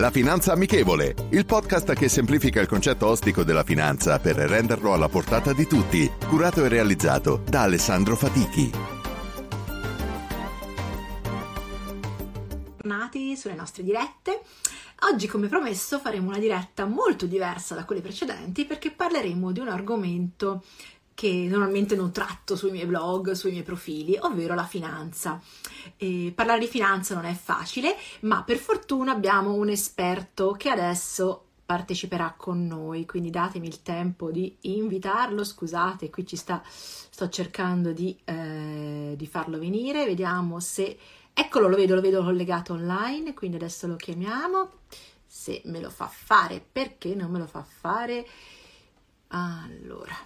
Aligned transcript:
La 0.00 0.10
Finanza 0.10 0.52
Amichevole, 0.52 1.14
il 1.32 1.44
podcast 1.44 1.92
che 1.92 2.08
semplifica 2.08 2.58
il 2.58 2.66
concetto 2.66 3.06
ostico 3.06 3.44
della 3.44 3.64
finanza 3.64 4.18
per 4.18 4.34
renderlo 4.34 4.94
alla 4.94 5.10
portata 5.10 5.52
di 5.52 5.66
tutti, 5.66 6.10
curato 6.26 6.64
e 6.64 6.68
realizzato 6.68 7.42
da 7.46 7.64
Alessandro 7.64 8.16
Fatichi. 8.16 8.70
Tornati 12.78 13.36
sulle 13.36 13.54
nostre 13.54 13.82
dirette. 13.82 14.40
Oggi, 15.12 15.26
come 15.26 15.48
promesso, 15.48 15.98
faremo 15.98 16.28
una 16.28 16.38
diretta 16.38 16.86
molto 16.86 17.26
diversa 17.26 17.74
da 17.74 17.84
quelle 17.84 18.00
precedenti 18.00 18.64
perché 18.64 18.90
parleremo 18.90 19.52
di 19.52 19.60
un 19.60 19.68
argomento 19.68 20.64
che 21.20 21.46
normalmente 21.50 21.94
non 21.94 22.12
tratto 22.12 22.56
sui 22.56 22.70
miei 22.70 22.86
blog, 22.86 23.32
sui 23.32 23.50
miei 23.50 23.62
profili, 23.62 24.16
ovvero 24.18 24.54
la 24.54 24.64
finanza. 24.64 25.38
E 25.98 26.32
parlare 26.34 26.60
di 26.60 26.66
finanza 26.66 27.14
non 27.14 27.26
è 27.26 27.34
facile, 27.34 27.94
ma 28.20 28.42
per 28.42 28.56
fortuna 28.56 29.12
abbiamo 29.12 29.52
un 29.52 29.68
esperto 29.68 30.52
che 30.52 30.70
adesso 30.70 31.44
parteciperà 31.66 32.32
con 32.34 32.66
noi, 32.66 33.04
quindi 33.04 33.28
datemi 33.28 33.66
il 33.66 33.82
tempo 33.82 34.30
di 34.30 34.56
invitarlo, 34.62 35.44
scusate, 35.44 36.08
qui 36.08 36.24
ci 36.26 36.36
sta, 36.36 36.62
sto 36.64 37.28
cercando 37.28 37.92
di, 37.92 38.18
eh, 38.24 39.12
di 39.14 39.26
farlo 39.26 39.58
venire, 39.58 40.06
vediamo 40.06 40.58
se, 40.58 40.98
eccolo, 41.34 41.68
lo 41.68 41.76
vedo, 41.76 41.96
lo 41.96 42.00
vedo 42.00 42.24
collegato 42.24 42.72
online, 42.72 43.34
quindi 43.34 43.56
adesso 43.56 43.86
lo 43.86 43.96
chiamiamo, 43.96 44.70
se 45.26 45.60
me 45.66 45.82
lo 45.82 45.90
fa 45.90 46.06
fare, 46.06 46.64
perché 46.72 47.14
non 47.14 47.30
me 47.30 47.40
lo 47.40 47.46
fa 47.46 47.62
fare? 47.62 48.26
Allora, 49.28 50.16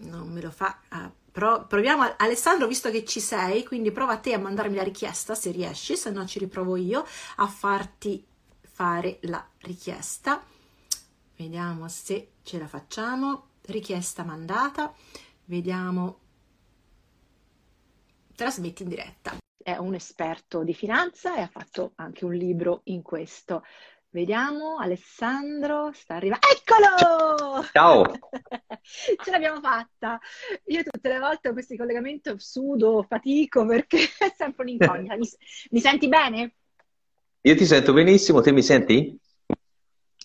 non 0.00 0.28
me 0.32 0.40
lo 0.40 0.50
fa. 0.50 0.78
Uh, 0.90 1.10
pro, 1.30 1.66
proviamo, 1.66 2.14
Alessandro, 2.16 2.66
visto 2.66 2.90
che 2.90 3.04
ci 3.04 3.20
sei, 3.20 3.64
quindi 3.64 3.92
prova 3.92 4.18
te 4.18 4.34
a 4.34 4.38
mandarmi 4.38 4.76
la 4.76 4.82
richiesta 4.82 5.34
se 5.34 5.50
riesci, 5.50 5.96
se 5.96 6.10
no 6.10 6.26
ci 6.26 6.38
riprovo 6.38 6.76
io 6.76 7.04
a 7.36 7.46
farti 7.46 8.24
fare 8.60 9.18
la 9.22 9.46
richiesta. 9.58 10.42
Vediamo 11.36 11.88
se 11.88 12.32
ce 12.42 12.58
la 12.58 12.66
facciamo. 12.66 13.48
Richiesta 13.62 14.24
mandata. 14.24 14.94
Vediamo. 15.44 16.18
Trasmetti 18.34 18.82
in 18.82 18.88
diretta. 18.88 19.36
È 19.62 19.76
un 19.76 19.94
esperto 19.94 20.62
di 20.64 20.74
finanza 20.74 21.36
e 21.36 21.40
ha 21.40 21.48
fatto 21.48 21.92
anche 21.96 22.24
un 22.24 22.34
libro 22.34 22.80
in 22.84 23.02
questo. 23.02 23.64
Vediamo, 24.12 24.78
Alessandro 24.78 25.92
sta 25.92 26.16
arrivando. 26.16 26.44
Eccolo! 26.48 27.64
Ciao! 27.72 28.04
Ce 28.82 29.30
l'abbiamo 29.30 29.60
fatta. 29.60 30.18
Io 30.64 30.82
tutte 30.82 31.08
le 31.08 31.20
volte 31.20 31.48
ho 31.48 31.52
questi 31.52 31.76
collegamenti 31.76 32.32
sudo, 32.36 33.04
fatico 33.08 33.64
perché 33.64 33.98
è 34.18 34.32
sempre 34.36 34.64
un'incognita. 34.64 35.16
Mi, 35.16 35.28
mi, 35.70 35.78
senti 35.78 36.08
bene? 36.08 36.54
Io 37.42 37.54
ti 37.54 37.64
sento 37.64 37.92
benissimo, 37.92 38.40
te 38.40 38.50
mi 38.50 38.64
senti? 38.64 39.16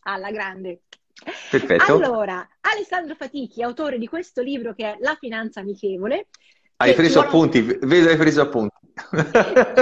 Alla 0.06 0.32
grande. 0.32 0.82
Perfetto. 1.52 1.94
Allora, 1.94 2.48
Alessandro 2.62 3.14
Fatichi, 3.14 3.62
autore 3.62 4.00
di 4.00 4.08
questo 4.08 4.42
libro 4.42 4.74
che 4.74 4.94
è 4.94 4.98
La 5.00 5.16
finanza 5.20 5.60
amichevole, 5.60 6.30
hai 6.78 6.96
preso 6.96 7.22
vuole... 7.22 7.28
appunti, 7.28 7.62
vedo 7.62 8.10
hai 8.10 8.18
preso 8.18 8.42
appunti. 8.42 8.75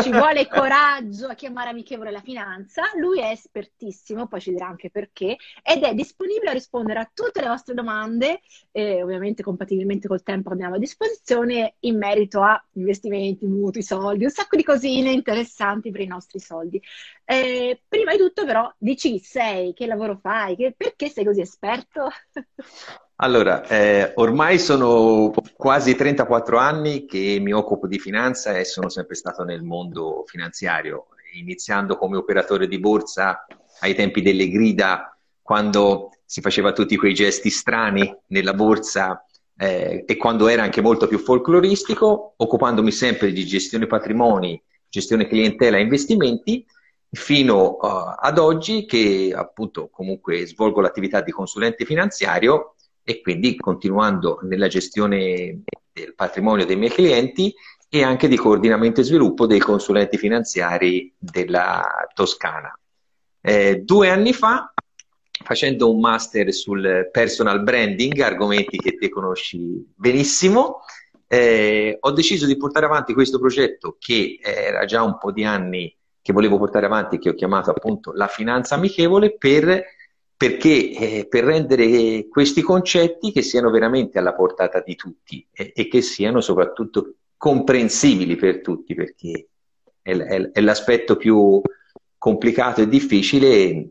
Ci 0.01 0.09
vuole 0.09 0.47
coraggio 0.49 1.27
a 1.27 1.35
chiamare 1.35 1.69
amichevole 1.69 2.09
la 2.09 2.21
finanza, 2.21 2.83
lui 2.95 3.19
è 3.19 3.29
espertissimo, 3.29 4.27
poi 4.27 4.41
ci 4.41 4.51
dirà 4.51 4.67
anche 4.67 4.89
perché, 4.89 5.37
ed 5.61 5.83
è 5.83 5.93
disponibile 5.93 6.49
a 6.49 6.53
rispondere 6.53 6.99
a 6.99 7.11
tutte 7.13 7.41
le 7.41 7.47
vostre 7.47 7.75
domande, 7.75 8.41
eh, 8.71 9.03
ovviamente 9.03 9.43
compatibilmente 9.43 10.07
col 10.07 10.23
tempo 10.23 10.49
che 10.49 10.55
abbiamo 10.55 10.75
a 10.75 10.79
disposizione, 10.79 11.75
in 11.81 11.97
merito 11.97 12.41
a 12.41 12.61
investimenti, 12.73 13.45
mutui, 13.45 13.83
soldi, 13.83 14.23
un 14.23 14.31
sacco 14.31 14.55
di 14.55 14.63
cosine 14.63 15.11
interessanti 15.11 15.91
per 15.91 16.01
i 16.01 16.07
nostri 16.07 16.39
soldi. 16.39 16.81
Eh, 17.25 17.81
prima 17.87 18.11
di 18.11 18.17
tutto 18.17 18.45
però, 18.45 18.71
dici 18.77 19.11
chi 19.11 19.19
sei, 19.19 19.73
che 19.73 19.85
lavoro 19.85 20.17
fai, 20.17 20.55
che, 20.55 20.73
perché 20.75 21.09
sei 21.09 21.23
così 21.23 21.41
esperto? 21.41 22.09
Allora, 23.17 23.65
eh, 23.67 24.11
ormai 24.15 24.57
sono 24.57 25.31
quasi 25.55 25.95
34 25.95 26.57
anni 26.57 27.05
che 27.05 27.37
mi 27.39 27.53
occupo 27.53 27.87
di 27.87 27.99
finanza 27.99 28.57
e 28.57 28.65
sono 28.65 28.89
sempre 28.89 29.15
stato 29.15 29.43
nel 29.43 29.61
mondo 29.61 30.23
finanziario, 30.25 31.07
iniziando 31.33 31.95
come 31.95 32.17
operatore 32.17 32.67
di 32.67 32.79
borsa 32.79 33.45
ai 33.81 33.93
tempi 33.93 34.21
delle 34.21 34.49
grida, 34.49 35.15
quando 35.41 36.09
si 36.25 36.41
faceva 36.41 36.73
tutti 36.73 36.97
quei 36.97 37.13
gesti 37.13 37.49
strani 37.49 38.13
nella 38.27 38.53
borsa 38.53 39.23
eh, 39.57 40.03
e 40.07 40.17
quando 40.17 40.47
era 40.47 40.63
anche 40.63 40.81
molto 40.81 41.07
più 41.07 41.19
folcloristico, 41.19 42.33
occupandomi 42.37 42.91
sempre 42.91 43.31
di 43.31 43.45
gestione 43.45 43.85
patrimoni, 43.85 44.61
gestione 44.89 45.27
clientela 45.27 45.77
e 45.77 45.81
investimenti, 45.81 46.65
fino 47.13 47.77
uh, 47.79 48.15
ad 48.17 48.39
oggi 48.39 48.85
che 48.85 49.31
appunto 49.35 49.87
comunque 49.89 50.47
svolgo 50.47 50.81
l'attività 50.81 51.21
di 51.21 51.31
consulente 51.31 51.85
finanziario 51.85 52.72
e 53.03 53.21
quindi 53.21 53.55
continuando 53.55 54.39
nella 54.43 54.67
gestione 54.67 55.61
del 55.91 56.15
patrimonio 56.15 56.65
dei 56.65 56.75
miei 56.75 56.91
clienti 56.91 57.53
e 57.89 58.03
anche 58.03 58.27
di 58.27 58.37
coordinamento 58.37 59.01
e 59.01 59.03
sviluppo 59.03 59.45
dei 59.45 59.59
consulenti 59.59 60.17
finanziari 60.17 61.13
della 61.17 62.07
Toscana. 62.13 62.75
Eh, 63.39 63.81
due 63.81 64.09
anni 64.09 64.33
fa, 64.33 64.73
facendo 65.43 65.91
un 65.91 65.99
master 65.99 66.51
sul 66.53 67.09
personal 67.11 67.61
branding, 67.61 68.19
argomenti 68.19 68.77
che 68.77 68.95
te 68.95 69.09
conosci 69.09 69.85
benissimo, 69.95 70.79
eh, 71.27 71.97
ho 71.99 72.11
deciso 72.11 72.45
di 72.45 72.57
portare 72.57 72.85
avanti 72.85 73.13
questo 73.13 73.39
progetto 73.39 73.97
che 73.99 74.39
era 74.41 74.85
già 74.85 75.03
un 75.03 75.17
po' 75.17 75.31
di 75.31 75.43
anni 75.43 75.95
che 76.21 76.31
volevo 76.31 76.57
portare 76.57 76.85
avanti, 76.85 77.19
che 77.19 77.29
ho 77.29 77.33
chiamato 77.33 77.69
appunto 77.69 78.13
la 78.13 78.27
finanza 78.27 78.75
amichevole, 78.75 79.35
per 79.35 79.83
perché 80.43 80.91
eh, 80.91 81.27
per 81.29 81.45
rendere 81.45 82.27
questi 82.27 82.61
concetti 82.61 83.31
che 83.31 83.41
siano 83.41 83.69
veramente 83.69 84.19
alla 84.19 84.33
portata 84.33 84.81
di 84.81 84.93
tutti 84.97 85.47
e, 85.49 85.71
e 85.73 85.87
che 85.87 86.01
siano 86.01 86.41
soprattutto 86.41 87.13
comprensibili 87.37 88.35
per 88.35 88.59
tutti, 88.59 88.93
perché 88.93 89.47
è, 90.01 90.11
è, 90.11 90.51
è, 90.51 90.59
l'aspetto 90.59 91.15
più 91.15 91.61
complicato 92.17 92.81
e 92.81 92.89
difficile 92.89 93.87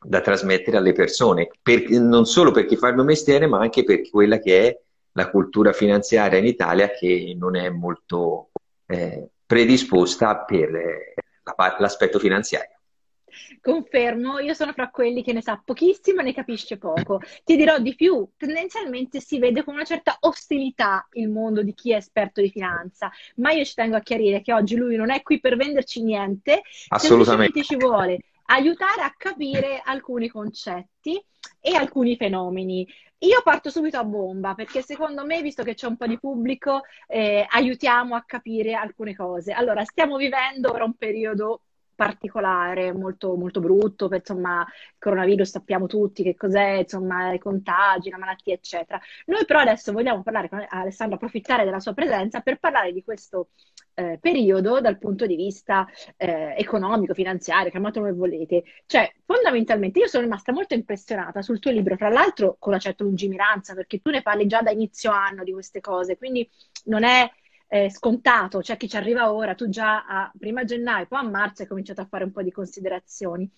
da 0.00 0.20
trasmettere 0.20 0.76
alle 0.76 0.92
persone, 0.92 1.50
per, 1.60 1.90
non 1.90 2.24
solo 2.24 2.52
per 2.52 2.66
chi 2.66 2.76
fa 2.76 2.90
il 2.90 2.94
mio 2.94 3.02
mestiere, 3.02 3.48
ma 3.48 3.58
anche 3.58 3.82
per 3.82 4.08
quella 4.08 4.38
che 4.38 4.68
è 4.68 4.80
la 5.14 5.28
cultura 5.28 5.72
finanziaria 5.72 6.38
in 6.38 6.46
Italia 6.46 6.90
che 6.90 7.34
non 7.36 7.56
è 7.56 7.68
molto 7.68 8.50
eh, 8.86 9.28
predisposta 9.44 10.44
per 10.44 10.72
eh, 10.72 11.14
la, 11.42 11.76
l'aspetto 11.80 12.20
finanziario. 12.20 12.79
Confermo, 13.60 14.38
io 14.38 14.54
sono 14.54 14.72
fra 14.72 14.90
quelli 14.90 15.22
che 15.22 15.32
ne 15.32 15.42
sa 15.42 15.60
pochissimo 15.64 16.20
e 16.20 16.24
ne 16.24 16.34
capisce 16.34 16.78
poco. 16.78 17.20
Ti 17.44 17.56
dirò 17.56 17.78
di 17.78 17.94
più, 17.94 18.28
tendenzialmente 18.36 19.20
si 19.20 19.38
vede 19.38 19.64
con 19.64 19.74
una 19.74 19.84
certa 19.84 20.16
ostilità 20.20 21.06
il 21.12 21.28
mondo 21.28 21.62
di 21.62 21.74
chi 21.74 21.92
è 21.92 21.96
esperto 21.96 22.40
di 22.40 22.50
finanza, 22.50 23.10
ma 23.36 23.52
io 23.52 23.64
ci 23.64 23.74
tengo 23.74 23.96
a 23.96 24.00
chiarire 24.00 24.42
che 24.42 24.52
oggi 24.52 24.76
lui 24.76 24.96
non 24.96 25.10
è 25.10 25.22
qui 25.22 25.40
per 25.40 25.56
venderci 25.56 26.02
niente, 26.02 26.62
assolutamente 26.88 27.62
ci 27.62 27.76
vuole 27.76 28.18
aiutare 28.50 29.02
a 29.02 29.14
capire 29.16 29.80
alcuni 29.84 30.28
concetti 30.28 31.22
e 31.60 31.74
alcuni 31.74 32.16
fenomeni. 32.16 32.86
Io 33.18 33.42
parto 33.42 33.70
subito 33.70 33.98
a 33.98 34.04
bomba 34.04 34.54
perché 34.54 34.82
secondo 34.82 35.24
me, 35.24 35.42
visto 35.42 35.62
che 35.62 35.74
c'è 35.74 35.86
un 35.86 35.96
po' 35.96 36.06
di 36.06 36.18
pubblico, 36.18 36.82
eh, 37.06 37.46
aiutiamo 37.48 38.14
a 38.14 38.24
capire 38.26 38.74
alcune 38.74 39.14
cose. 39.14 39.52
Allora, 39.52 39.84
stiamo 39.84 40.16
vivendo 40.16 40.72
ora 40.72 40.84
un 40.84 40.94
periodo 40.94 41.62
particolare, 42.00 42.94
molto, 42.94 43.36
molto 43.36 43.60
brutto, 43.60 44.08
insomma, 44.10 44.62
il 44.62 44.94
coronavirus 44.98 45.50
sappiamo 45.50 45.86
tutti 45.86 46.22
che 46.22 46.34
cos'è, 46.34 46.78
insomma, 46.78 47.34
i 47.34 47.38
contagi, 47.38 48.08
la 48.08 48.16
malattia, 48.16 48.54
eccetera. 48.54 48.98
Noi 49.26 49.44
però 49.44 49.58
adesso 49.58 49.92
vogliamo 49.92 50.22
parlare 50.22 50.48
con 50.48 50.64
Alessandro, 50.66 51.16
approfittare 51.16 51.64
della 51.64 51.78
sua 51.78 51.92
presenza 51.92 52.40
per 52.40 52.58
parlare 52.58 52.92
di 52.92 53.04
questo 53.04 53.50
eh, 53.92 54.16
periodo 54.18 54.80
dal 54.80 54.96
punto 54.96 55.26
di 55.26 55.36
vista 55.36 55.86
eh, 56.16 56.54
economico, 56.56 57.12
finanziario, 57.12 57.68
chiamatelo 57.68 58.06
come 58.06 58.16
volete. 58.16 58.62
Cioè, 58.86 59.12
fondamentalmente 59.26 59.98
io 59.98 60.06
sono 60.06 60.22
rimasta 60.22 60.52
molto 60.52 60.72
impressionata 60.72 61.42
sul 61.42 61.58
tuo 61.58 61.70
libro, 61.70 61.96
tra 61.96 62.08
l'altro 62.08 62.56
con 62.58 62.72
una 62.72 62.80
certa 62.80 63.04
lungimiranza, 63.04 63.74
perché 63.74 64.00
tu 64.00 64.08
ne 64.08 64.22
parli 64.22 64.46
già 64.46 64.62
da 64.62 64.70
inizio 64.70 65.10
anno 65.10 65.44
di 65.44 65.52
queste 65.52 65.82
cose, 65.82 66.16
quindi 66.16 66.48
non 66.84 67.04
è 67.04 67.30
eh, 67.72 67.88
scontato, 67.88 68.58
c'è 68.58 68.64
cioè 68.64 68.76
chi 68.76 68.88
ci 68.88 68.96
arriva 68.96 69.32
ora, 69.32 69.54
tu 69.54 69.68
già 69.68 70.04
a 70.04 70.32
prima 70.36 70.64
gennaio, 70.64 71.06
poi 71.06 71.20
a 71.20 71.22
marzo 71.22 71.62
hai 71.62 71.68
cominciato 71.68 72.00
a 72.00 72.06
fare 72.06 72.24
un 72.24 72.32
po' 72.32 72.42
di 72.42 72.50
considerazioni. 72.50 73.48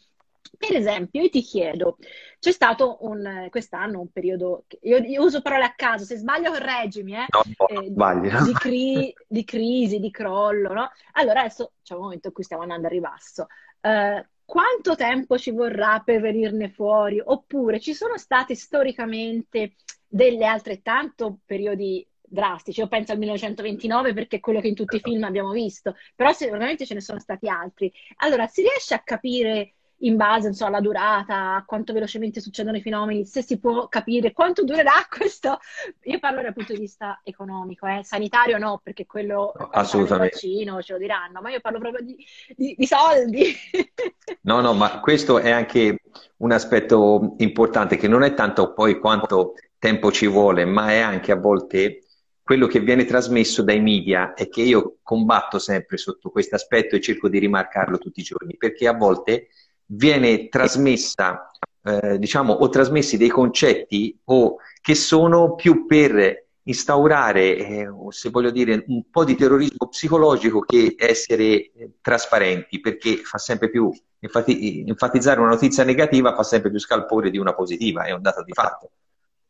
Per 0.58 0.76
esempio, 0.76 1.22
io 1.22 1.30
ti 1.30 1.40
chiedo, 1.40 1.96
c'è 2.38 2.52
stato 2.52 2.98
un, 3.06 3.46
quest'anno 3.48 4.00
un 4.00 4.12
periodo, 4.12 4.66
io, 4.82 4.98
io, 4.98 5.22
uso 5.24 5.40
parole 5.40 5.64
a 5.64 5.72
caso, 5.74 6.04
se 6.04 6.16
sbaglio 6.16 6.50
correggimi, 6.50 7.14
eh, 7.14 7.26
no, 7.26 7.66
eh, 7.68 7.86
sbaglio. 7.86 8.42
Di, 8.42 8.52
cri, 8.52 9.14
di, 9.26 9.44
crisi, 9.44 9.98
di 9.98 10.10
crollo, 10.10 10.74
no? 10.74 10.90
Allora 11.12 11.40
adesso 11.40 11.72
c'è 11.82 11.94
un 11.94 12.02
momento 12.02 12.26
in 12.26 12.34
cui 12.34 12.44
stiamo 12.44 12.64
andando 12.64 12.88
a 12.88 12.90
ribasso. 12.90 13.46
Uh, 13.80 14.22
quanto 14.44 14.94
tempo 14.94 15.38
ci 15.38 15.52
vorrà 15.52 16.02
per 16.04 16.20
venirne 16.20 16.68
fuori? 16.68 17.18
Oppure 17.24 17.80
ci 17.80 17.94
sono 17.94 18.18
stati 18.18 18.54
storicamente 18.54 19.76
delle 20.06 20.44
altrettanto 20.44 21.38
periodi 21.46 22.06
drastici. 22.32 22.81
Io 22.81 22.88
penso 22.88 23.12
al 23.12 23.19
1929 23.19 24.12
perché 24.14 24.37
è 24.37 24.40
quello 24.40 24.61
che 24.61 24.69
in 24.69 24.75
tutti 24.75 24.96
i 24.96 25.00
film 25.00 25.23
abbiamo 25.25 25.50
visto, 25.50 25.94
però 26.17 26.32
sicuramente 26.32 26.87
ce 26.87 26.94
ne 26.94 27.00
sono 27.00 27.20
stati 27.20 27.49
altri. 27.49 27.93
Allora, 28.17 28.46
si 28.46 28.62
riesce 28.62 28.94
a 28.94 29.00
capire 29.00 29.75
in 30.02 30.17
base 30.17 30.49
insomma, 30.49 30.70
alla 30.70 30.81
durata, 30.81 31.55
a 31.55 31.64
quanto 31.64 31.93
velocemente 31.93 32.40
succedono 32.40 32.76
i 32.76 32.82
fenomeni, 32.82 33.25
se 33.25 33.43
si 33.43 33.58
può 33.58 33.88
capire 33.88 34.32
quanto 34.32 34.64
durerà 34.64 34.93
questo. 35.08 35.58
Io 36.05 36.19
parlo 36.19 36.43
dal 36.43 36.52
punto 36.52 36.73
di 36.73 36.81
vista 36.81 37.20
economico, 37.23 37.87
eh. 37.87 38.00
sanitario 38.02 38.58
no, 38.58 38.81
perché 38.82 39.06
quello 39.06 39.52
assolutamente 39.70 40.34
vaccino 40.34 40.82
ce 40.82 40.93
lo 40.93 40.99
diranno, 40.99 41.40
ma 41.40 41.50
io 41.50 41.61
parlo 41.61 41.79
proprio 41.79 42.05
di, 42.05 42.17
di, 42.56 42.75
di 42.76 42.87
soldi. 42.87 43.55
no, 44.43 44.61
no, 44.61 44.73
ma 44.73 45.00
questo 45.00 45.38
è 45.38 45.50
anche 45.50 46.00
un 46.38 46.50
aspetto 46.50 47.34
importante 47.38 47.96
che 47.96 48.08
non 48.08 48.23
è 48.23 48.34
tanto 48.34 48.73
poi 48.73 48.99
quanto 48.99 49.55
tempo 49.79 50.11
ci 50.11 50.26
vuole, 50.26 50.64
ma 50.64 50.90
è 50.90 50.99
anche 50.99 51.32
a 51.32 51.37
volte 51.37 52.01
quello 52.42 52.66
che 52.66 52.80
viene 52.80 53.04
trasmesso 53.04 53.62
dai 53.62 53.80
media 53.80 54.34
e 54.34 54.48
che 54.48 54.62
io 54.62 54.96
combatto 55.02 55.58
sempre 55.58 55.96
sotto 55.96 56.30
questo 56.30 56.56
aspetto 56.56 56.96
e 56.96 57.00
cerco 57.00 57.28
di 57.28 57.38
rimarcarlo 57.38 57.98
tutti 57.98 58.20
i 58.20 58.24
giorni, 58.24 58.56
perché 58.56 58.88
a 58.88 58.94
volte 58.94 59.48
viene 59.86 60.48
trasmessa, 60.48 61.50
eh, 61.84 62.18
diciamo, 62.18 62.52
o 62.52 62.68
trasmessi 62.68 63.16
dei 63.16 63.28
concetti 63.28 64.18
o 64.24 64.56
che 64.80 64.94
sono 64.94 65.54
più 65.54 65.86
per 65.86 66.46
instaurare, 66.64 67.56
eh, 67.56 67.88
se 68.10 68.30
voglio 68.30 68.50
dire, 68.50 68.84
un 68.88 69.10
po' 69.10 69.24
di 69.24 69.36
terrorismo 69.36 69.88
psicologico 69.88 70.60
che 70.60 70.94
essere 70.98 71.44
eh, 71.44 71.90
trasparenti, 72.00 72.80
perché 72.80 73.16
fa 73.18 73.38
sempre 73.38 73.70
più, 73.70 73.90
infatti, 74.20 74.84
enfatizzare 74.86 75.40
una 75.40 75.50
notizia 75.50 75.84
negativa 75.84 76.34
fa 76.34 76.42
sempre 76.42 76.70
più 76.70 76.78
scalpore 76.78 77.30
di 77.30 77.38
una 77.38 77.54
positiva, 77.54 78.04
è 78.04 78.12
un 78.12 78.22
dato 78.22 78.42
di 78.42 78.52
fatto. 78.52 78.90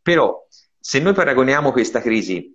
Però, 0.00 0.46
se 0.78 0.98
noi 1.00 1.12
paragoniamo 1.12 1.70
questa 1.70 2.00
crisi 2.00 2.54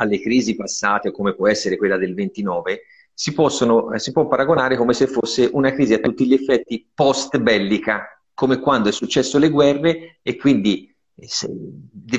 alle 0.00 0.20
crisi 0.20 0.54
passate, 0.54 1.10
come 1.10 1.34
può 1.34 1.48
essere 1.48 1.76
quella 1.76 1.96
del 1.96 2.14
29, 2.14 2.82
si, 3.12 3.32
possono, 3.32 3.92
eh, 3.92 3.98
si 3.98 4.12
può 4.12 4.28
paragonare 4.28 4.76
come 4.76 4.94
se 4.94 5.06
fosse 5.06 5.48
una 5.52 5.72
crisi 5.72 5.92
a 5.92 5.98
tutti 5.98 6.26
gli 6.26 6.34
effetti 6.34 6.88
post-bellica, 6.94 8.22
come 8.32 8.60
quando 8.60 8.88
è 8.88 8.92
successo 8.92 9.38
le 9.38 9.50
guerre 9.50 10.18
e 10.22 10.36
quindi 10.36 10.94
eh, 11.14 11.28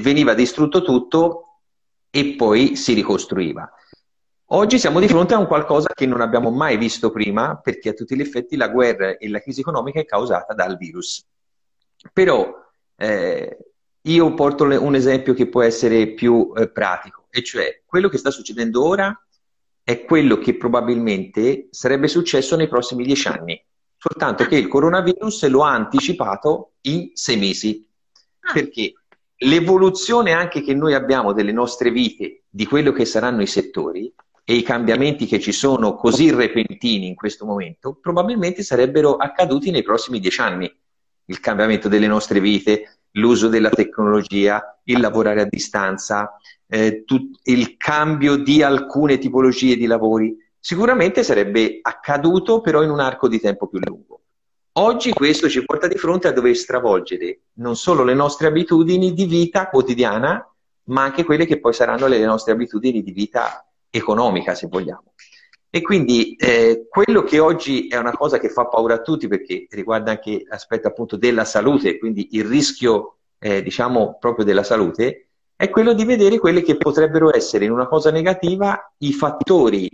veniva 0.01 0.33
distrutto 0.33 0.81
tutto 0.81 1.61
e 2.09 2.35
poi 2.35 2.75
si 2.75 2.93
ricostruiva. 2.93 3.71
Oggi 4.51 4.79
siamo 4.79 4.99
di 4.99 5.07
fronte 5.07 5.35
a 5.35 5.37
un 5.37 5.45
qualcosa 5.45 5.89
che 5.93 6.07
non 6.07 6.21
abbiamo 6.21 6.49
mai 6.49 6.75
visto 6.75 7.11
prima, 7.11 7.55
perché 7.57 7.89
a 7.89 7.93
tutti 7.93 8.15
gli 8.15 8.21
effetti 8.21 8.57
la 8.57 8.67
guerra 8.67 9.17
e 9.17 9.29
la 9.29 9.39
crisi 9.39 9.61
economica 9.61 9.99
è 9.99 10.05
causata 10.05 10.53
dal 10.53 10.75
virus. 10.75 11.23
Però 12.11 12.51
eh, 12.95 13.57
io 14.01 14.33
porto 14.33 14.63
un 14.63 14.95
esempio 14.95 15.33
che 15.33 15.47
può 15.47 15.61
essere 15.61 16.07
più 16.07 16.51
eh, 16.55 16.67
pratico, 16.69 17.18
e 17.29 17.43
cioè 17.43 17.81
quello 17.85 18.09
che 18.09 18.17
sta 18.17 18.31
succedendo 18.31 18.83
ora 18.83 19.17
è 19.83 20.03
quello 20.03 20.37
che 20.37 20.55
probabilmente 20.55 21.67
sarebbe 21.71 22.07
successo 22.07 22.55
nei 22.55 22.67
prossimi 22.67 23.03
dieci 23.03 23.27
anni, 23.27 23.63
soltanto 23.97 24.45
che 24.45 24.55
il 24.55 24.67
coronavirus 24.67 25.47
lo 25.47 25.63
ha 25.63 25.71
anticipato 25.71 26.73
in 26.81 27.11
sei 27.13 27.37
mesi, 27.37 27.87
ah. 28.41 28.53
perché 28.53 28.93
l'evoluzione 29.37 30.31
anche 30.31 30.61
che 30.61 30.73
noi 30.73 30.93
abbiamo 30.93 31.33
delle 31.33 31.51
nostre 31.51 31.91
vite, 31.91 32.43
di 32.49 32.65
quello 32.65 32.91
che 32.91 33.05
saranno 33.05 33.41
i 33.41 33.47
settori 33.47 34.13
e 34.43 34.55
i 34.55 34.63
cambiamenti 34.63 35.25
che 35.25 35.39
ci 35.39 35.51
sono 35.51 35.95
così 35.95 36.31
repentini 36.31 37.07
in 37.07 37.15
questo 37.15 37.45
momento, 37.45 37.93
probabilmente 37.93 38.63
sarebbero 38.63 39.15
accaduti 39.15 39.71
nei 39.71 39.83
prossimi 39.83 40.19
dieci 40.19 40.41
anni. 40.41 40.71
Il 41.25 41.39
cambiamento 41.39 41.87
delle 41.87 42.07
nostre 42.07 42.39
vite, 42.39 43.01
l'uso 43.11 43.47
della 43.47 43.69
tecnologia, 43.69 44.79
il 44.85 44.99
lavorare 44.99 45.41
a 45.41 45.45
distanza, 45.45 46.35
eh, 46.69 47.03
tut- 47.03 47.39
il 47.43 47.77
cambio 47.77 48.35
di 48.35 48.61
alcune 48.61 49.17
tipologie 49.17 49.75
di 49.75 49.87
lavori, 49.87 50.37
sicuramente 50.59 51.23
sarebbe 51.23 51.79
accaduto 51.81 52.61
però 52.61 52.83
in 52.83 52.91
un 52.91 52.99
arco 52.99 53.27
di 53.27 53.39
tempo 53.39 53.67
più 53.67 53.79
lungo. 53.81 54.21
Oggi 54.73 55.11
questo 55.11 55.49
ci 55.49 55.65
porta 55.65 55.87
di 55.87 55.97
fronte 55.97 56.27
a 56.27 56.31
dover 56.31 56.55
stravolgere 56.55 57.39
non 57.53 57.75
solo 57.75 58.03
le 58.03 58.13
nostre 58.13 58.47
abitudini 58.47 59.13
di 59.13 59.25
vita 59.25 59.67
quotidiana, 59.67 60.47
ma 60.85 61.03
anche 61.03 61.23
quelle 61.23 61.45
che 61.45 61.59
poi 61.59 61.73
saranno 61.73 62.07
le 62.07 62.23
nostre 62.23 62.53
abitudini 62.53 63.01
di 63.01 63.11
vita 63.11 63.67
economica, 63.89 64.53
se 64.53 64.67
vogliamo. 64.67 65.13
E 65.71 65.81
quindi 65.81 66.35
eh, 66.35 66.87
quello 66.89 67.23
che 67.23 67.39
oggi 67.39 67.87
è 67.87 67.97
una 67.97 68.11
cosa 68.11 68.39
che 68.39 68.49
fa 68.49 68.67
paura 68.67 68.95
a 68.95 69.01
tutti 69.01 69.27
perché 69.27 69.67
riguarda 69.69 70.11
anche 70.11 70.43
l'aspetto 70.47 70.87
appunto 70.87 71.15
della 71.15 71.45
salute, 71.45 71.97
quindi 71.97 72.29
il 72.31 72.45
rischio 72.45 73.17
eh, 73.39 73.61
diciamo 73.61 74.17
proprio 74.19 74.45
della 74.45 74.63
salute, 74.63 75.28
è 75.61 75.69
quello 75.69 75.91
di 75.91 76.05
vedere 76.05 76.39
quelle 76.39 76.61
che 76.61 76.77
potrebbero 76.77 77.35
essere 77.35 77.65
in 77.65 77.71
una 77.71 77.85
cosa 77.85 78.11
negativa 78.11 78.93
i 78.99 79.11
fattori 79.11 79.91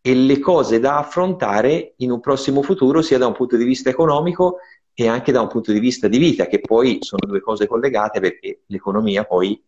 e 0.00 0.14
le 0.14 0.38
cose 0.38 0.78
da 0.78 0.98
affrontare 0.98 1.94
in 1.96 2.12
un 2.12 2.20
prossimo 2.20 2.62
futuro, 2.62 3.02
sia 3.02 3.18
da 3.18 3.26
un 3.26 3.32
punto 3.32 3.56
di 3.56 3.64
vista 3.64 3.90
economico 3.90 4.58
e 4.94 5.08
anche 5.08 5.32
da 5.32 5.40
un 5.40 5.48
punto 5.48 5.72
di 5.72 5.80
vista 5.80 6.06
di 6.06 6.18
vita, 6.18 6.46
che 6.46 6.60
poi 6.60 6.98
sono 7.00 7.26
due 7.26 7.40
cose 7.40 7.66
collegate 7.66 8.20
perché 8.20 8.60
l'economia 8.66 9.24
poi 9.24 9.60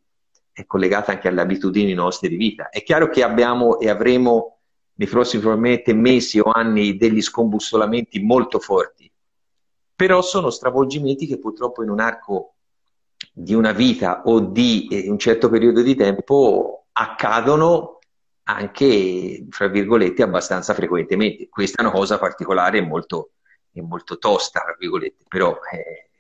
è 0.53 0.65
collegata 0.67 1.11
anche 1.11 1.27
alle 1.27 1.41
abitudini 1.41 1.95
nostre 1.95 2.29
di 2.29 2.37
vita. 2.37 2.69
È 2.69 2.85
chiaro 2.85 3.09
che 3.09 3.25
abbiamo 3.25 3.81
e 3.81 3.89
avremo 3.89 4.59
nei 4.95 5.09
prossimi 5.09 5.83
mesi 5.95 6.39
o 6.39 6.45
anni 6.45 6.97
degli 6.97 7.21
scombussolamenti 7.21 8.21
molto 8.21 8.61
forti, 8.61 9.11
però 9.97 10.23
sono 10.23 10.51
stravolgimenti 10.51 11.27
che 11.27 11.41
purtroppo 11.41 11.83
in 11.83 11.91
un 11.91 11.99
arco 11.99 12.54
di 13.37 13.53
una 13.53 13.73
vita 13.73 14.23
o 14.27 14.39
di 14.39 14.87
eh, 14.91 15.11
un 15.11 15.19
certo 15.19 15.49
periodo 15.49 15.83
di 15.83 15.97
tempo 15.97 16.87
accadono 16.93 17.99
anche, 18.45 19.47
fra 19.51 19.67
virgolette, 19.67 20.23
abbastanza 20.23 20.73
frequentemente. 20.73 21.49
Questa 21.49 21.83
è 21.83 21.85
una 21.85 21.93
cosa 21.93 22.19
particolare 22.19 22.79
e 22.79 22.83
molto, 22.83 23.33
molto 23.73 24.19
tosta, 24.19 24.61
tra 24.61 24.77
virgolette, 24.79 25.25
però 25.27 25.59
eh, 25.73 26.11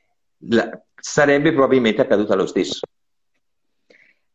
la, 0.49 0.69
sarebbe 0.95 1.53
probabilmente 1.53 2.01
accaduta 2.01 2.35
lo 2.35 2.47
stesso. 2.47 2.81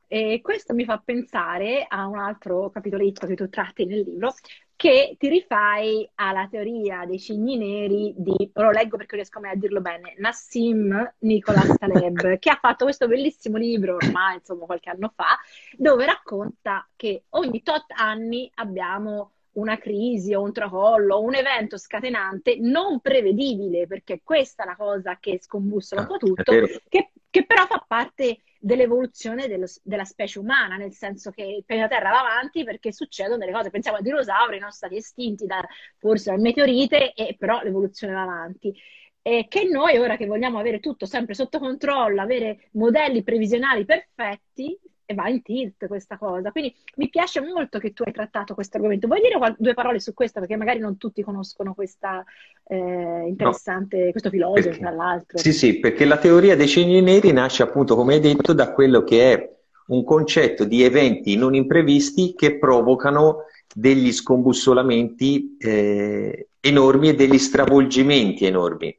E 0.07 0.39
questo 0.41 0.73
mi 0.73 0.85
fa 0.85 1.01
pensare 1.03 1.85
a 1.87 2.07
un 2.07 2.17
altro 2.17 2.69
capitoletto 2.69 3.27
che 3.27 3.35
tu 3.35 3.49
tratti 3.49 3.85
nel 3.85 4.03
libro, 4.03 4.33
che 4.79 5.17
ti 5.19 5.27
rifai 5.27 6.09
alla 6.15 6.47
teoria 6.49 7.03
dei 7.05 7.19
cigni 7.19 7.57
neri 7.57 8.13
di, 8.15 8.49
lo 8.53 8.71
leggo 8.71 8.95
perché 8.95 9.15
riesco 9.15 9.41
mai 9.41 9.51
a 9.51 9.55
dirlo 9.55 9.81
bene, 9.81 10.13
Nassim 10.19 11.15
Nicholas 11.19 11.75
Taleb, 11.77 12.39
che 12.39 12.49
ha 12.49 12.57
fatto 12.61 12.85
questo 12.85 13.05
bellissimo 13.05 13.57
libro 13.57 13.95
ormai, 13.95 14.35
insomma, 14.35 14.63
qualche 14.63 14.89
anno 14.89 15.11
fa, 15.13 15.37
dove 15.75 16.05
racconta 16.05 16.87
che 16.95 17.23
ogni 17.31 17.61
tot 17.61 17.87
anni 17.93 18.49
abbiamo 18.55 19.31
una 19.53 19.77
crisi 19.77 20.33
o 20.33 20.43
un 20.43 20.53
tracollo 20.53 21.19
un 21.19 21.35
evento 21.35 21.77
scatenante 21.77 22.55
non 22.61 23.01
prevedibile, 23.01 23.85
perché 23.85 24.21
questa 24.23 24.63
è 24.63 24.65
la 24.65 24.77
cosa 24.77 25.17
che 25.19 25.41
scombussola 25.41 25.99
un 25.99 26.07
po' 26.07 26.13
ah, 26.13 26.19
tutto, 26.19 26.53
che, 26.87 27.11
che 27.29 27.45
però 27.45 27.65
fa 27.65 27.83
parte 27.85 28.43
dell'evoluzione 28.59 29.47
dello, 29.47 29.65
della 29.83 30.03
specie 30.03 30.39
umana, 30.39 30.75
nel 30.75 30.93
senso 30.93 31.31
che 31.31 31.43
il 31.43 31.63
pianeta 31.65 31.87
Terra 31.95 32.11
va 32.11 32.19
avanti 32.19 32.63
perché 32.63 32.91
succedono 32.91 33.37
delle 33.37 33.53
cose. 33.53 33.69
Pensiamo 33.69 33.97
ai 33.97 34.03
dinosauri, 34.03 34.59
non 34.59 34.71
stati 34.71 34.97
estinti 34.97 35.45
da, 35.45 35.65
forse 35.97 36.31
dal 36.31 36.39
meteorite, 36.39 37.13
e 37.13 37.35
però 37.37 37.61
l'evoluzione 37.61 38.13
va 38.13 38.23
avanti. 38.23 38.73
E 39.21 39.45
che 39.47 39.63
noi, 39.65 39.97
ora 39.97 40.17
che 40.17 40.25
vogliamo 40.25 40.59
avere 40.59 40.79
tutto 40.79 41.05
sempre 41.05 41.33
sotto 41.33 41.59
controllo, 41.59 42.21
avere 42.21 42.69
modelli 42.73 43.23
previsionali 43.23 43.85
perfetti, 43.85 44.77
e 45.09 45.15
va 45.15 45.27
in 45.27 45.41
tilt 45.41 45.87
questa 45.87 46.19
cosa. 46.19 46.51
Quindi 46.51 46.71
mi 46.97 47.09
piace 47.09 47.41
molto 47.41 47.79
che 47.79 47.93
tu 47.93 48.03
hai 48.05 48.11
trattato 48.11 48.53
questo 48.53 48.77
argomento. 48.77 49.07
Vuoi 49.07 49.21
dire 49.21 49.55
due 49.57 49.73
parole 49.73 49.99
su 49.99 50.13
questo? 50.13 50.39
Perché 50.39 50.55
magari 50.55 50.77
non 50.77 50.97
tutti 50.97 51.23
conoscono 51.23 51.73
questa 51.73 52.23
eh, 52.65 53.25
interessante, 53.27 54.05
no, 54.05 54.11
questo 54.11 54.29
filosofo, 54.29 54.61
perché, 54.61 54.77
tra 54.77 54.91
l'altro. 54.91 55.39
Sì, 55.39 55.51
sì, 55.51 55.79
perché 55.79 56.05
la 56.05 56.19
teoria 56.19 56.55
dei 56.55 56.67
cigni 56.67 57.01
neri 57.01 57.31
nasce 57.31 57.63
appunto, 57.63 57.95
come 57.95 58.13
hai 58.13 58.19
detto, 58.19 58.53
da 58.53 58.71
quello 58.71 59.03
che 59.03 59.33
è 59.33 59.57
un 59.87 60.03
concetto 60.03 60.63
di 60.63 60.83
eventi 60.83 61.35
non 61.35 61.55
imprevisti 61.55 62.35
che 62.35 62.59
provocano 62.59 63.45
degli 63.73 64.11
scombussolamenti 64.11 65.57
eh, 65.57 66.49
enormi 66.59 67.09
e 67.09 67.15
degli 67.15 67.39
stravolgimenti 67.39 68.45
enormi. 68.45 68.95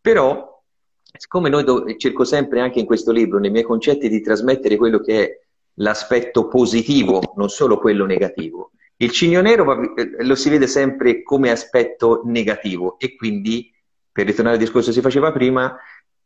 Però, 0.00 0.60
siccome 1.16 1.48
noi 1.48 1.62
do- 1.62 1.84
cerco 1.96 2.24
sempre 2.24 2.58
anche 2.58 2.80
in 2.80 2.86
questo 2.86 3.12
libro, 3.12 3.38
nei 3.38 3.52
miei 3.52 3.62
concetti, 3.62 4.08
di 4.08 4.20
trasmettere 4.20 4.76
quello 4.76 4.98
che 4.98 5.22
è 5.22 5.40
l'aspetto 5.74 6.48
positivo, 6.48 7.32
non 7.36 7.48
solo 7.48 7.78
quello 7.78 8.06
negativo. 8.06 8.72
Il 8.96 9.10
cigno 9.10 9.40
nero 9.40 9.94
eh, 9.96 10.24
lo 10.24 10.34
si 10.34 10.48
vede 10.48 10.66
sempre 10.66 11.22
come 11.22 11.50
aspetto 11.50 12.22
negativo 12.24 12.98
e 12.98 13.16
quindi 13.16 13.72
per 14.12 14.26
ritornare 14.26 14.56
al 14.56 14.62
discorso 14.62 14.88
che 14.88 14.94
si 14.94 15.00
faceva 15.00 15.32
prima, 15.32 15.74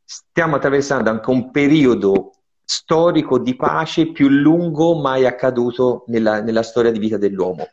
stiamo 0.03 0.57
attraversando 0.57 1.09
anche 1.09 1.31
un 1.31 1.51
periodo 1.51 2.33
storico 2.65 3.39
di 3.39 3.55
pace 3.55 4.11
più 4.11 4.29
lungo 4.29 5.01
mai 5.01 5.25
accaduto 5.25 6.05
nella, 6.09 6.43
nella 6.43 6.65
storia 6.65 6.91
di 6.91 6.99
vita 6.99 7.17
dell'uomo. 7.17 7.69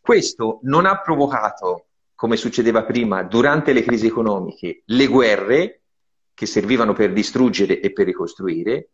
Questo 0.00 0.58
non 0.62 0.84
ha 0.84 1.00
provocato, 1.00 1.86
come 2.14 2.36
succedeva 2.36 2.84
prima, 2.84 3.22
durante 3.22 3.72
le 3.72 3.82
crisi 3.82 4.06
economiche, 4.06 4.82
le 4.84 5.06
guerre 5.06 5.80
che 6.34 6.46
servivano 6.46 6.92
per 6.92 7.12
distruggere 7.12 7.80
e 7.80 7.92
per 7.92 8.06
ricostruire. 8.06 8.90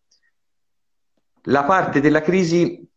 La 1.47 1.65
parte 1.65 2.01
della 2.01 2.21
crisi, 2.21 2.89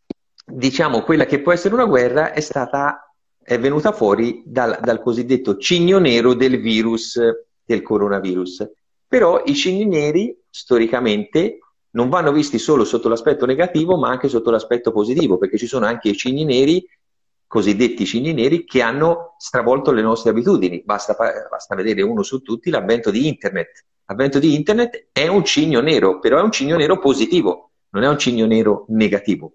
diciamo 0.44 1.02
quella 1.02 1.26
che 1.26 1.40
può 1.40 1.52
essere 1.52 1.74
una 1.74 1.86
guerra, 1.86 2.32
è 2.32 2.40
stata 2.40 3.06
è 3.46 3.60
venuta 3.60 3.92
fuori 3.92 4.42
dal, 4.44 4.80
dal 4.82 5.00
cosiddetto 5.00 5.56
cigno 5.56 5.98
nero 5.98 6.34
del 6.34 6.60
virus 6.60 7.20
del 7.64 7.80
coronavirus. 7.80 8.68
Però 9.06 9.42
i 9.44 9.54
cigni 9.54 9.86
neri, 9.86 10.36
storicamente, 10.50 11.58
non 11.90 12.08
vanno 12.08 12.32
visti 12.32 12.58
solo 12.58 12.84
sotto 12.84 13.08
l'aspetto 13.08 13.46
negativo, 13.46 13.96
ma 13.96 14.08
anche 14.08 14.28
sotto 14.28 14.50
l'aspetto 14.50 14.90
positivo, 14.90 15.38
perché 15.38 15.58
ci 15.58 15.68
sono 15.68 15.86
anche 15.86 16.08
i 16.08 16.16
cigni 16.16 16.44
neri, 16.44 16.84
cosiddetti 17.46 18.04
cigni 18.04 18.32
neri, 18.32 18.64
che 18.64 18.82
hanno 18.82 19.36
stravolto 19.38 19.92
le 19.92 20.02
nostre 20.02 20.30
abitudini. 20.30 20.82
Basta, 20.84 21.16
basta 21.48 21.74
vedere 21.76 22.02
uno 22.02 22.22
su 22.24 22.42
tutti 22.42 22.68
l'avvento 22.70 23.12
di 23.12 23.28
Internet. 23.28 23.84
L'avvento 24.06 24.40
di 24.40 24.56
Internet 24.56 25.08
è 25.12 25.28
un 25.28 25.44
cigno 25.44 25.80
nero, 25.80 26.18
però 26.18 26.38
è 26.38 26.42
un 26.42 26.50
cigno 26.50 26.76
nero 26.76 26.98
positivo, 26.98 27.65
non 27.96 28.04
è 28.04 28.08
un 28.08 28.18
cigno 28.18 28.44
nero 28.44 28.84
negativo. 28.88 29.54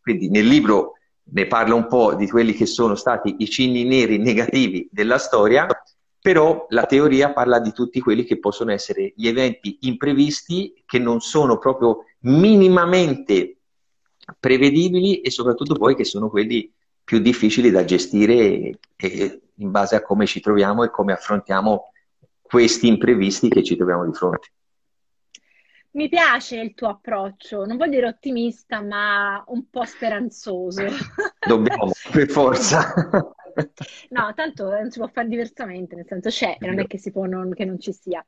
Quindi 0.00 0.30
nel 0.30 0.46
libro 0.46 0.94
ne 1.24 1.46
parla 1.46 1.74
un 1.74 1.86
po' 1.86 2.14
di 2.14 2.28
quelli 2.28 2.54
che 2.54 2.64
sono 2.64 2.94
stati 2.94 3.36
i 3.38 3.48
cigni 3.48 3.84
neri 3.84 4.16
negativi 4.16 4.88
della 4.90 5.18
storia, 5.18 5.66
però 6.18 6.64
la 6.70 6.86
teoria 6.86 7.34
parla 7.34 7.58
di 7.60 7.72
tutti 7.72 8.00
quelli 8.00 8.24
che 8.24 8.38
possono 8.38 8.72
essere 8.72 9.12
gli 9.14 9.28
eventi 9.28 9.76
imprevisti 9.82 10.82
che 10.86 10.98
non 10.98 11.20
sono 11.20 11.58
proprio 11.58 12.04
minimamente 12.20 13.58
prevedibili 14.40 15.20
e 15.20 15.30
soprattutto 15.30 15.74
poi 15.74 15.94
che 15.94 16.04
sono 16.04 16.30
quelli 16.30 16.72
più 17.04 17.18
difficili 17.18 17.70
da 17.70 17.84
gestire 17.84 18.78
in 19.56 19.70
base 19.70 19.96
a 19.96 20.02
come 20.02 20.24
ci 20.24 20.40
troviamo 20.40 20.84
e 20.84 20.90
come 20.90 21.12
affrontiamo 21.12 21.92
questi 22.40 22.86
imprevisti 22.86 23.50
che 23.50 23.62
ci 23.62 23.76
troviamo 23.76 24.06
di 24.06 24.14
fronte. 24.14 24.53
Mi 25.94 26.08
piace 26.08 26.58
il 26.58 26.74
tuo 26.74 26.88
approccio, 26.88 27.64
non 27.64 27.76
voglio 27.76 27.92
dire 27.92 28.08
ottimista, 28.08 28.82
ma 28.82 29.44
un 29.46 29.70
po' 29.70 29.84
speranzoso. 29.84 30.82
Dobbiamo, 31.46 31.90
per 32.10 32.28
forza. 32.28 32.92
No, 34.10 34.32
tanto 34.34 34.70
non 34.70 34.90
si 34.90 34.98
può 34.98 35.08
fare 35.08 35.28
diversamente, 35.28 35.94
nel 35.94 36.06
senso 36.06 36.28
c'è, 36.28 36.56
non 36.60 36.78
è 36.78 36.86
che, 36.86 36.98
si 36.98 37.10
può 37.10 37.24
non, 37.26 37.52
che 37.52 37.64
non 37.64 37.78
ci 37.78 37.92
sia. 37.92 38.24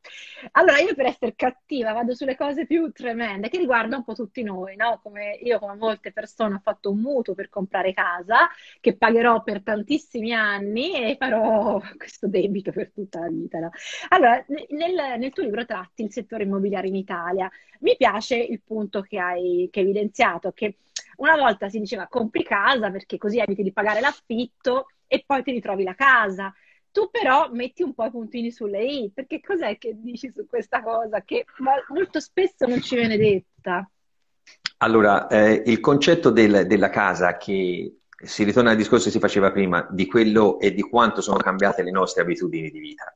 Allora, 0.52 0.78
io 0.78 0.94
per 0.94 1.06
essere 1.06 1.34
cattiva 1.34 1.92
vado 1.92 2.14
sulle 2.14 2.36
cose 2.36 2.66
più 2.66 2.90
tremende, 2.92 3.48
che 3.48 3.58
riguardano 3.58 3.98
un 3.98 4.04
po' 4.04 4.14
tutti 4.14 4.42
noi, 4.42 4.76
no? 4.76 5.00
Come 5.02 5.38
io, 5.42 5.58
come 5.58 5.74
molte 5.74 6.12
persone, 6.12 6.56
ho 6.56 6.60
fatto 6.62 6.90
un 6.90 7.00
mutuo 7.00 7.34
per 7.34 7.48
comprare 7.48 7.92
casa, 7.92 8.48
che 8.80 8.96
pagherò 8.96 9.42
per 9.42 9.62
tantissimi 9.62 10.32
anni 10.32 10.92
e 10.92 11.16
farò 11.18 11.80
questo 11.96 12.28
debito 12.28 12.72
per 12.72 12.92
tutta 12.92 13.20
la 13.20 13.28
vita. 13.28 13.58
No? 13.58 13.70
Allora, 14.10 14.44
nel, 14.48 15.18
nel 15.18 15.32
tuo 15.32 15.42
libro 15.42 15.64
tratti 15.64 16.02
il 16.02 16.12
settore 16.12 16.44
immobiliare 16.44 16.88
in 16.88 16.96
Italia. 16.96 17.50
Mi 17.80 17.96
piace 17.96 18.36
il 18.36 18.60
punto 18.62 19.02
che 19.02 19.18
hai, 19.18 19.68
che 19.70 19.80
hai 19.80 19.86
evidenziato, 19.86 20.52
che 20.52 20.76
una 21.16 21.36
volta 21.36 21.68
si 21.68 21.78
diceva 21.78 22.06
compri 22.08 22.42
casa 22.42 22.90
perché 22.90 23.18
così 23.18 23.38
eviti 23.38 23.62
di 23.62 23.72
pagare 23.72 24.00
l'affitto 24.00 24.86
e 25.06 25.22
poi 25.26 25.42
ti 25.42 25.52
ritrovi 25.52 25.84
la 25.84 25.94
casa. 25.94 26.52
Tu 26.90 27.10
però 27.10 27.50
metti 27.52 27.82
un 27.82 27.94
po' 27.94 28.04
i 28.04 28.10
puntini 28.10 28.50
sulle 28.50 28.84
i, 28.84 29.10
perché 29.12 29.40
cos'è 29.40 29.76
che 29.76 29.94
dici 29.96 30.32
su 30.34 30.46
questa 30.46 30.82
cosa 30.82 31.20
che 31.22 31.44
molto 31.88 32.20
spesso 32.20 32.66
non 32.66 32.80
ci 32.80 32.96
viene 32.96 33.18
detta? 33.18 33.88
Allora, 34.78 35.26
eh, 35.26 35.62
il 35.66 35.80
concetto 35.80 36.30
del, 36.30 36.66
della 36.66 36.88
casa 36.88 37.36
che 37.36 37.96
si 38.18 38.44
ritorna 38.44 38.70
al 38.70 38.76
discorso 38.76 39.06
che 39.06 39.10
si 39.10 39.18
faceva 39.18 39.52
prima 39.52 39.86
di 39.90 40.06
quello 40.06 40.58
e 40.58 40.72
di 40.72 40.82
quanto 40.82 41.20
sono 41.20 41.36
cambiate 41.36 41.82
le 41.82 41.90
nostre 41.90 42.22
abitudini 42.22 42.70
di 42.70 42.78
vita. 42.78 43.14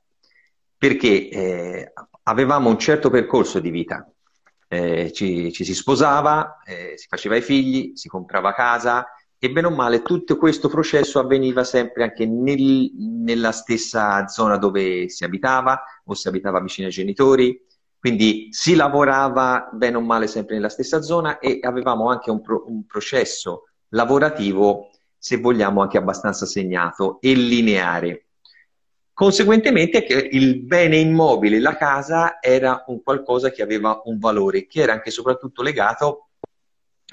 Perché 0.77 1.29
eh, 1.29 1.93
avevamo 2.25 2.69
un 2.69 2.79
certo 2.79 3.09
percorso 3.09 3.61
di 3.61 3.71
vita, 3.71 4.11
eh, 4.69 5.11
ci, 5.13 5.53
ci, 5.53 5.65
si 5.65 5.75
sposava, 5.75 6.61
eh, 6.65 6.95
si 6.97 7.07
faceva 7.09 7.37
i 7.37 7.43
figli, 7.43 7.97
si 7.97 8.09
comprava 8.09 8.53
casa 8.53 9.07
e 9.43 9.51
bene 9.51 9.69
o 9.69 9.71
male 9.71 10.03
tutto 10.03 10.37
questo 10.37 10.69
processo 10.69 11.19
avveniva 11.19 11.65
sempre 11.65 12.03
anche 12.03 12.27
nel, 12.27 12.91
nella 12.95 13.53
stessa 13.53 14.29
zona 14.29 14.59
dove 14.59 15.09
si 15.09 15.25
abitava 15.25 15.83
o 16.05 16.13
si 16.13 16.29
abitava 16.29 16.61
vicino 16.61 16.89
ai 16.89 16.93
genitori, 16.93 17.59
quindi 17.99 18.49
si 18.51 18.75
lavorava 18.75 19.71
bene 19.73 19.97
o 19.97 20.03
male 20.03 20.27
sempre 20.27 20.57
nella 20.57 20.69
stessa 20.69 21.01
zona 21.01 21.39
e 21.39 21.59
avevamo 21.63 22.11
anche 22.11 22.31
un, 22.31 22.43
pro, 22.43 22.65
un 22.67 22.85
processo 22.85 23.71
lavorativo, 23.89 24.91
se 25.17 25.39
vogliamo, 25.39 25.81
anche 25.81 25.97
abbastanza 25.97 26.45
segnato 26.45 27.19
e 27.23 27.33
lineare. 27.33 28.27
Conseguentemente 29.15 30.05
il 30.33 30.61
bene 30.61 30.99
immobile, 30.99 31.61
la 31.61 31.77
casa, 31.77 32.43
era 32.43 32.85
un 32.89 33.03
qualcosa 33.03 33.51
che 33.51 33.63
aveva 33.63 34.03
un 34.05 34.19
valore, 34.19 34.67
che 34.67 34.83
era 34.83 34.93
anche 34.93 35.09
e 35.09 35.13
soprattutto 35.13 35.63
legato 35.63 36.29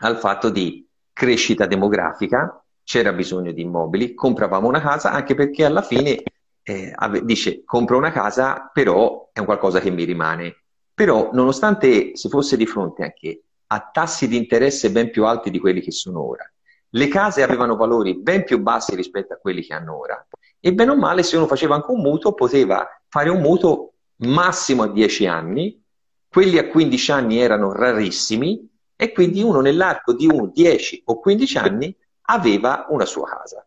al 0.02 0.18
fatto 0.18 0.50
di 0.50 0.87
crescita 1.18 1.66
demografica, 1.66 2.64
c'era 2.84 3.12
bisogno 3.12 3.52
di 3.52 3.64
immobili, 3.64 4.14
compravamo 4.14 4.68
una 4.68 4.80
casa 4.80 5.12
anche 5.12 5.34
perché 5.34 5.66
alla 5.66 5.82
fine 5.82 6.22
eh, 6.62 6.94
dice 7.24 7.64
compro 7.66 7.98
una 7.98 8.12
casa, 8.12 8.70
però 8.72 9.32
è 9.34 9.40
un 9.40 9.46
qualcosa 9.46 9.80
che 9.80 9.90
mi 9.90 10.04
rimane. 10.04 10.62
Però 10.94 11.32
nonostante 11.34 12.16
si 12.16 12.30
fosse 12.30 12.56
di 12.56 12.68
fronte 12.68 13.02
anche 13.02 13.42
a 13.66 13.90
tassi 13.92 14.28
di 14.28 14.38
interesse 14.38 14.92
ben 14.92 15.10
più 15.10 15.26
alti 15.26 15.50
di 15.50 15.58
quelli 15.58 15.82
che 15.82 15.92
sono 15.92 16.24
ora, 16.24 16.48
le 16.90 17.08
case 17.08 17.42
avevano 17.42 17.76
valori 17.76 18.16
ben 18.20 18.44
più 18.44 18.60
bassi 18.60 18.96
rispetto 18.96 19.34
a 19.34 19.38
quelli 19.38 19.64
che 19.64 19.74
hanno 19.74 19.98
ora 19.98 20.24
e 20.60 20.72
bene 20.72 20.92
o 20.92 20.96
male 20.96 21.24
se 21.24 21.36
uno 21.36 21.48
faceva 21.48 21.74
anche 21.74 21.92
un 21.92 22.02
mutuo 22.02 22.36
poteva 22.36 22.88
fare 23.08 23.30
un 23.30 23.42
mutuo 23.42 23.94
massimo 24.18 24.84
a 24.84 24.88
10 24.88 25.26
anni, 25.26 25.82
quelli 26.28 26.60
a 26.60 26.68
15 26.68 27.12
anni 27.12 27.40
erano 27.40 27.72
rarissimi 27.72 28.70
e 28.98 29.12
quindi 29.14 29.42
uno 29.42 29.62
nell'arco 29.62 30.14
di 30.14 30.26
un 30.26 30.52
10 30.52 31.04
o 31.06 31.20
15 31.20 31.58
anni 31.60 31.96
aveva 32.24 32.88
una 32.90 33.06
sua 33.06 33.28
casa. 33.28 33.66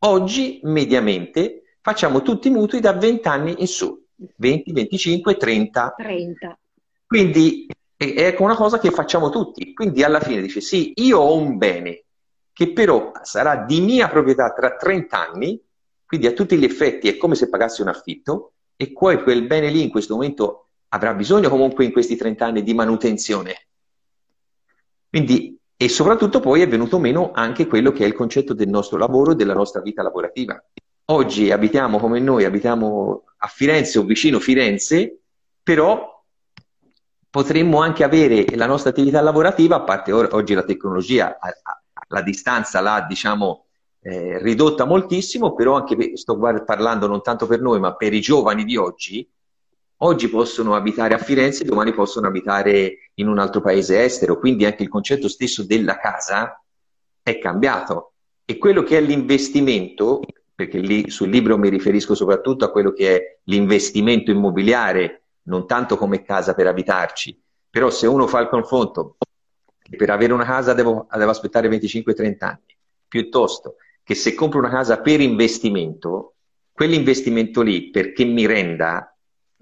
Oggi 0.00 0.60
mediamente 0.64 1.76
facciamo 1.80 2.22
tutti 2.22 2.48
i 2.48 2.50
mutui 2.50 2.80
da 2.80 2.92
20 2.94 3.28
anni 3.28 3.54
in 3.58 3.68
su, 3.68 4.04
20, 4.36 4.72
25, 4.72 5.36
30. 5.36 5.94
30. 5.96 6.58
Quindi 7.06 7.66
è 7.96 8.34
una 8.38 8.56
cosa 8.56 8.78
che 8.78 8.90
facciamo 8.90 9.30
tutti. 9.30 9.74
Quindi 9.74 10.02
alla 10.02 10.20
fine 10.20 10.40
dice 10.40 10.60
sì, 10.60 10.92
io 10.96 11.18
ho 11.18 11.36
un 11.36 11.58
bene 11.58 12.04
che 12.52 12.72
però 12.72 13.12
sarà 13.22 13.64
di 13.64 13.80
mia 13.80 14.08
proprietà 14.08 14.52
tra 14.52 14.74
30 14.74 15.28
anni, 15.28 15.62
quindi 16.06 16.26
a 16.26 16.32
tutti 16.32 16.56
gli 16.56 16.64
effetti 16.64 17.08
è 17.08 17.16
come 17.16 17.34
se 17.34 17.48
pagassi 17.48 17.82
un 17.82 17.88
affitto 17.88 18.54
e 18.76 18.92
poi 18.92 19.22
quel 19.22 19.46
bene 19.46 19.68
lì 19.68 19.82
in 19.82 19.90
questo 19.90 20.14
momento 20.14 20.68
avrà 20.88 21.14
bisogno 21.14 21.48
comunque 21.48 21.84
in 21.84 21.92
questi 21.92 22.16
30 22.16 22.44
anni 22.44 22.62
di 22.62 22.74
manutenzione. 22.74 23.68
Quindi, 25.12 25.58
e 25.76 25.90
soprattutto 25.90 26.40
poi 26.40 26.62
è 26.62 26.66
venuto 26.66 26.98
meno 26.98 27.32
anche 27.34 27.66
quello 27.66 27.92
che 27.92 28.02
è 28.02 28.06
il 28.06 28.14
concetto 28.14 28.54
del 28.54 28.70
nostro 28.70 28.96
lavoro 28.96 29.32
e 29.32 29.34
della 29.34 29.52
nostra 29.52 29.82
vita 29.82 30.02
lavorativa. 30.02 30.58
Oggi 31.10 31.50
abitiamo 31.50 31.98
come 31.98 32.18
noi, 32.18 32.46
abitiamo 32.46 33.24
a 33.36 33.46
Firenze 33.46 33.98
o 33.98 34.04
vicino 34.04 34.38
Firenze, 34.38 35.18
però 35.62 36.24
potremmo 37.28 37.82
anche 37.82 38.04
avere 38.04 38.56
la 38.56 38.64
nostra 38.64 38.88
attività 38.88 39.20
lavorativa, 39.20 39.76
a 39.76 39.82
parte 39.82 40.12
oggi 40.12 40.54
la 40.54 40.64
tecnologia, 40.64 41.36
la 42.08 42.22
distanza 42.22 42.80
l'ha, 42.80 43.04
diciamo, 43.06 43.66
eh, 44.00 44.38
ridotta 44.38 44.86
moltissimo, 44.86 45.52
però 45.52 45.74
anche 45.74 46.16
sto 46.16 46.38
parlando 46.64 47.06
non 47.06 47.20
tanto 47.20 47.46
per 47.46 47.60
noi, 47.60 47.80
ma 47.80 47.96
per 47.96 48.14
i 48.14 48.20
giovani 48.22 48.64
di 48.64 48.78
oggi, 48.78 49.30
oggi 50.04 50.28
possono 50.28 50.74
abitare 50.74 51.14
a 51.14 51.18
Firenze, 51.18 51.64
domani 51.64 51.92
possono 51.92 52.26
abitare 52.26 53.10
in 53.14 53.28
un 53.28 53.38
altro 53.38 53.60
paese 53.60 54.02
estero, 54.02 54.38
quindi 54.38 54.64
anche 54.64 54.82
il 54.82 54.88
concetto 54.88 55.28
stesso 55.28 55.64
della 55.64 55.98
casa 55.98 56.62
è 57.22 57.38
cambiato. 57.38 58.12
E 58.44 58.58
quello 58.58 58.82
che 58.82 58.98
è 58.98 59.00
l'investimento, 59.00 60.20
perché 60.54 60.78
lì 60.78 61.08
sul 61.10 61.30
libro 61.30 61.56
mi 61.56 61.68
riferisco 61.68 62.14
soprattutto 62.14 62.64
a 62.64 62.70
quello 62.70 62.92
che 62.92 63.16
è 63.16 63.38
l'investimento 63.44 64.30
immobiliare, 64.30 65.22
non 65.44 65.66
tanto 65.66 65.96
come 65.96 66.22
casa 66.22 66.54
per 66.54 66.66
abitarci, 66.66 67.40
però 67.70 67.90
se 67.90 68.06
uno 68.06 68.26
fa 68.26 68.40
il 68.40 68.48
confronto, 68.48 69.16
per 69.96 70.10
avere 70.10 70.32
una 70.32 70.44
casa 70.44 70.74
devo, 70.74 71.06
devo 71.10 71.30
aspettare 71.30 71.68
25-30 71.68 72.36
anni, 72.40 72.76
piuttosto 73.06 73.76
che 74.02 74.14
se 74.14 74.34
compro 74.34 74.58
una 74.58 74.68
casa 74.68 75.00
per 75.00 75.20
investimento, 75.20 76.34
quell'investimento 76.72 77.62
lì, 77.62 77.90
perché 77.90 78.24
mi 78.24 78.46
renda, 78.46 79.11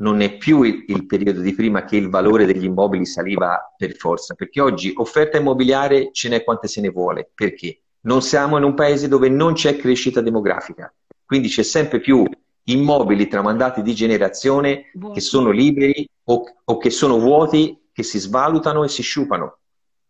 non 0.00 0.21
è 0.21 0.37
più 0.37 0.62
il, 0.62 0.85
il, 0.88 1.07
periodo 1.07 1.40
di 1.40 1.54
prima 1.54 1.85
che 1.85 1.97
il 1.97 2.09
valore 2.09 2.47
degli 2.47 2.64
immobili 2.64 3.07
saliva 3.07 3.75
per 3.76 3.95
forza, 3.97 4.35
perché 4.35 4.61
oggi 4.61 4.92
offerta 4.97 5.38
immobiliare 5.38 6.11
ce 6.12 6.28
n'è 6.28 6.45
quante 6.45 6.69
se 6.69 6.80
ne 6.80 6.90
vuole. 6.90 7.30
Perché? 7.33 7.80
Non 8.02 8.23
siamo 8.23 8.57
in 8.57 8.64
un 8.64 8.75
paese 8.75 9.09
dove 9.09 9.28
non 9.28 9.52
c'è 9.52 9.76
crescita 9.76 10.21
demografica, 10.21 10.92
quindi 11.25 11.49
c'è 11.49 11.62
sempre 11.62 12.00
più 12.00 12.25
immobili 12.64 13.28
tramandati 13.28 13.83
di 13.83 13.95
generazione 13.95 14.90
vuoti. 14.95 15.14
che 15.14 15.21
sono 15.21 15.50
liberi 15.50 16.09
o, 16.25 16.45
o 16.64 16.78
che 16.78 16.90
sono 16.90 17.19
vuoti, 17.19 17.88
che 17.92 18.02
si 18.02 18.19
svalutano 18.19 18.85
e 18.85 18.88
si 18.88 19.02
sciupano. 19.02 19.59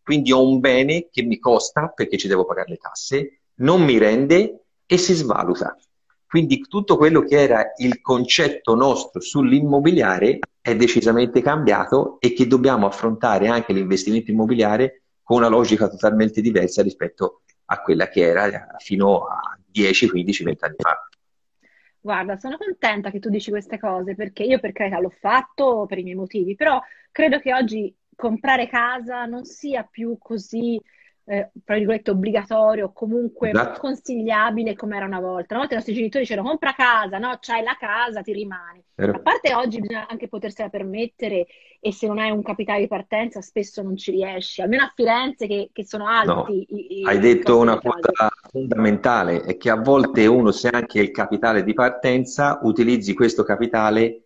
Quindi 0.03 0.31
ho 0.31 0.47
un 0.47 0.61
bene 0.61 1.09
che 1.11 1.23
mi 1.23 1.39
costa 1.39 1.89
perché 1.89 2.17
ci 2.17 2.29
devo 2.29 2.45
pagare 2.45 2.71
le 2.71 2.77
tasse, 2.77 3.41
non 3.57 3.83
mi 3.85 3.99
rende 3.99 4.65
e 4.87 4.97
si 4.97 5.15
svaluta. 5.15 5.77
Quindi 6.31 6.61
tutto 6.61 6.97
quello 6.97 7.23
che 7.23 7.43
era 7.43 7.73
il 7.79 8.01
concetto 8.01 8.77
nostro 8.77 9.21
sull'immobiliare 9.21 10.39
è 10.61 10.77
decisamente 10.77 11.43
cambiato 11.43 12.19
e 12.21 12.33
che 12.35 12.47
dobbiamo 12.47 12.87
affrontare 12.87 13.49
anche 13.49 13.73
l'investimento 13.73 14.31
immobiliare 14.31 15.03
con 15.25 15.39
una 15.39 15.49
logica 15.49 15.89
totalmente 15.89 16.41
diversa 16.41 16.85
rispetto 16.85 17.41
a 17.65 17.81
quella 17.83 18.07
che 18.07 18.21
era 18.21 18.77
fino 18.79 19.25
a 19.25 19.59
10, 19.67 20.09
15, 20.09 20.45
20 20.45 20.65
anni 20.65 20.77
fa. 20.79 21.09
Guarda, 21.99 22.37
sono 22.37 22.57
contenta 22.57 23.11
che 23.11 23.19
tu 23.19 23.29
dici 23.29 23.51
queste 23.51 23.81
cose 23.81 24.15
perché 24.15 24.45
io 24.45 24.61
per 24.61 24.71
carità 24.71 25.01
l'ho 25.01 25.13
fatto 25.19 25.87
per 25.89 25.99
i 25.99 26.05
miei 26.05 26.15
motivi, 26.15 26.55
però 26.55 26.81
credo 27.11 27.41
che 27.41 27.53
oggi 27.53 27.93
comprare 28.15 28.69
casa 28.69 29.25
non 29.25 29.45
sia 29.45 29.83
più 29.83 30.17
così 30.17 30.81
eh, 31.25 31.50
tra 31.65 31.77
virgolette 31.77 32.11
obbligatorio 32.11 32.87
o 32.87 32.93
comunque 32.93 33.50
esatto. 33.50 33.81
consigliabile 33.81 34.75
come 34.75 34.97
era 34.97 35.07
una 35.07 35.21
volta. 35.21 35.55
Una 35.55 35.61
volta 35.61 35.75
i 35.75 35.77
nostri 35.77 35.95
genitori 35.95 36.25
dicevano 36.25 36.49
compra 36.49 36.73
casa, 36.73 37.19
no? 37.19 37.39
C'hai 37.41 37.62
la 37.62 37.77
casa, 37.79 38.23
ti 38.23 38.33
rimani. 38.33 38.83
Vero. 38.95 39.12
A 39.12 39.21
parte 39.21 39.55
oggi 39.55 39.81
bisogna 39.81 40.07
anche 40.09 40.29
potersela 40.29 40.69
permettere 40.69 41.47
e 41.79 41.93
se 41.93 42.07
non 42.07 42.19
hai 42.19 42.31
un 42.31 42.43
capitale 42.43 42.81
di 42.81 42.89
partenza 42.89 43.41
spesso 43.41 43.83
non 43.83 43.97
ci 43.97 44.11
riesci, 44.11 44.61
almeno 44.61 44.83
a 44.83 44.93
Firenze 44.95 45.47
che, 45.47 45.71
che 45.73 45.85
sono 45.85 46.07
alti. 46.07 46.29
No. 46.29 46.47
I, 46.49 47.00
i, 47.00 47.07
hai 47.07 47.19
detto 47.19 47.59
una 47.59 47.79
cosa 47.79 48.29
fondamentale, 48.50 49.43
è 49.43 49.57
che 49.57 49.71
a 49.71 49.77
volte 49.77 50.27
uno 50.27 50.50
se 50.50 50.69
anche 50.69 51.00
il 51.00 51.11
capitale 51.11 51.62
di 51.62 51.73
partenza 51.73 52.59
utilizzi 52.62 53.15
questo 53.15 53.45
capitale 53.45 54.25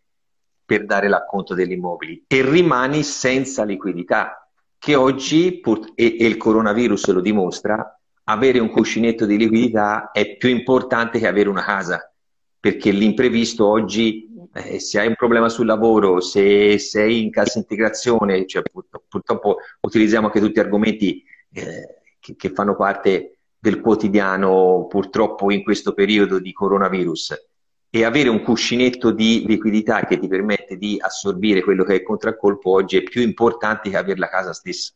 per 0.65 0.87
dare 0.87 1.09
l'acconto 1.09 1.55
degli 1.55 1.73
immobili 1.73 2.25
e 2.27 2.43
rimani 2.43 3.03
senza 3.03 3.65
liquidità 3.65 4.44
che 4.85 4.97
oggi, 4.97 5.63
e, 5.95 6.17
e 6.21 6.27
il 6.27 6.37
coronavirus 6.37 7.09
lo 7.09 7.23
dimostra, 7.23 7.99
avere 8.25 8.59
un 8.59 8.69
cuscinetto 8.69 9.25
di 9.25 9.39
liquidità 9.39 10.11
è 10.11 10.37
più 10.37 10.51
importante 10.51 11.19
che 11.19 11.27
avere 11.27 11.49
una 11.49 11.65
casa, 11.65 12.13
perché 12.61 12.91
l'imprevisto 12.91 13.67
oggi, 13.67 14.29
eh, 14.53 14.79
se 14.79 15.01
hai 15.01 15.07
un 15.07 15.15
problema 15.15 15.49
sul 15.49 15.65
lavoro, 15.65 16.21
se 16.21 16.77
sei 16.77 17.23
in 17.23 17.31
cassa 17.31 17.59
integrazione, 17.59 18.45
cioè, 18.45 18.61
pur, 18.61 18.85
purtroppo 19.09 19.57
utilizziamo 19.81 20.27
anche 20.27 20.41
tutti 20.41 20.61
argomenti 20.61 21.25
eh, 21.55 22.03
che, 22.21 22.37
che, 22.37 22.51
fanno 22.51 22.77
parte 22.77 23.39
del 23.59 23.81
quotidiano, 23.81 24.85
purtroppo 24.87 25.51
in 25.51 25.63
questo 25.63 25.95
periodo 25.95 26.39
di 26.39 26.53
coronavirus 26.53 27.53
e 27.97 28.03
avere 28.03 28.29
un 28.29 28.43
cuscinetto 28.43 29.13
di 29.13 29.45
liquidità 29.47 30.05
che 30.05 30.19
ti 30.19 30.27
permette 30.27 30.77
di 30.77 30.97
assorbire 30.99 31.63
quello 31.63 31.85
che 31.85 31.93
è 31.93 31.97
il 31.99 32.03
contraccolpo 32.03 32.73
oggi 32.73 32.97
è 32.97 33.05
più 33.05 33.23
importante 33.23 33.89
che 33.89 33.97
avere 33.97 34.19
la 34.19 34.29
casa 34.29 34.53
stessa. 34.53 34.93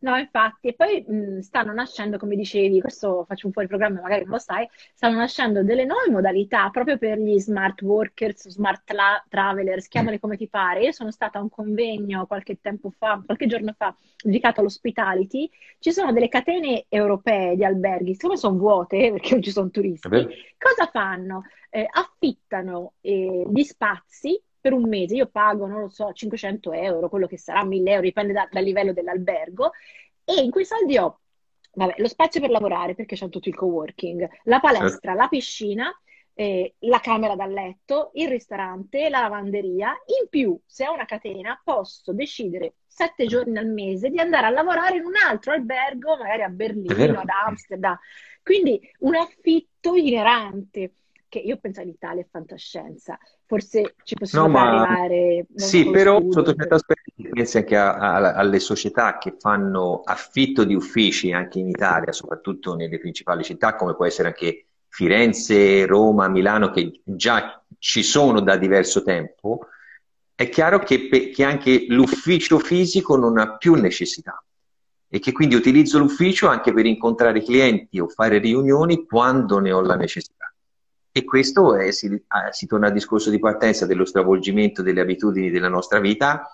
No, 0.00 0.16
infatti, 0.16 0.68
e 0.68 0.74
poi 0.74 1.04
mh, 1.06 1.40
stanno 1.40 1.74
nascendo, 1.74 2.16
come 2.16 2.36
dicevi, 2.36 2.80
questo 2.80 3.24
faccio 3.26 3.48
un 3.48 3.52
po' 3.52 3.60
il 3.62 3.68
programma, 3.68 4.00
magari 4.00 4.22
non 4.22 4.34
lo 4.34 4.38
sai, 4.38 4.66
stanno 4.94 5.18
nascendo 5.18 5.62
delle 5.62 5.84
nuove 5.84 6.08
modalità 6.08 6.70
proprio 6.70 6.96
per 6.96 7.18
gli 7.18 7.38
smart 7.38 7.82
workers, 7.82 8.48
smart 8.48 8.84
tra- 8.84 9.22
travelers, 9.28 9.88
chiamali 9.88 10.18
come 10.20 10.36
ti 10.38 10.48
pare. 10.48 10.84
Io 10.84 10.92
sono 10.92 11.10
stata 11.10 11.38
a 11.38 11.42
un 11.42 11.50
convegno 11.50 12.26
qualche 12.26 12.60
tempo 12.62 12.90
fa, 12.96 13.20
qualche 13.22 13.46
giorno 13.46 13.74
fa, 13.76 13.94
dedicato 14.22 14.60
all'hospitality. 14.60 15.50
Ci 15.80 15.92
sono 15.92 16.12
delle 16.12 16.28
catene 16.28 16.86
europee 16.88 17.56
di 17.56 17.64
alberghi, 17.64 18.14
siccome 18.14 18.38
sono 18.38 18.56
vuote, 18.56 19.10
perché 19.12 19.32
non 19.32 19.42
ci 19.42 19.50
sono 19.50 19.68
turisti, 19.68 20.08
cosa 20.56 20.88
fanno? 20.90 21.42
Eh, 21.70 21.86
affittano 21.90 22.94
eh, 23.00 23.46
gli 23.50 23.62
spazi 23.62 24.40
per 24.60 24.72
un 24.72 24.88
mese. 24.88 25.16
Io 25.16 25.26
pago, 25.26 25.66
non 25.66 25.80
lo 25.80 25.88
so, 25.88 26.12
500 26.12 26.72
euro, 26.72 27.08
quello 27.08 27.26
che 27.26 27.38
sarà 27.38 27.64
1000 27.64 27.90
euro, 27.90 28.02
dipende 28.02 28.32
da, 28.32 28.48
dal 28.50 28.64
livello 28.64 28.92
dell'albergo, 28.92 29.72
e 30.24 30.42
in 30.42 30.50
quei 30.50 30.64
soldi 30.64 30.96
ho 30.98 31.20
vabbè, 31.72 31.94
lo 31.98 32.08
spazio 32.08 32.40
per 32.40 32.50
lavorare 32.50 32.94
perché 32.94 33.16
c'è 33.16 33.28
tutto 33.28 33.48
il 33.48 33.54
co-working, 33.54 34.28
la 34.44 34.60
palestra, 34.60 35.14
la 35.14 35.28
piscina, 35.28 35.90
eh, 36.34 36.74
la 36.80 37.00
camera 37.00 37.34
da 37.34 37.46
letto, 37.46 38.10
il 38.14 38.28
ristorante, 38.28 39.08
la 39.08 39.20
lavanderia. 39.20 39.90
In 40.20 40.28
più, 40.28 40.58
se 40.66 40.86
ho 40.86 40.92
una 40.92 41.04
catena, 41.04 41.60
posso 41.62 42.12
decidere 42.12 42.74
sette 42.86 43.26
giorni 43.26 43.56
al 43.58 43.68
mese 43.68 44.10
di 44.10 44.18
andare 44.18 44.46
a 44.46 44.50
lavorare 44.50 44.96
in 44.96 45.04
un 45.04 45.14
altro 45.24 45.52
albergo, 45.52 46.16
magari 46.16 46.42
a 46.42 46.48
Berlino, 46.48 47.20
ad 47.20 47.28
Amsterdam. 47.28 47.96
Quindi 48.42 48.80
un 49.00 49.14
affitto 49.14 49.94
itinerante 49.94 50.92
che 51.28 51.38
io 51.38 51.58
penso 51.58 51.80
all'Italia 51.80 52.22
è 52.22 52.26
fantascienza, 52.30 53.18
forse 53.44 53.94
ci 54.02 54.14
possiamo 54.14 54.48
no, 54.48 54.58
arrivare. 54.58 55.46
Sì, 55.54 55.90
però 55.90 56.20
sotto 56.30 56.54
certi 56.54 56.74
aspetti 56.74 57.28
pensi 57.30 57.58
anche 57.58 57.76
a, 57.76 57.94
a, 57.94 58.32
alle 58.34 58.58
società 58.58 59.18
che 59.18 59.34
fanno 59.38 60.00
affitto 60.04 60.64
di 60.64 60.74
uffici 60.74 61.32
anche 61.32 61.58
in 61.58 61.68
Italia, 61.68 62.12
soprattutto 62.12 62.74
nelle 62.74 62.98
principali 62.98 63.44
città, 63.44 63.74
come 63.74 63.94
può 63.94 64.06
essere 64.06 64.28
anche 64.28 64.64
Firenze, 64.88 65.86
Roma, 65.86 66.28
Milano, 66.28 66.70
che 66.70 67.02
già 67.04 67.62
ci 67.78 68.02
sono 68.02 68.40
da 68.40 68.56
diverso 68.56 69.02
tempo, 69.02 69.66
è 70.34 70.48
chiaro 70.48 70.78
che, 70.78 71.08
che 71.08 71.44
anche 71.44 71.86
l'ufficio 71.88 72.58
fisico 72.58 73.16
non 73.16 73.38
ha 73.38 73.56
più 73.56 73.74
necessità 73.74 74.42
e 75.08 75.18
che 75.20 75.32
quindi 75.32 75.54
utilizzo 75.54 75.98
l'ufficio 75.98 76.48
anche 76.48 76.72
per 76.72 76.86
incontrare 76.86 77.42
clienti 77.42 77.98
o 77.98 78.08
fare 78.08 78.38
riunioni 78.38 79.04
quando 79.06 79.58
ne 79.58 79.72
ho 79.72 79.80
la 79.80 79.96
necessità. 79.96 80.37
E 81.18 81.24
questo 81.24 81.74
è, 81.74 81.90
si, 81.90 82.06
ah, 82.28 82.52
si 82.52 82.68
torna 82.68 82.86
al 82.86 82.92
discorso 82.92 83.28
di 83.28 83.40
partenza 83.40 83.86
dello 83.86 84.04
stravolgimento 84.04 84.82
delle 84.82 85.00
abitudini 85.00 85.50
della 85.50 85.68
nostra 85.68 85.98
vita, 85.98 86.48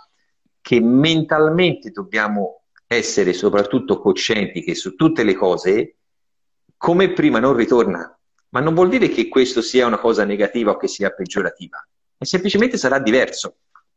che 0.62 0.81
mentalmente 0.81 1.90
dobbiamo 1.90 2.62
essere 2.87 3.35
soprattutto 3.35 3.98
coscienti 3.98 4.62
che 4.62 4.74
su 4.74 4.94
tutte 4.94 5.22
le 5.22 5.35
cose, 5.35 5.96
come 6.79 7.12
prima 7.12 7.40
non 7.40 7.55
ritorna. 7.55 8.18
Ma 8.48 8.61
non 8.61 8.72
vuol 8.72 8.88
dire 8.88 9.11
che 9.11 9.29
questo 9.29 9.61
sia 9.61 9.87
una 9.87 9.98
cosa 9.98 10.24
negativa 10.24 10.70
o 10.70 10.77
che 10.79 10.88
sia 10.88 11.11
peggiorativa, 11.11 11.87
e 12.16 12.24
semplicemente 12.24 12.79
sarà 12.79 12.98
diverso. 12.98 13.57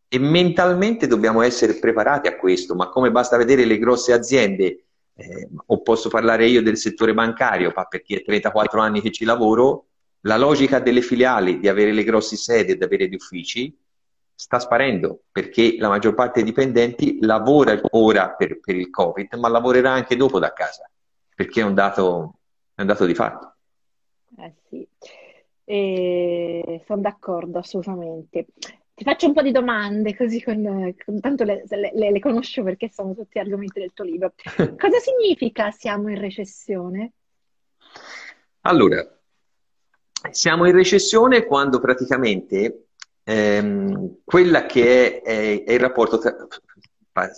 E 0.10 0.20
mentalmente 0.20 1.08
dobbiamo 1.08 1.44
essere 1.44 1.76
preparati 1.76 2.28
a 2.28 2.36
questo, 2.36 2.76
ma 2.76 2.90
come 2.90 3.10
basta 3.10 3.38
vedere 3.38 3.64
le 3.64 3.78
grosse 3.78 4.12
aziende, 4.12 4.84
eh, 5.16 5.48
o 5.68 5.82
posso 5.82 6.10
parlare 6.10 6.46
io 6.48 6.62
del 6.62 6.76
settore 6.76 7.14
bancario, 7.14 7.72
perché 7.72 8.18
è 8.18 8.24
34 8.24 8.82
anni 8.82 9.00
che 9.00 9.12
ci 9.12 9.24
lavoro, 9.24 9.86
la 10.28 10.38
logica 10.38 10.80
delle 10.80 11.02
filiali 11.02 11.58
di 11.58 11.70
avere 11.70 11.94
le 11.94 12.04
grosse 12.04 12.36
sedi 12.36 12.74
e 12.74 12.78
di 12.78 12.84
avere 12.84 13.08
gli 13.08 13.16
uffici 13.16 13.76
sta 14.36 14.60
sparendo 14.60 15.24
perché 15.32 15.78
la 15.80 15.88
maggior 15.88 16.14
parte 16.14 16.44
dei 16.44 16.50
dipendenti 16.52 17.18
lavora 17.22 17.80
ora 17.92 18.32
per, 18.32 18.60
per 18.60 18.76
il 18.76 18.90
Covid, 18.90 19.34
ma 19.36 19.48
lavorerà 19.48 19.92
anche 19.92 20.16
dopo 20.18 20.38
da 20.38 20.54
casa 20.54 20.88
perché 21.34 21.62
è 21.62 21.64
un 21.64 21.74
dato, 21.74 22.40
è 22.76 22.82
un 22.82 22.88
dato 22.88 23.06
di 23.06 23.16
fatto. 23.16 23.56
Eh 24.38 24.54
sì, 24.68 24.88
e 25.64 26.84
sono 26.86 27.02
d'accordo 27.02 27.60
assolutamente. 27.60 28.48
Ti 28.94 29.04
faccio 29.04 29.28
un 29.28 29.34
po' 29.34 29.44
di 29.44 29.52
domande, 29.52 30.16
così 30.16 30.44
con, 30.44 30.94
con 31.06 31.20
tanto 31.20 31.44
le, 31.44 31.64
le, 31.70 31.92
le, 31.94 32.20
conosco 32.20 32.64
perché 32.64 32.90
sono 32.90 33.14
tutti 33.14 33.40
argomenti 33.40 33.80
del 33.80 33.94
tuo 33.94 34.04
libro. 34.04 34.34
Cosa 34.76 34.98
significa 35.00 35.72
siamo 35.72 36.10
in 36.10 36.20
recessione? 36.20 37.14
Allora, 38.62 39.17
siamo 40.32 40.66
in 40.66 40.74
recessione 40.74 41.46
quando 41.46 41.80
praticamente 41.80 42.88
ehm, 43.24 44.18
quella 44.24 44.66
che 44.66 45.22
è, 45.22 45.22
è, 45.22 45.64
è 45.64 45.74
il 45.74 45.80
rapporto, 45.80 46.18
tra, 46.18 46.36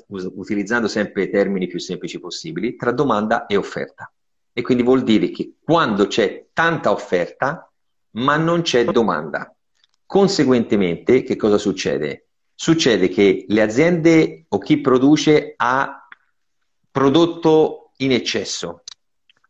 utilizzando 0.10 0.88
sempre 0.88 1.24
i 1.24 1.30
termini 1.30 1.68
più 1.68 1.80
semplici 1.80 2.20
possibili, 2.20 2.76
tra 2.76 2.92
domanda 2.92 3.46
e 3.46 3.56
offerta. 3.56 4.12
E 4.52 4.62
quindi 4.62 4.84
vuol 4.84 5.04
dire 5.04 5.30
che 5.30 5.56
quando 5.64 6.08
c'è 6.08 6.48
tanta 6.54 6.92
offerta, 6.92 7.72
ma 8.12 8.36
non 8.38 8.62
c'è 8.62 8.86
domanda. 8.86 9.54
Conseguentemente, 10.06 11.24
che 11.24 11.36
cosa 11.36 11.58
succede? 11.58 12.28
Succede 12.56 13.08
che 13.10 13.46
le 13.48 13.62
aziende 13.62 14.46
o 14.50 14.58
chi 14.58 14.82
produce 14.82 15.54
ha 15.56 16.08
prodotto 16.92 17.92
in 17.98 18.12
eccesso, 18.12 18.84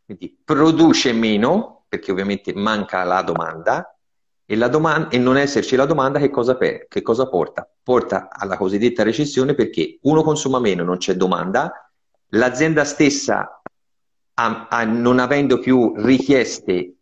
quindi 0.04 0.38
produce 0.44 1.12
meno 1.12 1.79
perché 1.90 2.12
ovviamente 2.12 2.54
manca 2.54 3.02
la 3.02 3.20
domanda 3.22 3.98
e, 4.46 4.54
la 4.54 4.68
domanda, 4.68 5.08
e 5.08 5.18
non 5.18 5.36
esserci 5.36 5.74
la 5.74 5.86
domanda 5.86 6.20
che 6.20 6.30
cosa, 6.30 6.56
per, 6.56 6.86
che 6.86 7.02
cosa 7.02 7.28
porta? 7.28 7.68
Porta 7.82 8.28
alla 8.30 8.56
cosiddetta 8.56 9.02
recessione 9.02 9.54
perché 9.54 9.98
uno 10.02 10.22
consuma 10.22 10.60
meno, 10.60 10.84
non 10.84 10.98
c'è 10.98 11.14
domanda, 11.14 11.90
l'azienda 12.28 12.84
stessa 12.84 13.60
a, 14.34 14.68
a, 14.70 14.84
non 14.84 15.18
avendo 15.18 15.58
più 15.58 15.92
richieste 15.96 16.94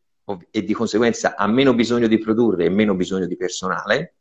e 0.50 0.64
di 0.64 0.72
conseguenza 0.72 1.36
ha 1.36 1.46
meno 1.46 1.74
bisogno 1.74 2.06
di 2.06 2.18
produrre 2.18 2.64
e 2.64 2.70
meno 2.70 2.94
bisogno 2.94 3.26
di 3.26 3.36
personale 3.36 4.14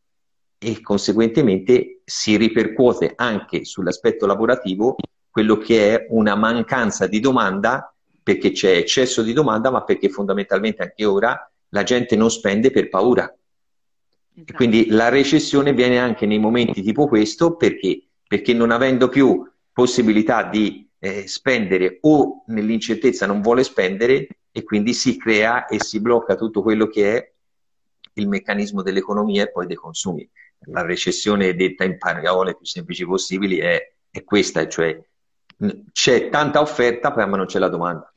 e 0.57 0.81
conseguentemente 0.81 2.01
si 2.03 2.35
ripercuote 2.35 3.13
anche 3.15 3.63
sull'aspetto 3.63 4.25
lavorativo 4.25 4.95
quello 5.29 5.57
che 5.57 5.95
è 5.95 6.07
una 6.09 6.35
mancanza 6.35 7.07
di 7.07 7.21
domanda 7.21 7.93
perché 8.27 8.51
c'è 8.51 8.71
eccesso 8.75 9.23
di 9.23 9.31
domanda, 9.31 9.71
ma 9.71 9.85
perché 9.85 10.09
fondamentalmente 10.09 10.83
anche 10.83 11.05
ora 11.05 11.49
la 11.69 11.83
gente 11.83 12.17
non 12.17 12.29
spende 12.29 12.71
per 12.71 12.89
paura. 12.89 13.23
Esatto. 14.33 14.53
Quindi 14.53 14.87
la 14.89 15.07
recessione 15.07 15.71
viene 15.71 15.97
anche 15.97 16.25
nei 16.25 16.37
momenti 16.37 16.81
tipo 16.81 17.07
questo 17.07 17.55
perché? 17.55 18.01
Perché 18.27 18.53
non 18.53 18.71
avendo 18.71 19.07
più 19.07 19.49
possibilità 19.71 20.43
di 20.43 20.89
eh, 20.99 21.25
spendere 21.25 21.99
o 22.01 22.43
nell'incertezza 22.47 23.25
non 23.25 23.39
vuole 23.39 23.63
spendere 23.63 24.27
e 24.51 24.63
quindi 24.63 24.93
si 24.93 25.15
crea 25.17 25.65
e 25.65 25.81
si 25.81 26.01
blocca 26.01 26.35
tutto 26.35 26.61
quello 26.61 26.87
che 26.87 27.15
è 27.15 27.31
il 28.15 28.27
meccanismo 28.27 28.81
dell'economia 28.81 29.43
e 29.43 29.51
poi 29.51 29.67
dei 29.67 29.77
consumi. 29.77 30.29
La 30.65 30.81
recessione 30.81 31.55
detta 31.55 31.85
in 31.85 31.97
parole 31.97 32.57
più 32.57 32.65
semplici 32.65 33.05
possibili 33.05 33.59
è, 33.59 33.93
è 34.09 34.21
questa, 34.25 34.67
cioè 34.67 35.01
c'è 35.93 36.27
tanta 36.27 36.59
offerta 36.59 37.15
ma 37.15 37.37
non 37.37 37.45
c'è 37.45 37.59
la 37.59 37.69
domanda. 37.69 38.11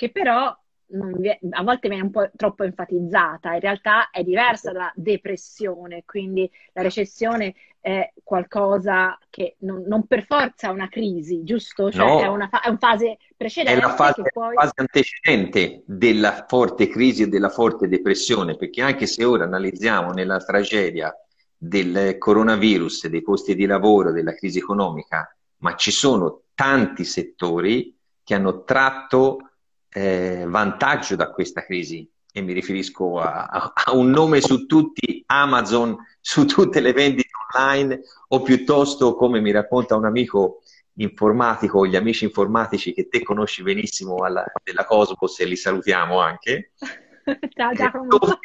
Che 0.00 0.10
però 0.10 0.46
a 0.46 1.62
volte 1.62 1.88
viene 1.90 2.04
un 2.04 2.10
po' 2.10 2.30
troppo 2.34 2.64
enfatizzata, 2.64 3.52
in 3.52 3.60
realtà 3.60 4.08
è 4.08 4.22
diversa 4.22 4.72
da 4.72 4.90
depressione, 4.94 6.04
quindi 6.06 6.50
la 6.72 6.80
recessione 6.80 7.54
è 7.78 8.10
qualcosa 8.24 9.18
che 9.28 9.56
non, 9.58 9.82
non 9.86 10.06
per 10.06 10.24
forza 10.24 10.68
è 10.68 10.70
una 10.70 10.88
crisi, 10.88 11.44
giusto? 11.44 11.90
Cioè 11.90 12.06
no, 12.06 12.22
è, 12.22 12.28
una 12.28 12.48
fa- 12.48 12.62
è 12.62 12.70
una 12.70 12.78
fase 12.78 13.18
precedente. 13.36 13.78
È 13.78 13.82
la 13.82 13.94
fase, 13.94 14.22
poi... 14.32 14.54
fase 14.54 14.72
antecedente 14.76 15.82
della 15.84 16.46
forte 16.48 16.88
crisi 16.88 17.24
e 17.24 17.28
della 17.28 17.50
forte 17.50 17.86
depressione, 17.86 18.56
perché 18.56 18.80
anche 18.80 19.06
se 19.06 19.22
ora 19.22 19.44
analizziamo 19.44 20.12
nella 20.12 20.38
tragedia 20.38 21.14
del 21.58 22.16
coronavirus, 22.16 23.06
dei 23.08 23.20
posti 23.20 23.54
di 23.54 23.66
lavoro, 23.66 24.12
della 24.12 24.32
crisi 24.32 24.56
economica, 24.56 25.30
ma 25.58 25.74
ci 25.74 25.90
sono 25.90 26.44
tanti 26.54 27.04
settori 27.04 27.94
che 28.24 28.34
hanno 28.34 28.64
tratto 28.64 29.44
eh, 29.92 30.44
vantaggio 30.46 31.16
da 31.16 31.30
questa 31.30 31.64
crisi 31.64 32.08
e 32.32 32.40
mi 32.42 32.52
riferisco 32.52 33.18
a, 33.18 33.46
a, 33.46 33.72
a, 33.74 33.94
un 33.94 34.10
nome 34.10 34.40
su 34.40 34.66
tutti, 34.66 35.22
Amazon, 35.26 35.96
su 36.20 36.46
tutte 36.46 36.80
le 36.80 36.92
vendite 36.92 37.30
online 37.52 38.00
o 38.28 38.42
piuttosto, 38.42 39.14
come 39.14 39.40
mi 39.40 39.50
racconta 39.50 39.96
un 39.96 40.04
amico 40.04 40.62
informatico, 40.94 41.86
gli 41.86 41.96
amici 41.96 42.24
informatici 42.24 42.92
che 42.92 43.08
te 43.08 43.22
conosci 43.22 43.62
benissimo 43.62 44.16
alla, 44.16 44.44
della 44.62 44.84
Cosmos 44.84 45.40
e 45.40 45.44
li 45.44 45.56
salutiamo 45.56 46.20
anche. 46.20 46.72
Ciao 47.54 47.72
Giacomo. 47.72 48.06
Dove, 48.06 48.38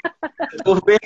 dove 0.63 0.97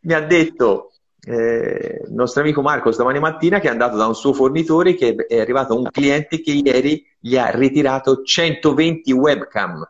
mi 0.00 0.12
ha 0.14 0.20
detto 0.20 0.92
eh, 1.24 2.02
il 2.04 2.12
nostro 2.12 2.42
amico 2.42 2.62
Marco 2.62 2.90
stamani 2.90 3.20
mattina 3.20 3.60
che 3.60 3.68
è 3.68 3.70
andato 3.70 3.96
da 3.96 4.06
un 4.06 4.14
suo 4.14 4.32
fornitore 4.32 4.94
che 4.94 5.14
è 5.14 5.38
arrivato 5.38 5.76
un 5.76 5.88
cliente 5.90 6.40
che 6.40 6.50
ieri 6.50 7.06
gli 7.18 7.36
ha 7.36 7.50
ritirato 7.50 8.22
120 8.22 9.12
webcam. 9.12 9.88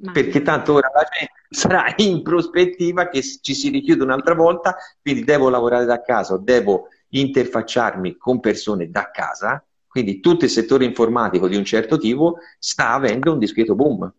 Ma 0.00 0.12
perché 0.12 0.42
tanto 0.42 0.74
ora 0.74 0.90
la 0.94 1.04
gente 1.10 1.32
sarà 1.50 1.92
in 1.98 2.22
prospettiva 2.22 3.08
che 3.08 3.20
ci 3.22 3.54
si 3.54 3.68
richiude 3.70 4.04
un'altra 4.04 4.34
volta 4.34 4.76
quindi 5.02 5.24
devo 5.24 5.48
lavorare 5.48 5.86
da 5.86 6.00
casa 6.02 6.36
devo 6.36 6.86
interfacciarmi 7.08 8.16
con 8.16 8.38
persone 8.38 8.90
da 8.90 9.10
casa 9.10 9.64
quindi 9.88 10.20
tutto 10.20 10.44
il 10.44 10.50
settore 10.52 10.84
informatico 10.84 11.48
di 11.48 11.56
un 11.56 11.64
certo 11.64 11.98
tipo 11.98 12.36
sta 12.60 12.92
avendo 12.92 13.32
un 13.32 13.38
discreto 13.40 13.74
boom. 13.74 14.12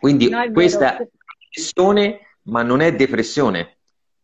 Quindi 0.00 0.28
no, 0.28 0.50
questa 0.50 0.96
è 0.96 1.08
depressione 1.08 2.18
ma 2.46 2.62
non 2.62 2.80
è 2.80 2.92
depressione 2.94 3.73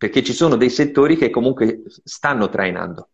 perché 0.01 0.23
ci 0.23 0.33
sono 0.33 0.57
dei 0.57 0.71
settori 0.71 1.15
che 1.15 1.29
comunque 1.29 1.83
stanno 2.05 2.49
trainando. 2.49 3.11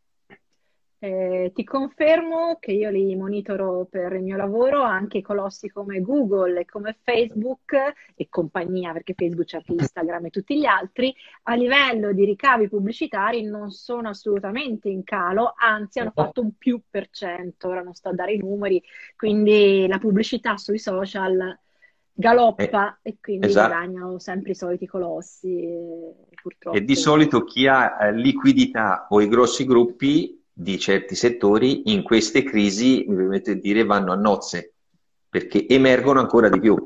Eh, 1.01 1.51
ti 1.53 1.64
confermo 1.64 2.59
che 2.61 2.70
io 2.70 2.90
li 2.90 3.16
monitoro 3.16 3.88
per 3.90 4.12
il 4.12 4.22
mio 4.22 4.37
lavoro 4.37 4.83
anche 4.83 5.20
colossi 5.20 5.68
come 5.68 6.01
Google 6.01 6.61
e 6.61 6.64
come 6.64 6.96
Facebook 7.03 7.72
e 8.14 8.29
compagnia, 8.29 8.92
perché 8.92 9.14
Facebook 9.16 9.46
c'è 9.46 9.57
anche 9.57 9.72
Instagram 9.72 10.27
e 10.27 10.31
tutti 10.31 10.57
gli 10.57 10.64
altri, 10.64 11.12
a 11.42 11.57
livello 11.57 12.12
di 12.12 12.25
ricavi 12.25 12.68
pubblicitari 12.68 13.42
non 13.42 13.72
sono 13.72 14.11
assolutamente 14.11 14.88
in 14.88 15.03
calo, 15.03 15.55
anzi 15.57 15.99
hanno 15.99 16.12
fatto 16.14 16.40
un 16.40 16.53
più 16.57 16.81
per 16.88 17.09
cento, 17.11 17.66
ora 17.66 17.83
non 17.83 17.94
sto 17.94 18.11
a 18.11 18.14
dare 18.14 18.35
i 18.35 18.38
numeri, 18.38 18.81
quindi 19.16 19.88
la 19.88 19.99
pubblicità 19.99 20.57
sui 20.57 20.79
social 20.79 21.59
galoppa 22.16 22.99
eh, 23.03 23.11
e 23.11 23.16
quindi 23.20 23.49
esatto. 23.49 23.68
guadagnano 23.68 24.18
sempre 24.18 24.53
i 24.53 24.55
soliti 24.55 24.87
colossi. 24.87 26.14
E, 26.46 26.48
purtroppo. 26.48 26.76
e 26.76 26.85
di 26.85 26.94
solito 26.94 27.44
chi 27.44 27.66
ha 27.66 28.06
eh, 28.06 28.12
liquidità 28.12 29.06
o 29.11 29.20
i 29.20 29.28
grossi 29.28 29.64
gruppi 29.64 30.42
di 30.52 30.78
certi 30.78 31.14
settori 31.14 31.92
in 31.92 32.02
queste 32.02 32.42
crisi, 32.42 33.04
mi 33.09 33.16
permette 33.16 33.54
di 33.54 33.61
dire, 33.61 33.85
vanno 33.85 34.12
a 34.12 34.16
nozze 34.16 34.72
perché 35.28 35.66
emergono 35.68 36.20
ancora 36.20 36.48
di 36.48 36.61
più. 36.61 36.76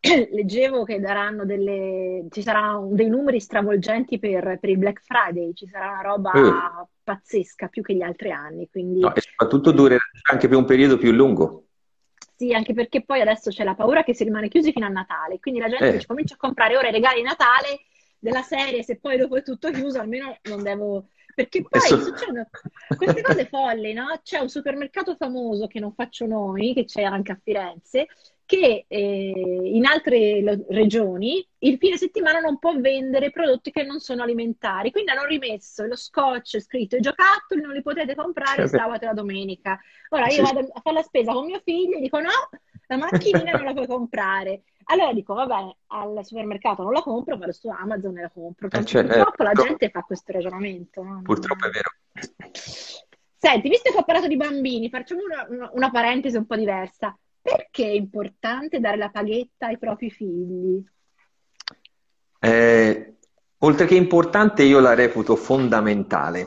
Leggevo 0.32 0.84
che 0.84 1.00
daranno 1.00 1.44
delle, 1.44 2.26
ci 2.30 2.42
saranno 2.42 2.88
dei 2.90 3.08
numeri 3.08 3.40
stravolgenti 3.40 4.18
per, 4.18 4.58
per 4.60 4.68
il 4.68 4.76
Black 4.76 5.00
Friday, 5.02 5.54
ci 5.54 5.66
sarà 5.66 5.92
una 5.92 6.02
roba 6.02 6.32
eh. 6.32 6.86
pazzesca 7.04 7.68
più 7.68 7.82
che 7.82 7.94
gli 7.94 8.02
altri 8.02 8.32
anni. 8.32 8.68
Quindi... 8.68 9.00
No, 9.00 9.14
e 9.14 9.20
soprattutto 9.20 9.70
durerà 9.70 10.02
anche 10.30 10.48
per 10.48 10.58
un 10.58 10.64
periodo 10.64 10.98
più 10.98 11.12
lungo. 11.12 11.66
Sì, 12.36 12.52
anche 12.52 12.74
perché 12.74 13.04
poi 13.04 13.20
adesso 13.20 13.50
c'è 13.50 13.62
la 13.62 13.76
paura 13.76 14.02
che 14.02 14.14
si 14.14 14.24
rimane 14.24 14.48
chiusi 14.48 14.72
fino 14.72 14.86
a 14.86 14.88
Natale, 14.88 15.38
quindi 15.38 15.60
la 15.60 15.68
gente 15.68 15.98
eh. 15.98 16.06
comincia 16.06 16.34
a 16.34 16.38
comprare 16.38 16.76
ora 16.76 16.88
i 16.88 16.92
regali 16.92 17.20
di 17.20 17.22
Natale 17.22 17.86
della 18.22 18.42
serie, 18.42 18.84
se 18.84 18.98
poi 19.00 19.16
dopo 19.16 19.36
è 19.36 19.42
tutto 19.42 19.70
chiuso, 19.70 19.98
almeno 19.98 20.36
non 20.42 20.62
devo... 20.62 21.08
Perché 21.34 21.62
poi 21.62 21.80
Adesso... 21.80 22.04
succedono 22.04 22.46
queste 22.96 23.22
cose 23.22 23.46
folli, 23.46 23.94
no? 23.94 24.04
C'è 24.22 24.38
un 24.38 24.50
supermercato 24.50 25.16
famoso 25.16 25.66
che 25.66 25.80
non 25.80 25.94
faccio 25.94 26.26
nomi, 26.26 26.74
che 26.74 26.84
c'è 26.84 27.02
anche 27.02 27.32
a 27.32 27.40
Firenze, 27.42 28.06
che 28.44 28.84
eh, 28.86 29.60
in 29.64 29.86
altre 29.86 30.42
lo- 30.42 30.64
regioni 30.68 31.44
il 31.60 31.78
fine 31.78 31.96
settimana 31.96 32.38
non 32.38 32.58
può 32.58 32.78
vendere 32.78 33.30
prodotti 33.30 33.70
che 33.72 33.82
non 33.82 33.98
sono 33.98 34.22
alimentari, 34.22 34.92
quindi 34.92 35.10
hanno 35.10 35.24
rimesso 35.24 35.86
lo 35.86 35.96
scotch 35.96 36.60
scritto 36.60 36.96
i 36.96 37.00
giocattoli 37.00 37.62
non 37.62 37.72
li 37.72 37.82
potete 37.82 38.14
comprare 38.14 38.68
certo. 38.68 38.76
sabato 38.76 39.04
e 39.04 39.06
la 39.06 39.14
domenica. 39.14 39.80
Ora 40.10 40.28
io 40.28 40.42
vado 40.42 40.60
a 40.70 40.80
fare 40.80 40.96
la 40.96 41.02
spesa 41.02 41.32
con 41.32 41.46
mio 41.46 41.62
figlio 41.64 41.96
e 41.96 42.00
dico 42.00 42.20
no, 42.20 42.50
la 42.96 43.06
macchinina 43.10 43.52
non 43.52 43.64
la 43.64 43.72
puoi 43.72 43.86
comprare. 43.86 44.62
Allora 44.84 45.12
dico, 45.12 45.34
vabbè, 45.34 45.76
al 45.88 46.24
supermercato 46.24 46.82
non 46.82 46.92
la 46.92 47.02
compro, 47.02 47.36
vado 47.36 47.52
su 47.52 47.68
Amazon 47.68 48.18
e 48.18 48.22
la 48.22 48.30
compro. 48.30 48.68
Eh, 48.70 48.84
cioè, 48.84 49.04
purtroppo 49.04 49.42
eh, 49.42 49.46
la 49.46 49.52
gente 49.52 49.88
fa 49.90 50.02
questo 50.02 50.32
ragionamento. 50.32 51.02
No? 51.02 51.22
Purtroppo 51.22 51.66
è 51.66 51.70
vero. 51.70 51.90
Senti, 53.38 53.68
visto 53.68 53.90
che 53.90 53.98
ho 53.98 54.04
parlato 54.04 54.28
di 54.28 54.36
bambini, 54.36 54.88
facciamo 54.88 55.22
una, 55.22 55.46
una, 55.48 55.70
una 55.72 55.90
parentesi 55.90 56.36
un 56.36 56.46
po' 56.46 56.56
diversa. 56.56 57.16
Perché 57.40 57.86
è 57.86 57.90
importante 57.90 58.78
dare 58.78 58.96
la 58.96 59.10
paghetta 59.10 59.66
ai 59.66 59.76
propri 59.76 60.10
figli? 60.10 60.80
Eh, 62.38 63.14
oltre 63.58 63.86
che 63.86 63.96
importante, 63.96 64.62
io 64.62 64.78
la 64.78 64.94
reputo 64.94 65.34
fondamentale, 65.34 66.46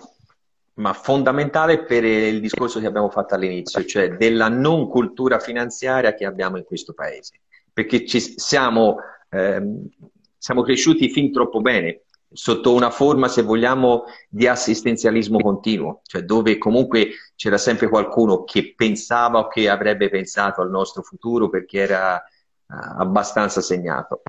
ma 0.75 0.93
fondamentale 0.93 1.83
per 1.83 2.03
il 2.03 2.39
discorso 2.39 2.79
che 2.79 2.85
abbiamo 2.85 3.09
fatto 3.09 3.35
all'inizio, 3.35 3.83
cioè 3.85 4.15
della 4.15 4.49
non 4.49 4.87
cultura 4.87 5.39
finanziaria 5.39 6.13
che 6.13 6.25
abbiamo 6.25 6.57
in 6.57 6.63
questo 6.63 6.93
paese 6.93 7.39
perché 7.75 8.05
ci 8.05 8.21
siamo, 8.21 8.95
ehm, 9.29 9.89
siamo 10.37 10.61
cresciuti 10.61 11.09
fin 11.09 11.29
troppo 11.33 11.59
bene 11.59 12.03
sotto 12.31 12.73
una 12.73 12.89
forma, 12.89 13.27
se 13.27 13.41
vogliamo, 13.41 14.05
di 14.29 14.47
assistenzialismo 14.47 15.39
continuo, 15.39 15.99
cioè 16.05 16.21
dove 16.21 16.57
comunque 16.57 17.09
c'era 17.35 17.57
sempre 17.57 17.89
qualcuno 17.89 18.45
che 18.45 18.73
pensava 18.75 19.39
o 19.39 19.47
che 19.49 19.67
avrebbe 19.67 20.09
pensato 20.09 20.61
al 20.61 20.69
nostro 20.69 21.01
futuro 21.01 21.49
perché 21.49 21.79
era 21.79 22.15
uh, 22.15 22.73
abbastanza 23.01 23.59
segnato. 23.59 24.21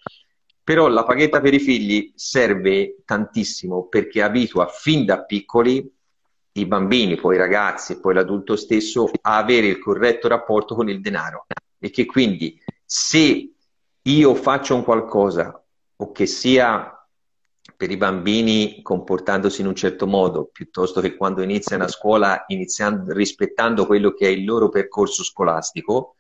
Però 0.65 0.89
la 0.89 1.05
paghetta 1.05 1.41
per 1.41 1.55
i 1.55 1.61
figli 1.61 2.13
serve 2.17 2.97
tantissimo 3.05 3.87
perché 3.87 4.23
abitua 4.23 4.67
fin 4.67 5.05
da 5.05 5.23
piccoli 5.23 5.89
i 6.61 6.67
bambini, 6.67 7.17
poi 7.17 7.37
i 7.37 7.39
ragazzi 7.39 8.01
poi 8.01 8.15
l'adulto 8.15 8.57
stesso 8.57 9.11
a 9.23 9.37
avere 9.37 9.67
il 9.67 9.79
corretto 9.79 10.29
rapporto 10.29 10.75
con 10.75 10.89
il 10.89 11.01
denaro. 11.01 11.47
E 11.79 11.91
che 11.91 12.07
quindi 12.07 12.61
se 12.85 13.53
io 14.03 14.35
faccio 14.35 14.75
un 14.75 14.85
qualcosa, 14.85 15.63
o 15.99 16.13
che 16.13 16.27
sia 16.27 16.91
per 17.77 17.91
i 17.91 17.97
bambini 17.97 18.81
comportandosi 18.83 19.61
in 19.61 19.67
un 19.67 19.75
certo 19.75 20.07
modo, 20.07 20.49
piuttosto 20.53 21.01
che 21.01 21.17
quando 21.17 21.43
iniziano 21.43 21.85
a 21.85 21.89
scuola 21.89 22.45
iniziando, 22.49 23.13
rispettando 23.13 23.87
quello 23.87 24.13
che 24.13 24.27
è 24.27 24.31
il 24.31 24.45
loro 24.45 24.69
percorso 24.69 25.25
scolastico, 25.25 26.15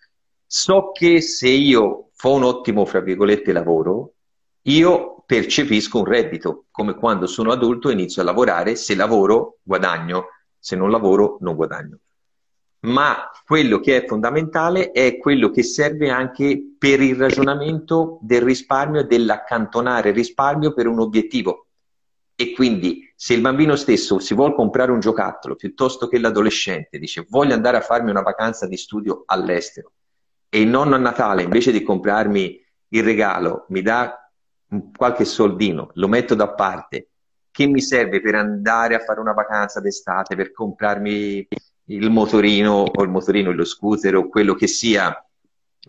so 0.44 0.92
che 0.92 1.20
se 1.20 1.48
io 1.48 2.10
fa 2.14 2.28
un 2.28 2.42
ottimo, 2.42 2.84
fra 2.84 3.00
virgolette, 3.00 3.52
lavoro, 3.52 4.14
io 4.62 5.15
percepisco 5.26 5.98
un 5.98 6.04
reddito, 6.04 6.66
come 6.70 6.94
quando 6.94 7.26
sono 7.26 7.52
adulto 7.52 7.90
inizio 7.90 8.22
a 8.22 8.24
lavorare, 8.24 8.76
se 8.76 8.94
lavoro 8.94 9.58
guadagno, 9.62 10.28
se 10.58 10.76
non 10.76 10.90
lavoro 10.90 11.36
non 11.40 11.56
guadagno 11.56 11.98
ma 12.86 13.30
quello 13.44 13.80
che 13.80 14.02
è 14.02 14.06
fondamentale 14.06 14.92
è 14.92 15.18
quello 15.18 15.50
che 15.50 15.62
serve 15.62 16.10
anche 16.10 16.74
per 16.78 17.00
il 17.00 17.16
ragionamento 17.16 18.18
del 18.22 18.42
risparmio 18.42 19.00
e 19.00 19.06
dell'accantonare 19.06 20.12
risparmio 20.12 20.72
per 20.72 20.86
un 20.86 21.00
obiettivo. 21.00 21.66
E 22.34 22.52
quindi 22.52 23.12
se 23.16 23.34
il 23.34 23.40
bambino 23.40 23.76
stesso 23.76 24.18
si 24.18 24.34
vuole 24.34 24.54
comprare 24.54 24.92
un 24.92 25.00
giocattolo 25.00 25.56
piuttosto 25.56 26.06
che 26.06 26.18
l'adolescente 26.18 26.98
dice 26.98 27.26
voglio 27.28 27.54
andare 27.54 27.78
a 27.78 27.80
farmi 27.80 28.10
una 28.10 28.20
vacanza 28.20 28.66
di 28.66 28.76
studio 28.76 29.22
all'estero 29.24 29.92
e 30.50 30.60
il 30.60 30.68
nonno 30.68 30.96
a 30.96 30.98
Natale 30.98 31.42
invece 31.42 31.72
di 31.72 31.82
comprarmi 31.82 32.62
il 32.88 33.02
regalo 33.02 33.64
mi 33.70 33.80
dà 33.80 34.25
qualche 34.96 35.24
soldino, 35.24 35.90
lo 35.94 36.08
metto 36.08 36.34
da 36.34 36.52
parte, 36.52 37.08
che 37.50 37.66
mi 37.66 37.80
serve 37.80 38.20
per 38.20 38.34
andare 38.34 38.94
a 38.94 39.00
fare 39.00 39.20
una 39.20 39.32
vacanza 39.32 39.80
d'estate, 39.80 40.36
per 40.36 40.52
comprarmi 40.52 41.48
il 41.86 42.10
motorino 42.10 42.84
o 42.94 43.02
il 43.02 43.08
motorino, 43.08 43.52
lo 43.52 43.64
scooter 43.64 44.16
o 44.16 44.28
quello 44.28 44.54
che 44.54 44.66
sia, 44.66 45.24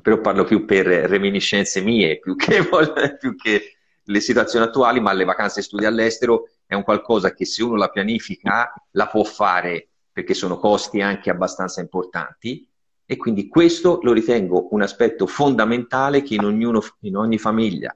però 0.01 0.21
parlo 0.21 0.43
più 0.43 0.65
per 0.65 0.85
reminiscenze 0.85 1.81
mie, 1.81 2.19
più 2.19 2.35
che, 2.35 2.63
più 3.19 3.35
che 3.35 3.77
le 4.03 4.19
situazioni 4.21 4.65
attuali, 4.65 4.99
ma 4.99 5.11
le 5.11 5.25
vacanze 5.25 5.61
studi 5.61 5.85
all'estero 5.85 6.49
è 6.65 6.75
un 6.75 6.83
qualcosa 6.83 7.33
che 7.33 7.45
se 7.45 7.63
uno 7.63 7.75
la 7.75 7.89
pianifica 7.89 8.71
la 8.91 9.07
può 9.07 9.23
fare 9.23 9.89
perché 10.11 10.33
sono 10.33 10.57
costi 10.57 11.01
anche 11.01 11.29
abbastanza 11.29 11.81
importanti. 11.81 12.65
E 13.05 13.15
quindi 13.17 13.47
questo 13.47 13.99
lo 14.01 14.13
ritengo 14.13 14.67
un 14.71 14.81
aspetto 14.81 15.27
fondamentale 15.27 16.23
che 16.23 16.35
in, 16.35 16.43
ognuno, 16.43 16.81
in 17.01 17.15
ogni 17.15 17.37
famiglia 17.37 17.93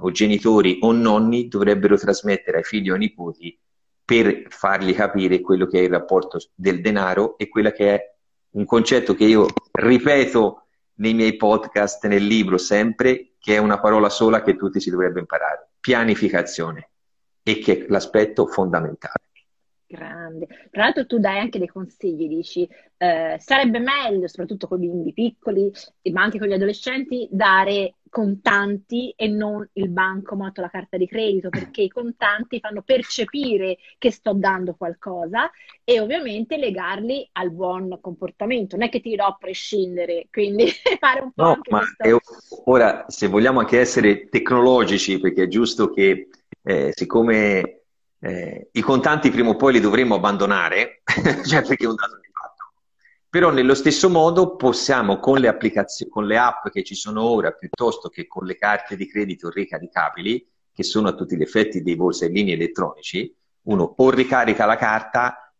o 0.00 0.10
genitori 0.10 0.78
o 0.82 0.92
nonni 0.92 1.48
dovrebbero 1.48 1.96
trasmettere 1.96 2.58
ai 2.58 2.64
figli 2.64 2.90
o 2.90 2.94
ai 2.94 3.00
nipoti 3.00 3.58
per 4.04 4.44
fargli 4.48 4.94
capire 4.94 5.40
quello 5.40 5.66
che 5.66 5.80
è 5.80 5.82
il 5.82 5.90
rapporto 5.90 6.38
del 6.54 6.80
denaro 6.80 7.36
e 7.36 7.48
quello 7.48 7.70
che 7.70 7.94
è 7.94 8.14
un 8.50 8.64
concetto 8.64 9.14
che 9.14 9.24
io 9.24 9.46
ripeto 9.70 10.62
nei 10.94 11.14
miei 11.14 11.36
podcast, 11.36 12.06
nel 12.06 12.24
libro 12.24 12.58
sempre, 12.58 13.34
che 13.38 13.54
è 13.54 13.58
una 13.58 13.78
parola 13.78 14.08
sola 14.08 14.42
che 14.42 14.56
tutti 14.56 14.80
si 14.80 14.90
dovrebbero 14.90 15.20
imparare, 15.20 15.70
pianificazione, 15.78 16.90
e 17.42 17.58
che 17.58 17.84
è 17.84 17.86
l'aspetto 17.88 18.46
fondamentale. 18.46 19.27
Grande. 19.90 20.46
Tra 20.70 20.82
l'altro 20.82 21.06
tu 21.06 21.18
dai 21.18 21.38
anche 21.38 21.58
dei 21.58 21.66
consigli, 21.66 22.28
dici 22.28 22.68
eh, 22.98 23.36
sarebbe 23.38 23.78
meglio, 23.78 24.28
soprattutto 24.28 24.68
con 24.68 24.82
i 24.82 24.86
bimbi 24.86 25.14
piccoli, 25.14 25.72
ma 26.12 26.22
anche 26.22 26.38
con 26.38 26.46
gli 26.46 26.52
adolescenti, 26.52 27.26
dare 27.30 27.94
contanti 28.10 29.14
e 29.16 29.28
non 29.28 29.66
il 29.74 29.88
bancomat 29.88 30.58
o 30.58 30.60
la 30.60 30.68
carta 30.68 30.98
di 30.98 31.06
credito, 31.06 31.48
perché 31.48 31.80
i 31.80 31.88
contanti 31.88 32.60
fanno 32.60 32.82
percepire 32.82 33.78
che 33.96 34.10
sto 34.10 34.34
dando 34.34 34.74
qualcosa 34.74 35.50
e 35.84 36.00
ovviamente 36.00 36.58
legarli 36.58 37.26
al 37.32 37.50
buon 37.50 37.98
comportamento. 38.02 38.76
Non 38.76 38.84
è 38.84 38.90
che 38.90 39.00
ti 39.00 39.08
dirò 39.08 39.24
a 39.24 39.36
prescindere, 39.40 40.26
quindi 40.30 40.66
fare 41.00 41.20
un 41.20 41.32
po' 41.32 41.42
no, 41.44 41.60
ma 41.70 41.80
questo... 41.80 42.60
ora, 42.66 43.06
se 43.08 43.26
vogliamo 43.26 43.60
anche 43.60 43.80
essere 43.80 44.28
tecnologici, 44.28 45.18
perché 45.18 45.44
è 45.44 45.48
giusto 45.48 45.88
che 45.88 46.28
eh, 46.62 46.90
siccome 46.92 47.77
eh, 48.20 48.68
I 48.72 48.80
contanti 48.80 49.30
prima 49.30 49.50
o 49.50 49.56
poi 49.56 49.74
li 49.74 49.80
dovremmo 49.80 50.16
abbandonare, 50.16 51.02
cioè 51.46 51.62
perché 51.62 51.84
è 51.84 51.88
un 51.88 51.94
dato 51.94 52.18
di 52.20 52.28
fatto. 52.32 52.72
Però 53.28 53.50
nello 53.50 53.74
stesso 53.74 54.08
modo 54.08 54.56
possiamo 54.56 55.18
con 55.18 55.38
le 55.38 55.48
applicazioni, 55.48 56.10
con 56.10 56.26
le 56.26 56.38
app 56.38 56.68
che 56.68 56.82
ci 56.82 56.94
sono 56.94 57.22
ora, 57.22 57.52
piuttosto 57.52 58.08
che 58.08 58.26
con 58.26 58.44
le 58.44 58.56
carte 58.56 58.96
di 58.96 59.08
credito 59.08 59.50
ricaricabili, 59.50 60.46
che 60.72 60.82
sono 60.82 61.08
a 61.08 61.14
tutti 61.14 61.36
gli 61.36 61.42
effetti 61.42 61.82
dei 61.82 61.96
borsellini 61.96 62.52
elettronici, 62.52 63.34
uno 63.62 63.94
o 63.96 64.10
ricarica 64.10 64.64
la 64.64 64.76
carta 64.76 65.52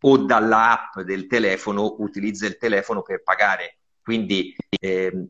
o 0.00 0.16
dalla 0.18 0.70
app 0.72 1.00
del 1.00 1.26
telefono 1.26 1.96
utilizza 1.98 2.46
il 2.46 2.58
telefono 2.58 3.02
per 3.02 3.22
pagare. 3.22 3.78
Quindi 4.02 4.54
eh, 4.68 5.28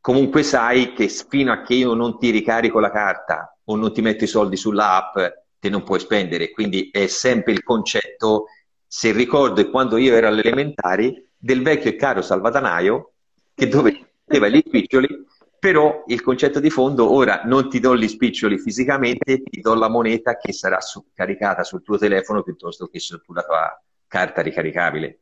comunque 0.00 0.44
sai 0.44 0.92
che 0.92 1.08
fino 1.08 1.52
a 1.52 1.62
che 1.62 1.74
io 1.74 1.94
non 1.94 2.18
ti 2.18 2.30
ricarico 2.30 2.78
la 2.78 2.90
carta 2.90 3.56
o 3.64 3.76
non 3.76 3.92
ti 3.92 4.00
metto 4.00 4.24
i 4.24 4.28
soldi 4.28 4.56
sulla 4.56 4.96
app, 4.96 5.32
te 5.62 5.68
non 5.68 5.84
puoi 5.84 6.00
spendere, 6.00 6.50
quindi 6.50 6.90
è 6.90 7.06
sempre 7.06 7.52
il 7.52 7.62
concetto, 7.62 8.46
se 8.84 9.12
ricordo 9.12 9.70
quando 9.70 9.96
io 9.96 10.12
ero 10.12 10.26
alle 10.26 10.42
elementari, 10.42 11.24
del 11.36 11.62
vecchio 11.62 11.90
e 11.90 11.94
caro 11.94 12.20
salvatanaio 12.20 13.12
che 13.54 13.68
dove 13.68 14.14
aveva 14.26 14.48
gli 14.48 14.60
spiccioli, 14.66 15.24
però 15.60 16.02
il 16.08 16.20
concetto 16.20 16.58
di 16.58 16.68
fondo, 16.68 17.12
ora 17.12 17.42
non 17.44 17.70
ti 17.70 17.78
do 17.78 17.96
gli 17.96 18.08
spiccioli 18.08 18.58
fisicamente, 18.58 19.40
ti 19.44 19.60
do 19.60 19.74
la 19.74 19.88
moneta 19.88 20.36
che 20.36 20.52
sarà 20.52 20.80
su, 20.80 21.06
caricata 21.14 21.62
sul 21.62 21.84
tuo 21.84 21.96
telefono 21.96 22.42
piuttosto 22.42 22.88
che 22.88 22.98
sulla 22.98 23.42
tua 23.42 23.82
carta 24.08 24.42
ricaricabile. 24.42 25.20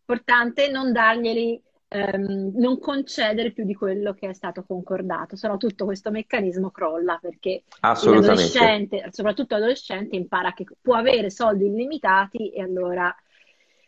Importante 0.00 0.70
non 0.70 0.92
darglieli 0.92 1.62
ehm, 1.90 2.52
non 2.54 2.78
concedere 2.78 3.50
più 3.50 3.64
di 3.64 3.74
quello 3.74 4.14
che 4.14 4.28
è 4.28 4.32
stato 4.32 4.62
concordato, 4.62 5.36
se 5.36 5.48
no 5.48 5.56
tutto 5.56 5.84
questo 5.84 6.10
meccanismo 6.10 6.70
crolla 6.70 7.18
perché 7.20 7.64
l'adolescente, 7.80 9.08
soprattutto 9.10 9.54
l'adolescente, 9.54 10.16
impara 10.16 10.54
che 10.54 10.64
può 10.80 10.94
avere 10.94 11.30
soldi 11.30 11.66
illimitati 11.66 12.50
e 12.50 12.62
allora 12.62 13.14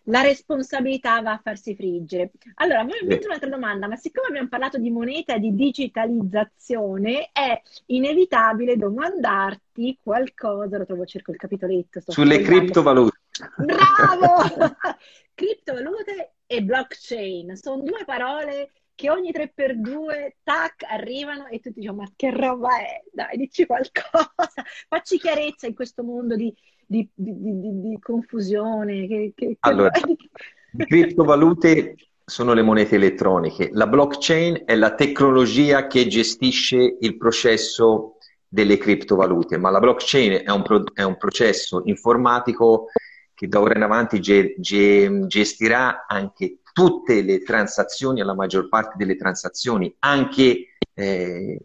la 0.06 0.20
responsabilità 0.20 1.22
va 1.22 1.32
a 1.32 1.40
farsi 1.40 1.76
friggere. 1.76 2.32
Allora, 2.54 2.82
mi 2.82 2.92
metto 3.04 3.26
un'altra 3.26 3.48
domanda, 3.48 3.86
ma 3.86 3.94
siccome 3.94 4.28
abbiamo 4.28 4.48
parlato 4.48 4.78
di 4.78 4.90
moneta 4.90 5.34
e 5.34 5.38
di 5.38 5.54
digitalizzazione, 5.54 7.30
è 7.32 7.60
inevitabile 7.86 8.76
domandarti 8.76 10.00
qualcosa, 10.02 10.78
lo 10.78 10.86
trovo, 10.86 11.04
cerco 11.04 11.30
il 11.30 11.36
capitoletto. 11.36 12.00
Sulle 12.04 12.40
criptovalute. 12.40 13.20
Bravo! 13.58 14.42
criptovalute 15.34 16.32
e 16.52 16.62
blockchain. 16.62 17.56
Sono 17.56 17.82
due 17.82 18.04
parole 18.04 18.72
che 18.94 19.08
ogni 19.10 19.32
3x2, 19.32 20.32
tac, 20.42 20.84
arrivano 20.88 21.46
e 21.46 21.60
tutti 21.60 21.80
dicono, 21.80 22.02
ma 22.02 22.12
che 22.14 22.30
roba 22.30 22.78
è? 22.78 23.02
Dai, 23.10 23.38
dici 23.38 23.64
qualcosa. 23.64 24.30
Facci 24.88 25.18
chiarezza 25.18 25.66
in 25.66 25.74
questo 25.74 26.02
mondo 26.02 26.36
di, 26.36 26.54
di, 26.86 27.08
di, 27.14 27.80
di 27.80 27.98
confusione. 27.98 29.06
Che, 29.06 29.32
che, 29.34 29.56
allora, 29.60 29.90
le 30.72 30.84
criptovalute 30.84 31.96
sono 32.22 32.52
le 32.52 32.62
monete 32.62 32.96
elettroniche. 32.96 33.70
La 33.72 33.86
blockchain 33.86 34.62
è 34.66 34.74
la 34.74 34.94
tecnologia 34.94 35.86
che 35.86 36.06
gestisce 36.06 36.96
il 37.00 37.16
processo 37.16 38.18
delle 38.46 38.76
criptovalute, 38.76 39.56
ma 39.56 39.70
la 39.70 39.80
blockchain 39.80 40.42
è 40.44 40.50
un, 40.50 40.62
pro- 40.62 40.84
è 40.92 41.02
un 41.02 41.16
processo 41.16 41.80
informatico 41.86 42.88
che 43.34 43.48
da 43.48 43.60
ora 43.60 43.76
in 43.76 43.82
avanti 43.82 44.20
ge- 44.20 44.54
ge- 44.58 45.26
gestirà 45.26 46.06
anche 46.06 46.58
tutte 46.72 47.22
le 47.22 47.42
transazioni, 47.42 48.22
la 48.22 48.34
maggior 48.34 48.68
parte 48.68 48.94
delle 48.96 49.16
transazioni, 49.16 49.94
anche 50.00 50.74
eh, 50.94 51.60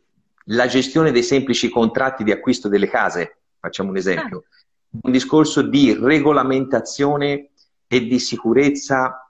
la 0.45 0.67
gestione 0.67 1.12
dei 1.12 1.23
semplici 1.23 1.69
contratti 1.69 2.23
di 2.23 2.32
acquisto 2.32 2.67
delle 2.67 2.88
case, 2.88 3.38
facciamo 3.60 3.89
un 3.89 3.97
esempio, 3.97 4.38
ah. 4.38 4.99
un 5.03 5.12
discorso 5.12 5.62
di 5.62 5.93
regolamentazione 5.93 7.49
e 7.88 8.06
di 8.06 8.19
sicurezza 8.19 9.30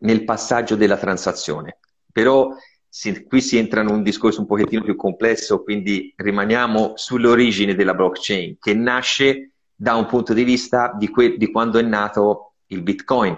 nel 0.00 0.24
passaggio 0.24 0.76
della 0.76 0.96
transazione. 0.96 1.78
Però 2.12 2.54
si, 2.88 3.24
qui 3.24 3.40
si 3.40 3.56
entra 3.56 3.80
in 3.80 3.88
un 3.88 4.02
discorso 4.02 4.40
un 4.40 4.46
pochettino 4.46 4.82
più 4.82 4.96
complesso, 4.96 5.62
quindi 5.62 6.12
rimaniamo 6.16 6.92
sull'origine 6.94 7.74
della 7.74 7.94
blockchain, 7.94 8.58
che 8.60 8.74
nasce 8.74 9.51
da 9.82 9.96
un 9.96 10.06
punto 10.06 10.32
di 10.32 10.44
vista 10.44 10.94
di, 10.96 11.08
que- 11.08 11.36
di 11.36 11.50
quando 11.50 11.80
è 11.80 11.82
nato 11.82 12.52
il 12.66 12.82
Bitcoin, 12.82 13.36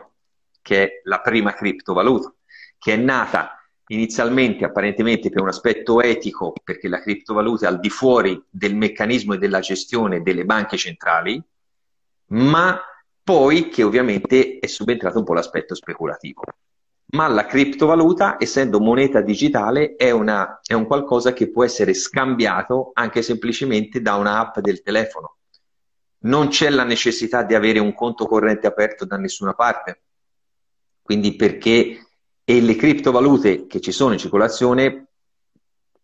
che 0.60 0.82
è 0.82 1.00
la 1.04 1.22
prima 1.22 1.54
criptovaluta, 1.54 2.34
che 2.76 2.92
è 2.92 2.96
nata 2.96 3.66
inizialmente 3.86 4.66
apparentemente 4.66 5.30
per 5.30 5.40
un 5.40 5.48
aspetto 5.48 6.02
etico, 6.02 6.52
perché 6.62 6.88
la 6.88 7.00
criptovaluta 7.00 7.64
è 7.64 7.70
al 7.70 7.80
di 7.80 7.88
fuori 7.88 8.38
del 8.50 8.76
meccanismo 8.76 9.32
e 9.32 9.38
della 9.38 9.60
gestione 9.60 10.20
delle 10.20 10.44
banche 10.44 10.76
centrali, 10.76 11.42
ma 12.26 12.78
poi 13.22 13.70
che 13.70 13.82
ovviamente 13.82 14.58
è 14.58 14.66
subentrato 14.66 15.16
un 15.16 15.24
po' 15.24 15.32
l'aspetto 15.32 15.74
speculativo. 15.74 16.42
Ma 17.12 17.26
la 17.26 17.46
criptovaluta, 17.46 18.36
essendo 18.38 18.80
moneta 18.80 19.22
digitale, 19.22 19.94
è, 19.96 20.10
una, 20.10 20.60
è 20.62 20.74
un 20.74 20.84
qualcosa 20.84 21.32
che 21.32 21.50
può 21.50 21.64
essere 21.64 21.94
scambiato 21.94 22.90
anche 22.92 23.22
semplicemente 23.22 24.02
da 24.02 24.16
un'app 24.16 24.58
del 24.58 24.82
telefono 24.82 25.36
non 26.24 26.48
c'è 26.48 26.70
la 26.70 26.84
necessità 26.84 27.42
di 27.42 27.54
avere 27.54 27.78
un 27.78 27.94
conto 27.94 28.26
corrente 28.26 28.66
aperto 28.66 29.04
da 29.04 29.16
nessuna 29.16 29.54
parte. 29.54 30.02
Quindi 31.02 31.36
perché 31.36 31.98
e 32.44 32.60
le 32.60 32.76
criptovalute 32.76 33.66
che 33.66 33.80
ci 33.80 33.90
sono 33.90 34.12
in 34.12 34.18
circolazione, 34.18 35.06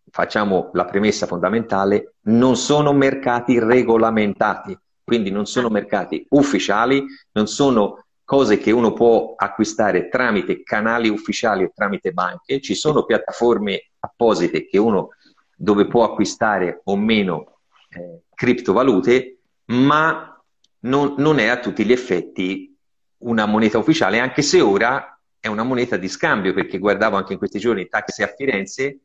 facciamo 0.09 0.71
la 0.73 0.85
premessa 0.85 1.27
fondamentale, 1.27 2.15
non 2.21 2.55
sono 2.55 2.93
mercati 2.93 3.59
regolamentati, 3.59 4.77
quindi 5.03 5.29
non 5.29 5.45
sono 5.45 5.69
mercati 5.69 6.25
ufficiali, 6.29 7.05
non 7.33 7.47
sono 7.47 8.05
cose 8.23 8.57
che 8.57 8.71
uno 8.71 8.93
può 8.93 9.33
acquistare 9.35 10.07
tramite 10.07 10.63
canali 10.63 11.09
ufficiali 11.09 11.63
o 11.63 11.71
tramite 11.73 12.11
banche, 12.11 12.59
ci 12.59 12.75
sono 12.75 13.05
piattaforme 13.05 13.91
apposite 13.99 14.65
che 14.65 14.77
uno 14.77 15.09
dove 15.55 15.85
può 15.85 16.03
acquistare 16.03 16.81
o 16.85 16.95
meno 16.95 17.59
eh, 17.89 18.21
criptovalute, 18.33 19.40
ma 19.71 20.41
non, 20.81 21.15
non 21.17 21.39
è 21.39 21.47
a 21.47 21.59
tutti 21.59 21.85
gli 21.85 21.91
effetti 21.91 22.75
una 23.19 23.45
moneta 23.45 23.77
ufficiale, 23.77 24.19
anche 24.19 24.41
se 24.41 24.61
ora 24.61 25.19
è 25.39 25.47
una 25.47 25.63
moneta 25.63 25.97
di 25.97 26.07
scambio, 26.07 26.53
perché 26.53 26.77
guardavo 26.77 27.15
anche 27.15 27.33
in 27.33 27.39
questi 27.39 27.59
giorni 27.59 27.81
i 27.81 27.89
taxi 27.89 28.23
a 28.23 28.27
Firenze 28.27 28.99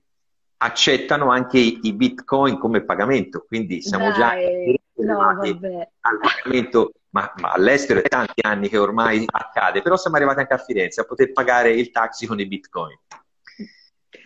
accettano 0.58 1.30
anche 1.30 1.58
i, 1.58 1.80
i 1.82 1.92
bitcoin 1.92 2.58
come 2.58 2.82
pagamento, 2.82 3.44
quindi 3.46 3.82
siamo 3.82 4.10
Dai, 4.10 4.78
già 4.94 5.04
no, 5.04 5.20
al 5.20 6.18
pagamento, 6.18 6.92
ma, 7.10 7.30
ma, 7.40 7.52
all'estero 7.52 8.00
è 8.00 8.08
tanti 8.08 8.40
anni 8.42 8.68
che 8.68 8.78
ormai 8.78 9.24
accade, 9.26 9.82
però 9.82 9.96
siamo 9.96 10.16
arrivati 10.16 10.40
anche 10.40 10.54
a 10.54 10.58
Firenze 10.58 11.00
a 11.00 11.04
poter 11.04 11.32
pagare 11.32 11.72
il 11.72 11.90
taxi 11.90 12.26
con 12.26 12.40
i 12.40 12.46
bitcoin. 12.46 12.98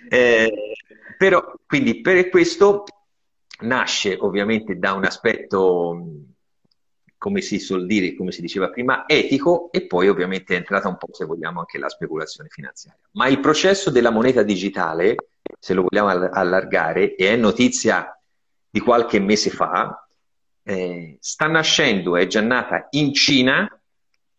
Eh, 0.08 0.74
però, 1.18 1.52
quindi 1.66 2.00
per 2.00 2.28
questo 2.28 2.84
nasce 3.62 4.16
ovviamente 4.20 4.78
da 4.78 4.92
un 4.92 5.04
aspetto, 5.04 6.04
come 7.16 7.40
si 7.40 7.58
suol 7.58 7.86
dire, 7.86 8.14
come 8.14 8.32
si 8.32 8.40
diceva 8.40 8.70
prima, 8.70 9.04
etico 9.06 9.70
e 9.72 9.86
poi 9.86 10.08
ovviamente 10.08 10.54
è 10.54 10.58
entrata 10.58 10.88
un 10.88 10.96
po', 10.96 11.08
se 11.12 11.24
vogliamo, 11.24 11.60
anche 11.60 11.78
la 11.78 11.88
speculazione 11.88 12.48
finanziaria. 12.48 13.00
Ma 13.12 13.28
il 13.28 13.40
processo 13.40 13.90
della 13.90 14.10
moneta 14.10 14.42
digitale, 14.42 15.16
se 15.58 15.74
lo 15.74 15.82
vogliamo 15.82 16.08
allargare, 16.08 17.14
e 17.14 17.28
è 17.28 17.36
notizia 17.36 18.18
di 18.70 18.80
qualche 18.80 19.18
mese 19.18 19.50
fa, 19.50 20.06
eh, 20.62 21.16
sta 21.20 21.46
nascendo, 21.46 22.16
è 22.16 22.26
già 22.26 22.40
nata 22.40 22.86
in 22.90 23.12
Cina 23.12 23.68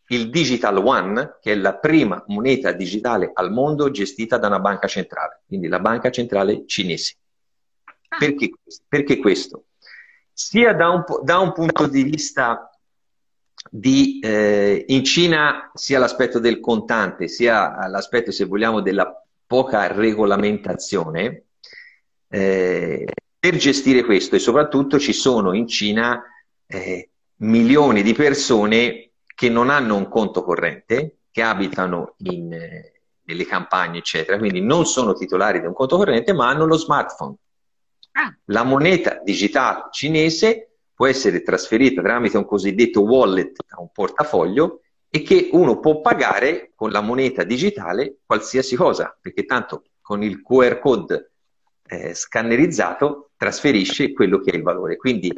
il 0.07 0.29
Digital 0.29 0.77
One, 0.77 1.37
che 1.41 1.53
è 1.53 1.55
la 1.55 1.77
prima 1.77 2.21
moneta 2.27 2.71
digitale 2.73 3.31
al 3.33 3.51
mondo 3.51 3.91
gestita 3.91 4.37
da 4.37 4.47
una 4.47 4.59
banca 4.59 4.87
centrale, 4.87 5.41
quindi 5.47 5.67
la 5.67 5.79
banca 5.79 6.09
centrale 6.09 6.65
cinese. 6.65 7.15
Perché, 8.17 8.51
perché 8.87 9.17
questo? 9.17 9.65
Sia 10.33 10.73
da 10.73 10.89
un, 10.89 11.03
da 11.23 11.39
un, 11.39 11.53
punto 11.53 11.87
di 11.87 12.03
vista 12.03 12.69
di, 13.69 14.19
eh, 14.19 14.85
in 14.87 15.03
Cina, 15.03 15.71
sia 15.73 15.99
l'aspetto 15.99 16.39
del 16.39 16.59
contante, 16.59 17.27
sia 17.27 17.87
l'aspetto, 17.87 18.31
se 18.31 18.45
vogliamo, 18.45 18.81
della 18.81 19.23
poca 19.45 19.87
regolamentazione, 19.87 21.45
eh, 22.27 23.05
per 23.39 23.55
gestire 23.55 24.03
questo 24.03 24.35
e 24.35 24.39
soprattutto 24.39 24.99
ci 24.99 25.13
sono 25.13 25.53
in 25.53 25.67
Cina 25.67 26.23
eh, 26.67 27.09
milioni 27.37 28.03
di 28.03 28.13
persone 28.13 29.11
che 29.33 29.49
non 29.49 29.69
hanno 29.69 29.95
un 29.95 30.07
conto 30.07 30.43
corrente, 30.43 31.17
che 31.31 31.41
abitano 31.41 32.15
in, 32.17 32.53
eh, 32.53 33.01
nelle 33.23 33.45
campagne, 33.45 33.99
eccetera, 33.99 34.37
quindi 34.37 34.61
non 34.61 34.85
sono 34.85 35.13
titolari 35.13 35.59
di 35.59 35.65
un 35.65 35.73
conto 35.73 35.97
corrente, 35.97 36.33
ma 36.33 36.49
hanno 36.49 36.65
lo 36.65 36.77
smartphone. 36.77 37.35
La 38.45 38.63
moneta 38.63 39.21
digitale 39.23 39.87
cinese 39.91 40.71
può 40.93 41.07
essere 41.07 41.41
trasferita 41.41 42.01
tramite 42.01 42.37
un 42.37 42.45
cosiddetto 42.45 43.01
wallet, 43.01 43.55
un 43.77 43.89
portafoglio, 43.91 44.81
e 45.09 45.23
che 45.23 45.49
uno 45.51 45.79
può 45.79 45.99
pagare 45.99 46.71
con 46.75 46.91
la 46.91 47.01
moneta 47.01 47.43
digitale 47.43 48.19
qualsiasi 48.25 48.75
cosa, 48.75 49.17
perché 49.19 49.45
tanto 49.45 49.83
con 50.01 50.23
il 50.23 50.41
QR 50.41 50.79
code 50.79 51.31
eh, 51.85 52.13
scannerizzato 52.13 53.31
trasferisce 53.35 54.13
quello 54.13 54.39
che 54.39 54.51
è 54.51 54.55
il 54.55 54.63
valore. 54.63 54.95
Quindi 54.95 55.33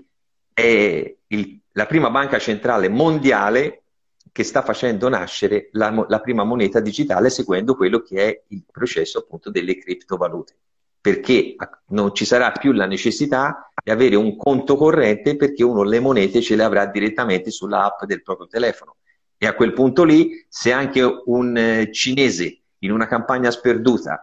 è 0.54 1.16
il, 1.28 1.60
la 1.72 1.86
prima 1.86 2.10
banca 2.10 2.38
centrale 2.38 2.90
mondiale 2.90 3.84
che 4.32 4.44
sta 4.44 4.62
facendo 4.62 5.10
nascere 5.10 5.70
la, 5.72 6.06
la, 6.08 6.20
prima 6.20 6.44
moneta 6.44 6.80
digitale 6.80 7.30
seguendo 7.30 7.76
quello 7.76 8.02
che 8.02 8.28
è 8.28 8.44
il 8.50 8.64
processo 8.70 9.20
appunto 9.20 9.50
delle 9.50 9.78
criptovalute. 9.78 10.58
Perché 11.04 11.58
non 11.88 12.16
ci 12.16 12.24
sarà 12.24 12.52
più 12.52 12.72
la 12.72 12.86
necessità 12.86 13.70
di 13.84 13.92
avere 13.92 14.16
un 14.16 14.38
conto 14.38 14.78
corrente 14.78 15.36
perché 15.36 15.62
uno 15.62 15.84
le 15.84 16.00
monete 16.00 16.40
ce 16.40 16.56
le 16.56 16.64
avrà 16.64 16.86
direttamente 16.86 17.52
sulla 17.52 17.84
app 17.84 18.06
del 18.06 18.22
proprio 18.22 18.48
telefono. 18.48 18.96
E 19.38 19.46
a 19.46 19.54
quel 19.54 19.74
punto 19.74 20.06
lì, 20.06 20.46
se 20.48 20.72
anche 20.72 21.04
un 21.26 21.58
eh, 21.58 21.92
cinese 21.92 22.62
in 22.80 22.92
una 22.92 23.06
campagna 23.06 23.52
sperduta 23.52 24.18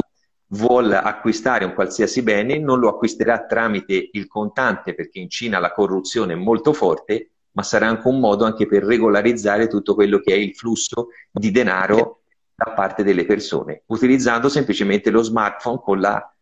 vuole 0.53 0.97
acquistare 0.97 1.67
un 1.67 1.75
qualsiasi 1.75 2.23
bene, 2.23 2.59
non 2.59 2.79
lo 2.79 2.89
acquisterà 2.89 3.45
tramite 3.45 4.09
il 4.13 4.27
contante 4.27 4.95
perché 4.95 5.19
in 5.19 5.29
Cina 5.29 5.59
la 5.59 5.73
corruzione 5.73 6.33
è 6.33 6.37
molto 6.37 6.73
forte, 6.73 7.33
ma 7.53 7.63
sarà 7.63 7.89
anche 7.89 8.09
un 8.09 8.19
modo 8.19 8.47
anche 8.47 8.67
per 8.67 8.85
regolarizzare 8.85 9.69
tutto 9.69 9.95
quello 9.95 10.21
che 10.21 10.33
è 10.33 10.37
il 10.37 10.55
flusso 10.55 11.09
di 11.31 11.51
denaro 11.51 12.23
da 12.55 12.73
parte 12.73 13.03
delle 13.03 13.27
persone, 13.27 13.83
utilizzando 13.89 14.49
semplicemente 14.49 15.11
lo 15.11 15.21
smartphone 15.21 15.81
con 15.83 16.01
la 16.01 16.35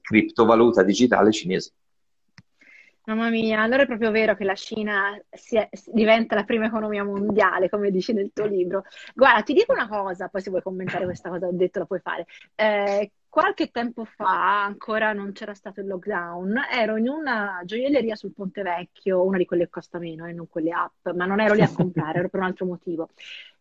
criptovaluta 0.00 0.82
digitale 0.82 1.32
cinese. 1.32 1.72
Mamma 3.10 3.30
mia, 3.30 3.62
allora 3.62 3.82
è 3.82 3.86
proprio 3.86 4.10
vero 4.10 4.36
che 4.36 4.44
la 4.44 4.54
Cina 4.54 5.18
è, 5.28 5.68
diventa 5.86 6.34
la 6.34 6.44
prima 6.44 6.66
economia 6.66 7.02
mondiale, 7.02 7.68
come 7.68 7.90
dici 7.90 8.12
nel 8.12 8.30
tuo 8.32 8.44
libro. 8.44 8.84
Guarda, 9.14 9.42
ti 9.42 9.52
dico 9.52 9.72
una 9.72 9.88
cosa, 9.88 10.28
poi 10.28 10.42
se 10.42 10.50
vuoi 10.50 10.62
commentare 10.62 11.06
questa 11.06 11.28
cosa 11.28 11.46
ho 11.46 11.52
detto 11.52 11.80
la 11.80 11.86
puoi 11.86 11.98
fare. 12.00 12.26
Eh, 12.54 13.10
qualche 13.28 13.70
tempo 13.70 14.04
fa, 14.04 14.64
ancora 14.64 15.12
non 15.12 15.32
c'era 15.32 15.54
stato 15.54 15.80
il 15.80 15.86
lockdown, 15.86 16.60
ero 16.70 16.96
in 16.96 17.08
una 17.08 17.62
gioielleria 17.64 18.14
sul 18.14 18.32
Ponte 18.32 18.62
Vecchio, 18.62 19.24
una 19.24 19.38
di 19.38 19.44
quelle 19.46 19.64
che 19.64 19.70
costa 19.70 19.98
meno 19.98 20.26
e 20.26 20.30
eh, 20.30 20.32
non 20.34 20.46
quelle 20.48 20.70
app, 20.70 21.08
ma 21.14 21.24
non 21.24 21.40
ero 21.40 21.54
lì 21.54 21.62
a 21.62 21.72
comprare, 21.72 22.18
ero 22.18 22.28
per 22.28 22.40
un 22.40 22.46
altro 22.46 22.66
motivo. 22.66 23.08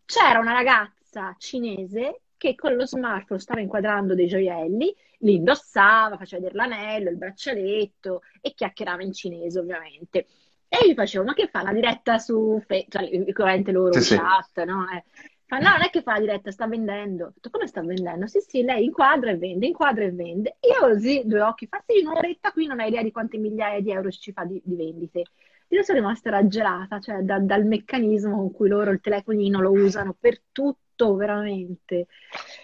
C'era 0.05 0.39
una 0.39 0.53
ragazza 0.53 1.33
cinese 1.37 2.21
che 2.39 2.56
con 2.56 2.73
lo 2.73 2.88
smartphone 2.88 3.39
stava 3.39 3.60
inquadrando 3.60 4.15
dei 4.15 4.28
gioielli, 4.28 4.95
li 5.19 5.36
indossava, 5.36 6.17
faceva 6.17 6.41
vedere 6.41 6.58
l'anello, 6.58 7.10
il 7.10 7.17
braccialetto 7.17 8.21
e 8.41 8.54
chiacchierava 8.56 9.04
in 9.04 9.13
cinese 9.13 9.60
ovviamente. 9.60 10.25
E 10.67 10.88
gli 10.88 10.93
facevo, 10.93 11.25
ma 11.25 11.34
che 11.34 11.49
fa 11.49 11.63
la 11.63 11.73
diretta 11.73 12.17
su 12.17 12.63
Facebook, 12.65 13.34
cioè, 13.36 13.71
loro 13.71 13.99
sì, 13.99 14.15
chat, 14.15 14.62
sì. 14.62 14.65
no? 14.65 14.88
Eh, 14.89 15.04
Fa, 15.49 15.58
no, 15.58 15.69
non 15.71 15.82
è 15.82 15.89
che 15.89 16.04
fa 16.04 16.13
la 16.13 16.19
diretta, 16.19 16.52
sta 16.52 16.67
vendendo. 16.67 17.32
Detto, 17.34 17.49
come 17.49 17.65
sta 17.65 17.82
vendendo? 17.82 18.28
Sì, 18.28 18.39
sì, 18.39 18.62
lei 18.62 18.84
inquadra 18.84 19.32
e 19.32 19.38
vende, 19.38 19.65
inquadra 19.65 20.04
e 20.04 20.12
vende. 20.12 20.58
Io 20.62 20.80
così, 20.80 21.23
due 21.25 21.41
occhi, 21.41 21.65
fa 21.65 21.84
sì, 21.88 21.99
in 22.02 22.08
un'oretta 22.08 22.52
qui 22.52 22.67
non 22.67 22.80
hai 22.80 22.89
idea 22.89 23.02
di 23.02 23.12
quante 23.12 23.39
migliaia 23.39 23.82
di 23.82 23.89
euro 23.91 24.12
ci 24.12 24.32
fa 24.32 24.45
di, 24.45 24.62
di 24.63 24.75
vendite. 24.75 25.23
Io 25.69 25.82
sono 25.82 25.97
rimasta 25.97 26.30
raggelata, 26.30 26.99
cioè 26.99 27.21
da, 27.23 27.39
dal 27.39 27.65
meccanismo 27.65 28.36
con 28.36 28.52
cui 28.52 28.69
loro 28.69 28.91
il 28.91 29.02
telefonino 29.02 29.60
lo 29.60 29.71
usano 29.71 30.15
per 30.19 30.39
tutto, 30.52 30.82
veramente. 31.15 32.07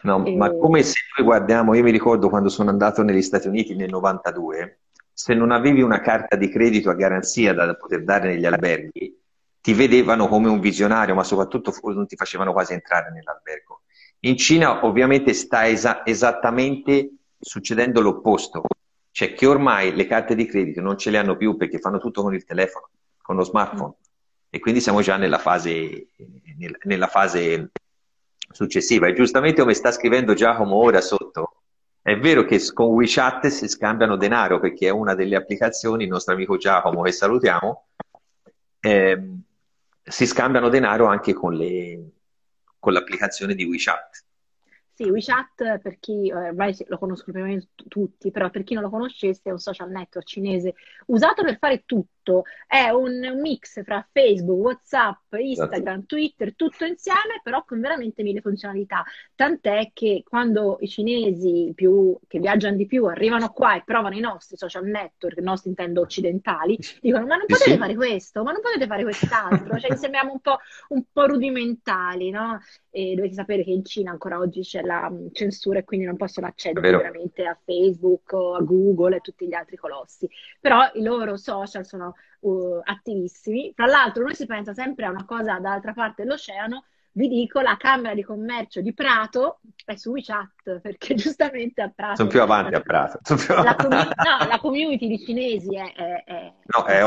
No, 0.02 0.26
e... 0.26 0.36
ma 0.36 0.52
come 0.52 0.84
se 0.84 1.00
noi 1.18 1.26
guardiamo, 1.26 1.74
io 1.74 1.84
mi 1.84 1.92
ricordo 1.92 2.30
quando 2.30 2.50
sono 2.50 2.70
andato 2.70 3.04
negli 3.04 3.22
Stati 3.22 3.48
Uniti 3.48 3.76
nel 3.76 3.90
92, 3.90 4.80
se 5.12 5.34
non 5.34 5.52
avevi 5.52 5.82
una 5.82 6.02
carta 6.02 6.36
di 6.36 6.50
credito 6.50 6.90
a 6.90 6.94
garanzia 6.94 7.54
da 7.54 7.74
poter 7.76 8.04
dare 8.04 8.34
negli 8.34 8.46
alberghi, 8.46 9.18
ti 9.62 9.74
vedevano 9.74 10.28
come 10.28 10.50
un 10.50 10.60
visionario, 10.60 11.16
ma 11.16 11.24
soprattutto 11.24 11.74
non 11.94 12.06
ti 12.06 12.16
facevano 12.16 12.52
quasi 12.52 12.74
entrare 12.74 13.12
nell'albergo. 13.12 13.82
In 14.20 14.38
Cina 14.38 14.86
ovviamente 14.86 15.34
sta 15.34 15.66
esa- 15.66 16.06
esattamente 16.06 17.12
succedendo 17.40 18.02
l'opposto, 18.02 18.64
cioè 19.12 19.34
che 19.34 19.46
ormai 19.46 19.96
le 19.96 20.06
carte 20.06 20.36
di 20.36 20.46
credito 20.46 20.82
non 20.82 20.98
ce 20.98 21.10
le 21.10 21.18
hanno 21.18 21.38
più 21.38 21.56
perché 21.56 21.80
fanno 21.80 22.00
tutto 22.00 22.22
con 22.22 22.34
il 22.34 22.44
telefono, 22.44 22.90
con 23.22 23.36
lo 23.36 23.44
smartphone. 23.44 23.94
E 24.50 24.60
quindi 24.60 24.82
siamo 24.82 25.02
già 25.02 25.18
nella 25.18 25.38
fase, 25.38 26.08
nella 26.84 27.08
fase 27.08 27.72
successiva. 28.56 29.08
E 29.08 29.14
giustamente 29.14 29.62
come 29.62 29.74
sta 29.74 29.92
scrivendo 29.92 30.34
Giacomo 30.34 30.76
ora 30.76 31.02
sotto, 31.02 31.62
è 32.02 32.18
vero 32.18 32.46
che 32.46 32.62
con 32.74 32.88
WeChat 32.88 33.48
si 33.48 33.68
scambiano 33.68 34.16
denaro 34.16 34.60
perché 34.60 34.88
è 34.88 34.92
una 34.92 35.14
delle 35.14 35.36
applicazioni, 35.36 36.04
il 36.04 36.10
nostro 36.10 36.34
amico 36.34 36.56
Giacomo 36.56 37.02
che 37.02 37.12
salutiamo, 37.12 37.88
eh, 38.80 39.30
si 40.02 40.26
scambiano 40.26 40.70
denaro 40.70 41.06
anche 41.06 41.34
con, 41.34 41.54
le, 41.54 42.12
con 42.80 42.94
l'applicazione 42.94 43.56
di 43.56 43.66
WeChat. 43.66 44.24
Sì, 44.94 45.10
WeChat 45.10 45.80
per 45.80 45.98
chi 46.00 46.30
eh, 46.30 46.34
ormai 46.34 46.74
lo 46.88 46.98
conoscono 46.98 47.44
tutti, 47.90 48.32
però 48.32 48.50
per 48.50 48.64
chi 48.64 48.76
non 48.76 48.84
lo 48.84 48.90
conoscesse 48.90 49.42
è 49.44 49.52
un 49.52 49.60
social 49.60 49.90
network 49.90 50.26
cinese 50.26 50.76
usato 51.08 51.44
per 51.44 51.58
fare 51.58 51.84
tutto. 51.86 52.14
È 52.68 52.90
un, 52.90 53.40
mix 53.40 53.84
fra 53.84 54.06
Facebook, 54.12 54.60
WhatsApp, 54.60 55.34
Instagram, 55.34 55.82
esatto. 55.82 56.06
Twitter, 56.08 56.56
tutto 56.56 56.86
insieme, 56.86 57.42
però 57.44 57.64
con 57.64 57.80
veramente 57.80 58.24
mille 58.24 58.42
funzionalità. 58.42 59.04
Tant'è 59.36 59.92
che 59.94 60.24
quando 60.28 60.78
i 60.80 60.88
cinesi 60.88 61.72
più, 61.76 62.18
che 62.28 62.40
viaggiano 62.40 62.76
di 62.76 62.86
più 62.86 63.06
arrivano 63.06 63.50
qua 63.50 63.76
e 63.76 63.84
provano 63.86 64.16
i 64.16 64.20
nostri 64.20 64.58
social 64.58 64.86
network, 64.86 65.38
i 65.38 65.42
nostri 65.42 65.70
intendo 65.70 66.02
occidentali, 66.02 66.78
dicono: 67.02 67.26
Ma 67.26 67.36
non 67.36 67.46
potete 67.46 67.72
sì. 67.72 67.78
fare 67.78 67.96
questo, 67.96 68.44
ma 68.44 68.52
non 68.52 68.62
potete 68.62 68.88
fare 68.88 69.04
quest'altro. 69.04 69.78
cioè, 69.80 69.96
sembriamo 69.96 70.32
un 70.32 70.40
po', 70.40 70.58
un 70.90 71.04
po' 71.12 71.26
rudimentali, 71.26 72.30
no? 72.30 72.60
E 72.90 73.14
dovete 73.16 73.34
sapere 73.34 73.64
che 73.64 73.72
in 73.72 73.84
Cina 73.84 74.12
ancora 74.12 74.38
oggi 74.40 74.62
c'è 74.62 74.82
la 74.82 75.10
mm, 75.10 75.28
censura 75.34 75.80
e 75.80 75.84
quindi 75.84 76.06
non 76.06 76.16
possono 76.16 76.48
accedere 76.48 76.92
veramente 76.92 77.46
a 77.46 77.58
Facebook 77.62 78.34
a 78.34 78.62
Google 78.62 79.18
e 79.18 79.20
tutti 79.20 79.48
gli 79.48 79.54
altri 79.54 79.76
colossi. 79.76 80.30
Però 80.60 80.90
i 80.94 81.02
loro 81.02 81.36
social 81.38 81.86
sono 81.86 82.15
uh, 82.42 82.80
attivissimi. 82.84 83.74
Tra 83.74 83.86
l'altro, 83.86 84.24
noi 84.24 84.36
si 84.36 84.46
pensa 84.46 84.74
sempre 84.74 85.06
a 85.06 85.10
una 85.10 85.26
cosa 85.26 85.60
dall'altra 85.60 85.94
parte 85.94 86.24
dell'oceano. 86.24 86.86
Vi 87.12 87.30
dico, 87.30 87.62
la 87.62 87.78
Camera 87.78 88.14
di 88.14 88.24
Commercio 88.24 88.82
di 88.82 88.94
Prato 88.94 89.60
è 89.86 89.96
su 89.96 90.12
WeChat, 90.12 90.80
perché 90.82 91.16
giustamente 91.16 91.82
a 91.82 91.92
Prato... 91.94 92.16
Sono 92.18 92.30
più 92.30 92.42
avanti 92.42 92.76
a 92.76 92.82
Prato. 92.82 93.20
La, 93.48 93.76
com- 93.76 93.90
no, 93.90 94.48
la 94.48 94.60
community 94.60 95.08
di 95.08 95.20
cinesi 95.20 95.76
è, 95.76 95.94
è, 95.94 96.24
è 96.26 96.54
no, 96.66 96.84
è 96.84 97.04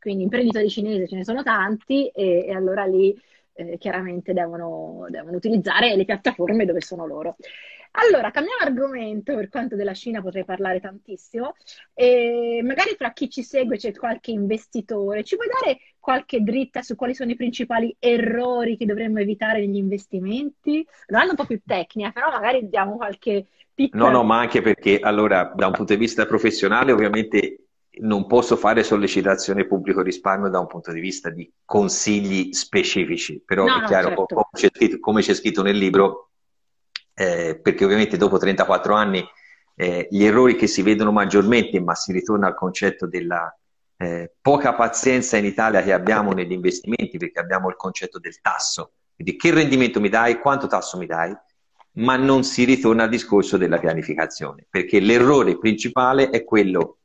quindi 0.00 0.22
imprenditori 0.22 0.68
cinesi 0.70 1.06
ce 1.06 1.16
ne 1.16 1.24
sono 1.24 1.42
tanti 1.42 2.08
e, 2.08 2.46
e 2.46 2.54
allora 2.54 2.84
lì 2.86 3.14
eh, 3.52 3.76
chiaramente 3.78 4.32
devono, 4.32 5.06
devono 5.10 5.36
utilizzare 5.36 5.94
le 5.94 6.04
piattaforme 6.06 6.64
dove 6.64 6.80
sono 6.80 7.06
loro. 7.06 7.36
Allora, 7.92 8.30
cambiamo 8.30 8.60
argomento, 8.60 9.34
per 9.34 9.48
quanto 9.48 9.74
della 9.74 9.94
Cina 9.94 10.22
potrei 10.22 10.44
parlare 10.44 10.80
tantissimo, 10.80 11.54
e 11.92 12.60
magari 12.62 12.94
fra 12.96 13.12
chi 13.12 13.28
ci 13.28 13.42
segue 13.42 13.76
c'è 13.76 13.92
qualche 13.92 14.30
investitore, 14.30 15.24
ci 15.24 15.36
puoi 15.36 15.48
dare 15.48 15.80
qualche 15.98 16.42
dritta 16.42 16.82
su 16.82 16.94
quali 16.94 17.14
sono 17.14 17.30
i 17.30 17.36
principali 17.36 17.94
errori 17.98 18.76
che 18.76 18.86
dovremmo 18.86 19.18
evitare 19.18 19.60
negli 19.60 19.76
investimenti? 19.76 20.86
Non 21.08 21.28
un 21.28 21.34
po' 21.34 21.46
più 21.46 21.60
tecnica, 21.64 22.10
però 22.10 22.30
magari 22.30 22.68
diamo 22.68 22.96
qualche 22.96 23.46
piccola... 23.74 24.04
No, 24.04 24.10
no, 24.10 24.24
ma 24.24 24.38
anche 24.38 24.62
perché, 24.62 24.98
allora, 25.00 25.52
da 25.54 25.66
un 25.66 25.72
punto 25.72 25.92
di 25.92 25.98
vista 25.98 26.26
professionale, 26.26 26.92
ovviamente 26.92 27.64
non 28.00 28.26
posso 28.26 28.56
fare 28.56 28.82
sollecitazione 28.82 29.66
pubblico 29.66 30.00
risparmio 30.00 30.48
da 30.48 30.60
un 30.60 30.66
punto 30.68 30.92
di 30.92 31.00
vista 31.00 31.28
di 31.28 31.50
consigli 31.64 32.52
specifici, 32.52 33.42
però 33.44 33.66
no, 33.66 33.82
è 33.82 33.84
chiaro, 33.84 34.08
certo. 34.08 34.24
come, 34.26 34.46
c'è 34.52 34.68
scritto, 34.72 34.98
come, 35.00 35.20
c'è 35.22 35.34
scritto, 35.34 35.62
nel 35.62 35.76
libro, 35.76 36.29
eh, 37.20 37.60
perché 37.62 37.84
ovviamente 37.84 38.16
dopo 38.16 38.38
34 38.38 38.94
anni 38.94 39.22
eh, 39.74 40.08
gli 40.10 40.24
errori 40.24 40.56
che 40.56 40.66
si 40.66 40.80
vedono 40.80 41.12
maggiormente, 41.12 41.78
ma 41.78 41.94
si 41.94 42.12
ritorna 42.12 42.46
al 42.46 42.54
concetto 42.54 43.06
della 43.06 43.54
eh, 43.98 44.32
poca 44.40 44.72
pazienza 44.74 45.36
in 45.36 45.44
Italia 45.44 45.82
che 45.82 45.92
abbiamo 45.92 46.32
negli 46.32 46.52
investimenti, 46.52 47.18
perché 47.18 47.38
abbiamo 47.38 47.68
il 47.68 47.76
concetto 47.76 48.18
del 48.18 48.40
tasso, 48.40 48.92
quindi 49.14 49.36
che 49.36 49.50
rendimento 49.50 50.00
mi 50.00 50.08
dai, 50.08 50.38
quanto 50.38 50.66
tasso 50.66 50.96
mi 50.96 51.04
dai, 51.04 51.36
ma 51.96 52.16
non 52.16 52.42
si 52.42 52.64
ritorna 52.64 53.02
al 53.02 53.10
discorso 53.10 53.58
della 53.58 53.78
pianificazione, 53.78 54.66
perché 54.70 54.98
l'errore 54.98 55.58
principale 55.58 56.30
è 56.30 56.42
quello 56.42 56.99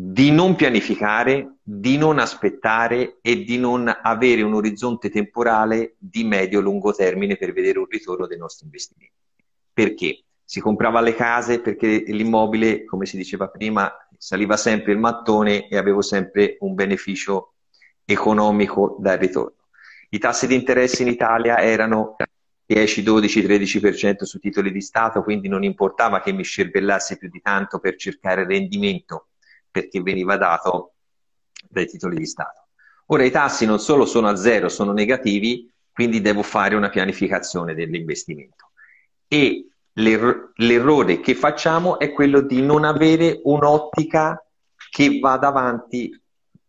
di 0.00 0.30
non 0.30 0.54
pianificare, 0.54 1.56
di 1.60 1.96
non 1.96 2.20
aspettare 2.20 3.18
e 3.20 3.42
di 3.42 3.58
non 3.58 3.92
avere 4.02 4.42
un 4.42 4.54
orizzonte 4.54 5.10
temporale 5.10 5.96
di 5.98 6.22
medio-lungo 6.22 6.92
termine 6.92 7.36
per 7.36 7.52
vedere 7.52 7.80
un 7.80 7.86
ritorno 7.88 8.28
dei 8.28 8.38
nostri 8.38 8.66
investimenti. 8.66 9.16
Perché? 9.72 10.22
Si 10.44 10.60
comprava 10.60 11.00
le 11.00 11.16
case 11.16 11.60
perché 11.60 12.04
l'immobile, 12.06 12.84
come 12.84 13.06
si 13.06 13.16
diceva 13.16 13.48
prima, 13.48 13.92
saliva 14.16 14.56
sempre 14.56 14.92
il 14.92 14.98
mattone 14.98 15.68
e 15.68 15.76
avevo 15.76 16.00
sempre 16.00 16.56
un 16.60 16.74
beneficio 16.74 17.54
economico 18.04 18.96
dal 19.00 19.18
ritorno. 19.18 19.66
I 20.10 20.18
tassi 20.18 20.46
di 20.46 20.54
interesse 20.54 21.02
in 21.02 21.08
Italia 21.08 21.58
erano 21.58 22.14
10, 22.64 23.02
12, 23.02 23.42
13% 23.42 24.22
su 24.22 24.38
titoli 24.38 24.70
di 24.70 24.80
Stato, 24.80 25.24
quindi 25.24 25.48
non 25.48 25.64
importava 25.64 26.20
che 26.20 26.32
mi 26.32 26.44
scervellassi 26.44 27.18
più 27.18 27.28
di 27.28 27.40
tanto 27.40 27.80
per 27.80 27.96
cercare 27.96 28.46
rendimento, 28.46 29.26
perché 29.70 30.00
veniva 30.00 30.36
dato 30.36 30.94
dai 31.68 31.86
titoli 31.86 32.16
di 32.16 32.26
Stato. 32.26 32.66
Ora 33.06 33.24
i 33.24 33.30
tassi 33.30 33.64
non 33.66 33.78
solo 33.78 34.04
sono 34.04 34.28
a 34.28 34.36
zero, 34.36 34.68
sono 34.68 34.92
negativi, 34.92 35.70
quindi 35.92 36.20
devo 36.20 36.42
fare 36.42 36.74
una 36.74 36.90
pianificazione 36.90 37.74
dell'investimento. 37.74 38.70
E 39.26 39.66
l'er- 39.94 40.52
l'errore 40.56 41.20
che 41.20 41.34
facciamo 41.34 41.98
è 41.98 42.12
quello 42.12 42.40
di 42.40 42.62
non 42.62 42.84
avere 42.84 43.40
un'ottica 43.44 44.42
che 44.90 45.18
vada 45.18 45.48
avanti 45.48 46.10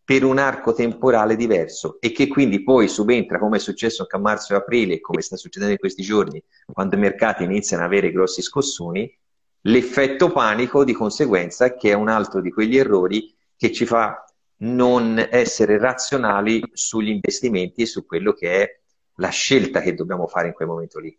per 0.03 0.23
un 0.23 0.39
arco 0.39 0.73
temporale 0.73 1.35
diverso 1.35 1.97
e 1.99 2.11
che 2.11 2.27
quindi 2.27 2.63
poi 2.63 2.87
subentra, 2.87 3.37
come 3.37 3.57
è 3.57 3.59
successo 3.59 4.01
anche 4.01 4.15
a 4.15 4.19
marzo 4.19 4.53
e 4.53 4.55
aprile, 4.55 4.95
e 4.95 4.99
come 4.99 5.21
sta 5.21 5.35
succedendo 5.35 5.73
in 5.73 5.79
questi 5.79 6.01
giorni, 6.01 6.41
quando 6.73 6.95
i 6.95 6.99
mercati 6.99 7.43
iniziano 7.43 7.83
ad 7.83 7.89
avere 7.91 8.11
grossi 8.11 8.41
scossoni, 8.41 9.18
l'effetto 9.61 10.31
panico 10.31 10.83
di 10.83 10.93
conseguenza, 10.93 11.75
che 11.75 11.89
è 11.91 11.93
un 11.93 12.09
altro 12.09 12.41
di 12.41 12.51
quegli 12.51 12.77
errori 12.77 13.35
che 13.55 13.71
ci 13.71 13.85
fa 13.85 14.23
non 14.61 15.25
essere 15.29 15.77
razionali 15.77 16.61
sugli 16.73 17.09
investimenti 17.09 17.81
e 17.81 17.85
su 17.85 18.05
quello 18.05 18.33
che 18.33 18.63
è 18.63 18.79
la 19.15 19.29
scelta 19.29 19.81
che 19.81 19.93
dobbiamo 19.93 20.27
fare 20.27 20.47
in 20.47 20.53
quel 20.53 20.67
momento 20.67 20.99
lì. 20.99 21.17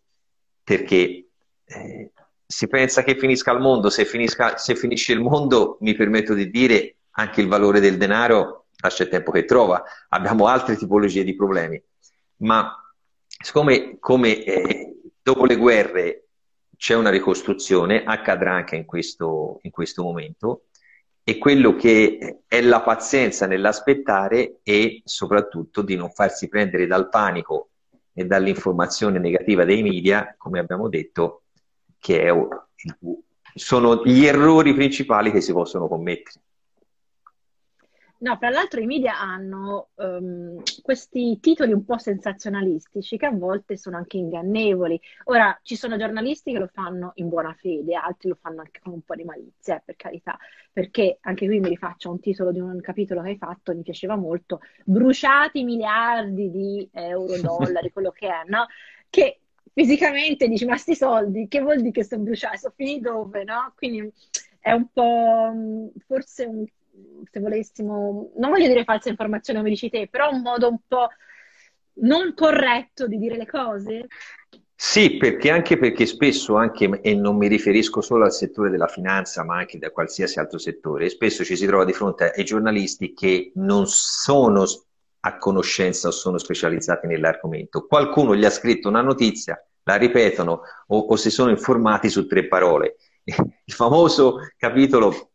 Perché 0.63 1.27
eh, 1.65 2.11
si 2.45 2.67
pensa 2.67 3.03
che 3.03 3.17
finisca 3.17 3.51
il 3.51 3.59
mondo, 3.59 3.89
se, 3.89 4.05
finisca, 4.05 4.57
se 4.57 4.75
finisce 4.75 5.13
il 5.13 5.21
mondo, 5.21 5.77
mi 5.81 5.95
permetto 5.95 6.33
di 6.33 6.49
dire, 6.49 6.97
anche 7.11 7.41
il 7.41 7.47
valore 7.47 7.79
del 7.79 7.97
denaro 7.97 8.67
lascia 8.81 9.03
il 9.03 9.09
tempo 9.09 9.31
che 9.31 9.45
trova, 9.45 9.83
abbiamo 10.09 10.47
altre 10.47 10.75
tipologie 10.75 11.23
di 11.23 11.35
problemi, 11.35 11.81
ma 12.37 12.75
siccome 13.25 13.97
come, 13.99 14.43
eh, 14.43 14.95
dopo 15.21 15.45
le 15.45 15.55
guerre 15.55 16.20
c'è 16.81 16.95
una 16.95 17.11
ricostruzione, 17.11 18.03
accadrà 18.03 18.55
anche 18.55 18.75
in 18.75 18.85
questo, 18.85 19.59
in 19.61 19.69
questo 19.69 20.01
momento, 20.01 20.63
e 21.23 21.37
quello 21.37 21.75
che 21.75 22.39
è 22.47 22.59
la 22.59 22.81
pazienza 22.81 23.45
nell'aspettare 23.45 24.61
e 24.63 25.03
soprattutto 25.05 25.83
di 25.83 25.95
non 25.95 26.09
farsi 26.09 26.47
prendere 26.47 26.87
dal 26.87 27.07
panico 27.09 27.69
e 28.11 28.25
dall'informazione 28.25 29.19
negativa 29.19 29.63
dei 29.63 29.83
media, 29.83 30.33
come 30.39 30.57
abbiamo 30.57 30.89
detto, 30.89 31.43
che 31.99 32.23
è, 32.23 32.33
sono 33.53 34.03
gli 34.03 34.25
errori 34.25 34.73
principali 34.73 35.31
che 35.31 35.41
si 35.41 35.53
possono 35.53 35.87
commettere. 35.87 36.41
No, 38.21 38.37
fra 38.37 38.49
l'altro 38.49 38.79
i 38.79 38.85
media 38.85 39.19
hanno 39.19 39.89
um, 39.95 40.61
questi 40.83 41.39
titoli 41.39 41.71
un 41.71 41.83
po' 41.83 41.97
sensazionalistici 41.97 43.17
che 43.17 43.25
a 43.25 43.31
volte 43.31 43.77
sono 43.77 43.97
anche 43.97 44.17
ingannevoli. 44.17 44.99
Ora, 45.25 45.59
ci 45.63 45.75
sono 45.75 45.97
giornalisti 45.97 46.51
che 46.51 46.59
lo 46.59 46.69
fanno 46.71 47.13
in 47.15 47.29
buona 47.29 47.51
fede, 47.55 47.95
altri 47.95 48.29
lo 48.29 48.37
fanno 48.39 48.61
anche 48.61 48.79
con 48.79 48.93
un 48.93 49.01
po' 49.01 49.15
di 49.15 49.23
malizia, 49.23 49.77
eh, 49.77 49.81
per 49.83 49.95
carità, 49.95 50.37
perché 50.71 51.17
anche 51.21 51.47
qui 51.47 51.59
mi 51.59 51.69
rifaccio 51.69 52.09
a 52.09 52.11
un 52.11 52.19
titolo 52.19 52.51
di 52.51 52.59
un 52.59 52.79
capitolo 52.79 53.23
che 53.23 53.29
hai 53.29 53.37
fatto, 53.37 53.73
mi 53.73 53.81
piaceva 53.81 54.15
molto, 54.15 54.59
bruciati 54.85 55.63
miliardi 55.63 56.51
di 56.51 56.87
euro, 56.93 57.37
dollari, 57.41 57.91
quello 57.91 58.11
che 58.11 58.27
è, 58.27 58.43
no? 58.45 58.67
Che 59.09 59.39
fisicamente 59.73 60.47
dici, 60.47 60.65
ma 60.65 60.77
sti 60.77 60.93
soldi, 60.93 61.47
che 61.47 61.59
vuol 61.59 61.77
dire 61.77 61.89
che 61.89 62.03
sono 62.03 62.21
bruciati? 62.21 62.57
Sono 62.59 62.73
finiti 62.75 62.99
dove, 62.99 63.43
no? 63.43 63.73
Quindi 63.75 64.13
è 64.59 64.73
un 64.73 64.87
po' 64.93 65.91
forse 66.05 66.45
un 66.45 66.65
se 67.29 67.39
volessimo, 67.39 68.31
non 68.35 68.49
voglio 68.49 68.67
dire 68.67 68.83
falsa 68.83 69.09
informazione 69.09 69.59
come 69.59 69.71
dici 69.71 69.89
te, 69.89 70.07
però 70.09 70.29
un 70.29 70.41
modo 70.41 70.69
un 70.69 70.79
po' 70.87 71.07
non 71.93 72.33
corretto 72.33 73.07
di 73.07 73.17
dire 73.17 73.37
le 73.37 73.45
cose? 73.45 74.07
Sì, 74.75 75.17
perché 75.17 75.51
anche 75.51 75.77
perché 75.77 76.07
spesso, 76.07 76.55
anche, 76.55 77.01
e 77.01 77.13
non 77.13 77.37
mi 77.37 77.47
riferisco 77.47 78.01
solo 78.01 78.25
al 78.25 78.33
settore 78.33 78.71
della 78.71 78.87
finanza, 78.87 79.43
ma 79.43 79.57
anche 79.57 79.77
da 79.77 79.91
qualsiasi 79.91 80.39
altro 80.39 80.57
settore, 80.57 81.09
spesso 81.09 81.43
ci 81.43 81.55
si 81.55 81.67
trova 81.67 81.85
di 81.85 81.93
fronte 81.93 82.31
ai 82.35 82.43
giornalisti 82.43 83.13
che 83.13 83.51
non 83.55 83.85
sono 83.85 84.65
a 85.19 85.37
conoscenza 85.37 86.07
o 86.07 86.11
sono 86.11 86.39
specializzati 86.39 87.05
nell'argomento. 87.05 87.85
Qualcuno 87.85 88.35
gli 88.35 88.43
ha 88.43 88.49
scritto 88.49 88.89
una 88.89 89.01
notizia, 89.01 89.63
la 89.83 89.95
ripetono 89.97 90.61
o, 90.87 90.97
o 90.97 91.15
si 91.15 91.29
sono 91.29 91.51
informati 91.51 92.09
su 92.09 92.25
tre 92.25 92.47
parole. 92.47 92.95
Il 93.23 93.73
famoso 93.73 94.39
capitolo 94.57 95.29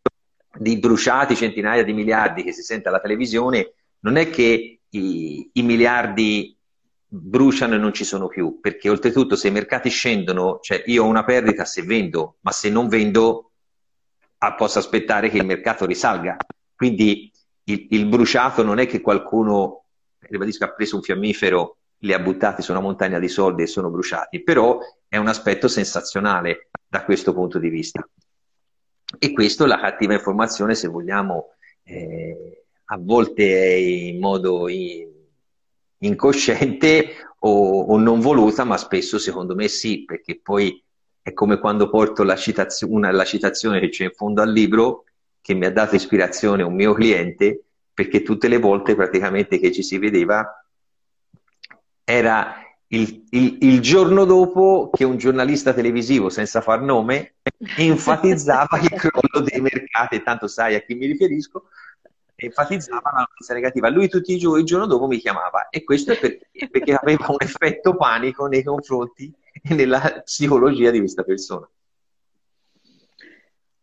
di 0.59 0.79
bruciati 0.79 1.37
centinaia 1.37 1.83
di 1.83 1.93
miliardi 1.93 2.43
che 2.43 2.53
si 2.53 2.63
sente 2.63 2.89
alla 2.89 3.01
televisione, 3.01 3.75
non 4.01 4.17
è 4.17 4.31
che 4.31 4.81
i, 4.89 5.51
i 5.53 5.63
miliardi 5.63 6.57
bruciano 7.09 7.75
e 7.75 7.79
non 7.79 7.93
ci 7.93 8.05
sono 8.05 8.27
più, 8.29 8.59
perché 8.61 8.89
oltretutto 8.89 9.37
se 9.37 9.49
i 9.49 9.53
mercati 9.53 9.89
scendono, 9.89 10.59
cioè 10.61 10.83
io 10.87 11.05
ho 11.05 11.09
una 11.09 11.25
perdita 11.25 11.65
se 11.65 11.83
vendo, 11.83 12.37
ma 12.41 12.51
se 12.53 12.69
non 12.69 12.89
vendo 12.89 13.53
ah, 14.39 14.55
posso 14.55 14.79
aspettare 14.79 15.29
che 15.31 15.39
il 15.39 15.47
mercato 15.47 15.87
risalga. 15.87 16.37
Quindi 16.75 17.31
il, 17.65 17.87
il 17.91 18.07
bruciato 18.07 18.63
non 18.63 18.79
è 18.79 18.87
che 18.87 19.01
qualcuno, 19.01 19.85
ribadisco, 20.19 20.65
ha 20.65 20.73
preso 20.73 20.97
un 20.97 21.03
fiammifero, 21.03 21.77
li 22.01 22.13
ha 22.13 22.19
buttati 22.19 22.63
su 22.63 22.73
una 22.73 22.81
montagna 22.81 23.19
di 23.19 23.29
soldi 23.29 23.63
e 23.63 23.67
sono 23.67 23.91
bruciati, 23.91 24.43
però 24.43 24.79
è 25.09 25.17
un 25.17 25.29
aspetto 25.29 25.69
sensazionale 25.69 26.69
da 26.87 27.05
questo 27.05 27.33
punto 27.33 27.59
di 27.59 27.69
vista. 27.69 28.07
E 29.19 29.33
questo 29.33 29.67
la 29.67 29.79
cattiva 29.79 30.15
informazione, 30.15 30.75
se 30.75 30.89
vogliamo, 30.89 31.53
eh, 31.85 32.65
a 32.87 32.99
volte 32.99 33.45
in 33.45 34.19
modo 34.19 34.67
incosciente 35.99 37.09
o, 37.41 37.81
o, 37.83 37.99
non 37.99 38.21
voluta, 38.21 38.65
ma 38.65 38.77
spesso 38.77 39.19
secondo 39.19 39.55
me 39.55 39.69
sì, 39.69 40.05
perché 40.05 40.41
poi 40.41 40.83
è 41.23 41.33
come 41.33 41.59
quando 41.59 41.89
porto 41.89 42.23
la, 42.23 42.37
citazio- 42.37 42.91
una, 42.91 43.11
la 43.11 43.25
citazione 43.25 43.81
che 43.81 43.89
c'è 43.89 44.05
in 44.05 44.13
fondo 44.13 44.43
al 44.43 44.53
libro, 44.53 45.05
che 45.41 45.55
mi 45.55 45.67
ha 45.67 45.73
dato 45.73 45.95
ispirazione 45.95 46.63
un 46.63 46.75
mio 46.75 46.93
cliente, 46.93 47.63
perché 47.95 48.23
tutte 48.23 48.49
le 48.49 48.59
volte 48.59 48.95
praticamente 48.95 49.59
che 49.59 49.73
ci 49.73 49.83
si 49.83 49.99
vedeva 49.99 50.45
era 52.05 52.66
il, 52.89 53.27
il, 53.31 53.59
il, 53.63 53.81
giorno 53.81 54.25
dopo 54.25 54.91
che 54.93 55.05
un 55.05 55.17
giornalista 55.17 55.73
televisivo, 55.73 56.29
senza 56.29 56.61
far 56.61 56.83
nome, 56.83 57.35
enfatizzava 57.77 58.79
il 58.81 58.91
crollo 58.91 59.45
dei 59.45 59.61
mercati, 59.61 60.23
tanto 60.23 60.47
sai 60.47 60.77
a 60.77 60.81
chi 60.81 60.95
mi 60.95 61.07
riferisco, 61.07 61.65
enfatizzava 62.37 63.11
la 63.13 63.27
notizia 63.29 63.55
negativa. 63.55 63.89
Lui 63.89 64.09
tutti 64.09 64.33
i 64.33 64.39
giorni, 64.39 64.61
il 64.61 64.67
giorno 64.67 64.87
dopo 64.87 65.07
mi 65.07 65.19
chiamava 65.19 65.69
e 65.69 65.83
questo 65.83 66.13
è 66.13 66.19
perché, 66.19 66.69
perché 66.71 66.95
aveva 66.95 67.27
un 67.29 67.37
effetto 67.39 67.97
panico 67.97 68.47
nei 68.47 68.63
confronti 68.63 69.33
e 69.63 69.75
nella 69.75 70.23
psicologia 70.25 70.91
di 70.91 71.01
questa 71.01 71.25
persona. 71.25 71.69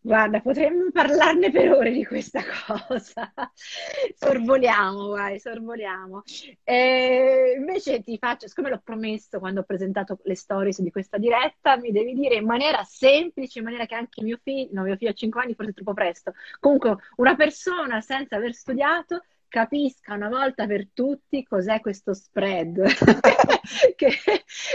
Guarda, 0.06 0.41
potremmo 0.41 0.91
parlarne 0.91 1.49
per 1.49 1.72
ore 1.72 1.91
di 1.91 2.04
questa 2.04 2.41
cosa. 2.68 3.34
sorvoliamo, 4.20 5.08
vai, 5.08 5.39
sorvoliamo. 5.39 6.24
E 6.62 7.56
invece 7.58 8.01
ti 8.01 8.18
faccio, 8.18 8.49
siccome 8.49 8.70
l'ho 8.70 8.82
promesso 8.84 9.39
quando 9.39 9.62
ho 9.62 9.64
presentato 9.64 10.20
le 10.24 10.36
stories 10.36 10.82
di 10.82 10.91
questa 10.91 11.18
diretta, 11.18 11.78
mi 11.78 11.93
devi 11.93 12.14
dire 12.16 12.36
in 12.36 12.45
maniera 12.45 12.84
semplice, 12.84 13.60
in 13.60 13.64
maniera 13.64 13.86
che 13.86 13.95
anche 13.95 14.22
mio 14.22 14.38
figlio, 14.43 14.72
no, 14.74 14.84
mio 14.84 14.97
figlio 14.97 15.12
ha 15.12 15.14
5 15.14 15.41
anni, 15.41 15.56
forse 15.56 15.72
è 15.72 15.74
troppo 15.74 15.93
presto, 15.93 16.34
comunque 16.60 16.97
una 17.16 17.36
persona 17.38 18.01
senza 18.01 18.36
aver 18.36 18.54
studiato 18.54 19.24
capisca 19.54 20.16
una 20.16 20.30
volta 20.30 20.66
per 20.66 20.88
tutti 20.93 21.43
cos'è 21.43 21.80
questo 21.80 22.16
spread. 22.16 22.82
che 23.95 24.10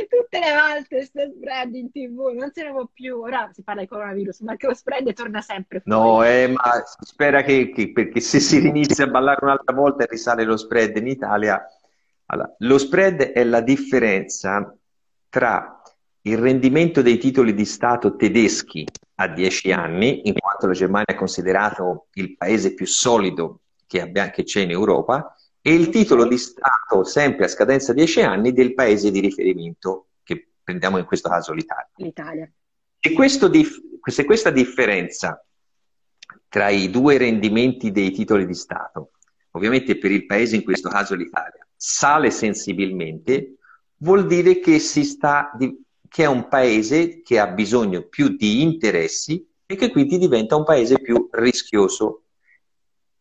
tutte 0.09 0.39
le 0.39 0.55
volte 0.55 0.87
questo 0.89 1.21
spread 1.37 1.75
in 1.75 1.91
tv 1.91 2.31
non 2.33 2.53
se 2.53 2.63
ne 2.63 2.71
può 2.71 2.87
più. 2.87 3.19
Ora 3.19 3.51
si 3.53 3.65
parla 3.65 3.81
di 3.81 3.89
coronavirus, 3.89 4.39
ma 4.43 4.55
che 4.55 4.69
lo 4.69 4.75
spread 4.75 5.13
torna 5.15 5.41
sempre 5.41 5.81
fuori. 5.81 5.99
No, 5.99 6.23
eh, 6.23 6.47
ma 6.47 6.85
si 6.85 7.11
spera 7.11 7.43
che, 7.43 7.71
che, 7.71 7.91
perché 7.91 8.21
se 8.21 8.39
si 8.39 8.65
inizia 8.65 9.07
a 9.07 9.09
ballare 9.09 9.41
un'altra 9.43 9.75
volta 9.75 10.05
e 10.05 10.07
risale 10.09 10.45
lo 10.45 10.57
spread 10.57 10.97
in 10.97 11.09
Italia. 11.09 11.61
Allora, 12.27 12.55
lo 12.59 12.79
spread 12.79 13.33
è 13.33 13.43
la 13.43 13.61
differenza 13.61 14.73
tra 15.29 15.83
il 16.21 16.39
rendimento 16.39 17.03
dei 17.03 17.19
titoli 17.19 17.53
di 17.53 17.65
Stato 17.65 18.15
tedeschi 18.15 18.87
a 19.17 19.27
10 19.27 19.73
anni, 19.73 20.29
in 20.29 20.35
quanto 20.39 20.69
la 20.69 20.73
Germania 20.73 21.07
è 21.07 21.15
considerato 21.17 22.07
il 22.13 22.37
paese 22.37 22.75
più 22.75 22.87
solido 22.87 23.63
che, 23.89 24.03
abbia, 24.03 24.31
che 24.31 24.45
c'è 24.45 24.61
in 24.61 24.71
Europa, 24.71 25.35
e 25.61 25.75
il 25.75 25.89
titolo 25.89 26.29
di 26.29 26.39
Stato, 26.39 27.03
sempre 27.03 27.47
a 27.47 27.49
scadenza 27.49 27.93
10 27.93 28.23
anni, 28.23 28.53
del 28.53 28.75
paese 28.75 29.11
di 29.11 29.19
riferimento, 29.19 30.11
che 30.23 30.51
prendiamo 30.63 30.99
in 30.99 31.05
questo 31.05 31.29
caso 31.29 31.53
l'Italia. 31.53 31.91
L'Italia. 31.97 32.49
E 33.01 33.13
questo, 33.13 33.51
se 34.03 34.25
questa 34.25 34.51
differenza 34.51 35.45
tra 36.49 36.69
i 36.69 36.91
due 36.91 37.19
rendimenti 37.19 37.91
dei 37.91 38.11
titoli 38.13 38.47
di 38.47 38.55
Stato, 38.55 39.13
ovviamente 39.53 39.99
per 39.99 40.13
il 40.13 40.27
paese, 40.27 40.57
in 40.57 40.63
questo 40.63 40.89
caso 40.89 41.15
l'Italia, 41.15 41.67
sale 41.75 42.31
sensibilmente, 42.31 43.57
vuol 43.99 44.27
dire 44.27 44.61
che 44.61 44.79
si 44.79 45.05
sta 45.05 45.57
che 46.09 46.23
è 46.23 46.27
un 46.27 46.49
paese 46.49 47.21
che 47.21 47.39
ha 47.39 47.47
bisogno 47.49 48.03
più 48.03 48.29
di 48.37 48.63
interessi 48.63 49.47
e 49.67 49.77
che 49.77 49.91
quindi 49.91 50.19
diventa 50.19 50.57
un 50.57 50.65
paese 50.65 51.01
più 51.01 51.29
rischioso. 51.33 52.23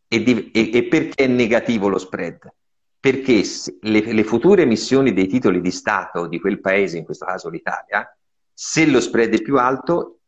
E, 0.08 0.24
di, 0.24 0.52
e, 0.52 0.72
e 0.74 0.84
perché 0.86 1.24
è 1.24 1.28
negativo 1.28 1.88
lo 1.88 1.98
spread? 1.98 2.54
Perché 3.00 3.44
le, 3.82 4.14
le, 4.14 4.24
future 4.24 4.64
emissioni 4.64 5.14
dei 5.14 5.28
titoli 5.28 5.62
di 5.62 5.72
Stato 5.72 6.28
di 6.28 6.40
quel 6.40 6.60
paese, 6.60 6.98
in 6.98 7.06
questo 7.06 7.26
caso 7.26 7.50
l'Italia, 7.50 8.10
se 8.54 8.86
lo 8.86 9.00
spread 9.00 9.34
è 9.34 9.42
più 9.42 9.58
alto, 9.58 10.20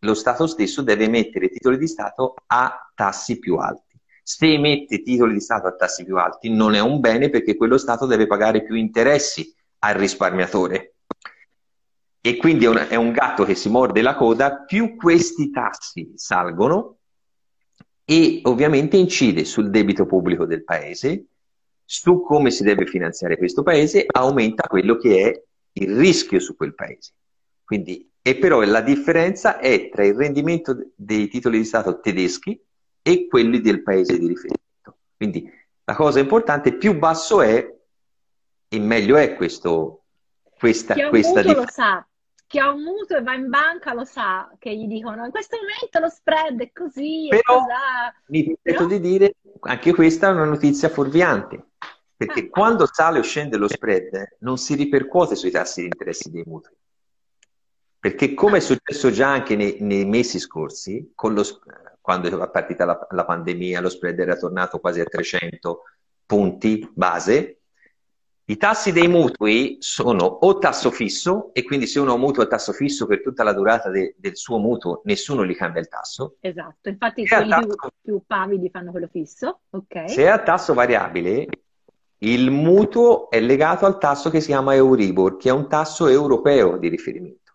lo 0.00 0.14
Stato 0.14 0.46
stesso 0.46 0.82
deve 0.82 1.04
emettere 1.04 1.48
titoli 1.48 1.76
di 1.76 1.88
Stato 1.88 2.34
a 2.46 2.90
tassi 2.94 3.38
più 3.38 3.56
alti. 3.56 3.98
Se 4.22 4.46
emette 4.46 5.02
titoli 5.02 5.34
di 5.34 5.40
Stato 5.40 5.66
a 5.66 5.74
tassi 5.74 6.04
più 6.04 6.16
alti 6.16 6.50
non 6.50 6.74
è 6.74 6.80
un 6.80 7.00
bene 7.00 7.30
perché 7.30 7.56
quello 7.56 7.78
Stato 7.78 8.06
deve 8.06 8.26
pagare 8.26 8.62
più 8.62 8.74
interessi 8.74 9.54
al 9.80 9.94
risparmiatore 9.94 10.94
e 12.26 12.36
quindi 12.38 12.64
è 12.64 12.68
un, 12.68 12.86
è 12.88 12.96
un 12.96 13.12
gatto 13.12 13.44
che 13.44 13.54
si 13.54 13.68
morde 13.68 14.02
la 14.02 14.16
coda, 14.16 14.64
più 14.64 14.96
questi 14.96 15.52
tassi 15.52 16.12
salgono 16.16 16.95
e 18.08 18.40
ovviamente 18.44 18.96
incide 18.96 19.44
sul 19.44 19.68
debito 19.68 20.06
pubblico 20.06 20.46
del 20.46 20.62
paese, 20.62 21.24
su 21.84 22.22
come 22.22 22.52
si 22.52 22.62
deve 22.62 22.86
finanziare 22.86 23.36
questo 23.36 23.64
paese, 23.64 24.06
aumenta 24.06 24.68
quello 24.68 24.96
che 24.96 25.28
è 25.28 25.42
il 25.72 25.96
rischio 25.96 26.38
su 26.38 26.56
quel 26.56 26.74
paese. 26.74 27.12
Quindi, 27.64 28.08
e 28.22 28.36
però 28.36 28.62
la 28.62 28.80
differenza 28.80 29.58
è 29.58 29.88
tra 29.88 30.04
il 30.04 30.14
rendimento 30.14 30.90
dei 30.94 31.26
titoli 31.26 31.58
di 31.58 31.64
Stato 31.64 31.98
tedeschi 31.98 32.58
e 33.02 33.26
quelli 33.26 33.60
del 33.60 33.82
paese 33.82 34.16
di 34.16 34.28
riferimento. 34.28 34.98
Quindi 35.16 35.50
la 35.82 35.94
cosa 35.96 36.20
importante, 36.20 36.76
più 36.76 36.96
basso 36.96 37.42
è 37.42 37.74
e 38.68 38.78
meglio 38.78 39.16
è 39.16 39.34
questo, 39.34 40.04
questa, 40.58 40.94
Chi 40.94 41.08
questa 41.08 41.42
differenza 41.42 42.05
chi 42.46 42.58
ha 42.58 42.70
un 42.70 42.82
mutuo 42.82 43.16
e 43.16 43.22
va 43.22 43.34
in 43.34 43.48
banca 43.48 43.92
lo 43.92 44.04
sa 44.04 44.50
che 44.58 44.74
gli 44.74 44.86
dicono 44.86 45.24
in 45.24 45.30
questo 45.30 45.56
momento 45.56 45.98
lo 45.98 46.08
spread 46.08 46.60
è 46.60 46.72
così 46.72 47.26
Però, 47.28 47.64
mi 48.26 48.44
permetto 48.44 48.60
Però... 48.62 48.86
di 48.86 49.00
dire, 49.00 49.34
anche 49.60 49.92
questa 49.92 50.28
è 50.28 50.32
una 50.32 50.44
notizia 50.44 50.88
fuorviante, 50.88 51.64
perché 52.16 52.40
ah, 52.40 52.48
quando 52.48 52.88
sale 52.90 53.18
o 53.18 53.22
scende 53.22 53.56
lo 53.56 53.68
spread 53.68 54.36
non 54.40 54.58
si 54.58 54.74
ripercuote 54.74 55.34
sui 55.34 55.50
tassi 55.50 55.80
di 55.80 55.86
interessi 55.86 56.30
dei 56.30 56.44
mutui. 56.46 56.74
Perché 57.98 58.34
come 58.34 58.58
è 58.58 58.60
successo 58.60 59.10
già 59.10 59.28
anche 59.28 59.56
nei, 59.56 59.78
nei 59.80 60.04
mesi 60.04 60.38
scorsi, 60.38 61.12
lo, 61.20 61.42
quando 62.00 62.28
è 62.28 62.50
partita 62.50 62.84
la, 62.84 63.06
la 63.10 63.24
pandemia, 63.24 63.80
lo 63.80 63.88
spread 63.88 64.20
era 64.20 64.36
tornato 64.36 64.78
quasi 64.78 65.00
a 65.00 65.04
300 65.04 65.82
punti 66.24 66.88
base, 66.94 67.62
i 68.48 68.56
tassi 68.56 68.92
dei 68.92 69.08
mutui 69.08 69.76
sono 69.80 70.24
o 70.24 70.58
tasso 70.58 70.92
fisso, 70.92 71.50
e 71.52 71.64
quindi 71.64 71.86
se 71.86 71.98
uno 71.98 72.12
ha 72.12 72.14
un 72.14 72.20
mutuo 72.20 72.44
a 72.44 72.46
tasso 72.46 72.72
fisso 72.72 73.06
per 73.06 73.20
tutta 73.20 73.42
la 73.42 73.52
durata 73.52 73.90
de- 73.90 74.14
del 74.16 74.36
suo 74.36 74.58
mutuo, 74.58 75.00
nessuno 75.04 75.44
gli 75.44 75.54
cambia 75.56 75.80
il 75.80 75.88
tasso. 75.88 76.36
Esatto, 76.40 76.88
infatti 76.88 77.26
quelli 77.26 77.48
tasso... 77.48 77.66
più, 77.66 77.88
più 78.00 78.22
pavidi 78.24 78.70
fanno 78.70 78.92
quello 78.92 79.08
fisso. 79.10 79.60
Okay. 79.70 80.08
Se 80.08 80.22
è 80.22 80.28
a 80.28 80.38
tasso 80.38 80.74
variabile, 80.74 81.48
il 82.18 82.50
mutuo 82.52 83.30
è 83.30 83.40
legato 83.40 83.84
al 83.84 83.98
tasso 83.98 84.30
che 84.30 84.40
si 84.40 84.46
chiama 84.46 84.76
Euribor, 84.76 85.36
che 85.36 85.48
è 85.48 85.52
un 85.52 85.68
tasso 85.68 86.06
europeo 86.06 86.76
di 86.76 86.88
riferimento. 86.88 87.54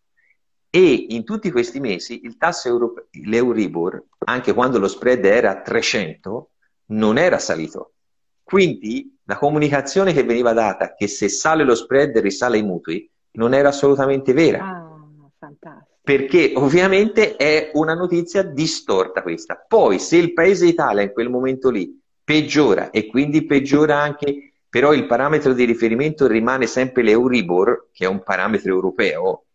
E 0.70 1.06
in 1.10 1.24
tutti 1.24 1.52
questi 1.52 1.80
mesi 1.80 2.26
il 2.26 2.36
tasso 2.36 2.68
Euro- 2.68 3.08
l'Euribor, 3.12 4.04
anche 4.26 4.54
quando 4.54 4.78
lo 4.78 4.90
spread 4.90 5.24
era 5.24 5.52
a 5.52 5.62
300, 5.62 6.50
non 6.88 7.18
era 7.18 7.40
salito. 7.40 7.94
Quindi 8.52 9.18
la 9.24 9.38
comunicazione 9.38 10.12
che 10.12 10.26
veniva 10.26 10.52
data 10.52 10.94
che 10.94 11.08
se 11.08 11.30
sale 11.30 11.64
lo 11.64 11.74
spread 11.74 12.18
risale 12.18 12.58
i 12.58 12.64
mutui 12.64 13.10
non 13.36 13.54
era 13.54 13.70
assolutamente 13.70 14.34
vera. 14.34 14.62
Ah, 14.62 15.50
perché 16.02 16.52
ovviamente 16.56 17.38
è 17.38 17.72
una 17.76 17.94
notizia 17.94 18.44
distorta 18.44 19.22
questa. 19.22 19.56
Poi 19.66 20.00
se 20.00 20.18
il 20.18 20.34
paese 20.34 20.66
Italia 20.66 21.02
in 21.02 21.14
quel 21.14 21.30
momento 21.30 21.70
lì 21.70 21.98
peggiora 22.22 22.90
e 22.90 23.08
quindi 23.08 23.46
peggiora 23.46 24.02
anche, 24.02 24.56
però 24.68 24.92
il 24.92 25.06
parametro 25.06 25.54
di 25.54 25.64
riferimento 25.64 26.28
rimane 26.28 26.68
sempre 26.68 27.04
l'Euribor, 27.04 27.88
che 27.94 28.04
è 28.04 28.10
un 28.10 28.22
parametro 28.22 28.74
europeo, 28.74 29.46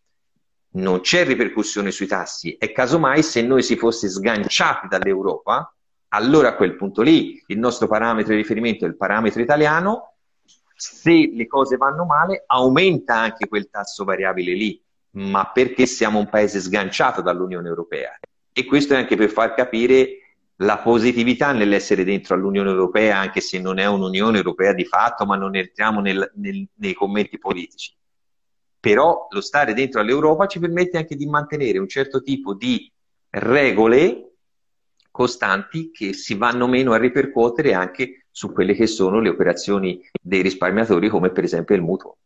non 0.76 1.01
c'è 1.01 1.26
ripercussione 1.26 1.90
sui 1.90 2.07
tassi 2.07 2.57
e 2.57 2.72
casomai 2.72 3.22
se 3.22 3.42
noi 3.42 3.62
si 3.62 3.76
fosse 3.76 4.09
sganciati 4.09 4.88
dall'Europa, 4.88 5.70
allora 6.09 6.48
a 6.48 6.54
quel 6.54 6.76
punto 6.76 7.02
lì 7.02 7.42
il 7.46 7.59
nostro 7.59 7.88
parametro 7.88 8.32
di 8.32 8.40
riferimento 8.40 8.84
è 8.84 8.88
il 8.88 8.96
parametro 8.96 9.40
italiano, 9.40 10.14
se 10.74 11.30
le 11.32 11.46
cose 11.46 11.76
vanno 11.76 12.04
male 12.04 12.44
aumenta 12.46 13.16
anche 13.16 13.48
quel 13.48 13.68
tasso 13.70 14.04
variabile 14.04 14.52
lì, 14.52 14.80
ma 15.12 15.50
perché 15.52 15.86
siamo 15.86 16.18
un 16.18 16.28
paese 16.28 16.61
sganciato 16.61 17.22
dall'Unione 17.22 17.68
Europea. 17.68 18.18
E 18.52 18.64
questo 18.64 18.94
è 18.94 18.96
anche 18.96 19.16
per 19.16 19.30
far 19.30 19.54
capire 19.54 20.20
la 20.61 20.78
positività 20.78 21.52
nell'essere 21.52 22.04
dentro 22.04 22.34
all'Unione 22.34 22.70
Europea, 22.70 23.18
anche 23.18 23.40
se 23.40 23.59
non 23.59 23.78
è 23.78 23.86
un'Unione 23.86 24.36
Europea 24.36 24.72
di 24.72 24.84
fatto, 24.84 25.26
ma 25.26 25.36
non 25.36 25.54
entriamo 25.54 26.00
nel, 26.00 26.30
nel, 26.36 26.66
nei 26.74 26.94
commenti 26.94 27.38
politici. 27.38 27.94
Però 28.78 29.26
lo 29.30 29.40
stare 29.40 29.74
dentro 29.74 30.00
all'Europa 30.00 30.46
ci 30.46 30.59
permette 30.59 30.98
anche 30.98 31.16
di 31.16 31.26
mantenere 31.26 31.78
un 31.78 31.88
certo 31.88 32.22
tipo 32.22 32.54
di 32.54 32.90
regole 33.30 34.25
costanti 35.16 35.90
che 35.90 36.12
si 36.12 36.34
vanno 36.34 36.68
meno 36.68 36.92
a 36.92 36.98
ripercuotere 36.98 37.72
anche 37.72 38.26
su 38.30 38.52
quelle 38.52 38.74
che 38.74 38.86
sono 38.86 39.18
le 39.18 39.30
operazioni 39.30 39.98
dei 40.20 40.42
risparmiatori, 40.42 41.08
come 41.08 41.30
per 41.30 41.44
esempio 41.44 41.74
il 41.74 41.80
mutuo. 41.80 42.18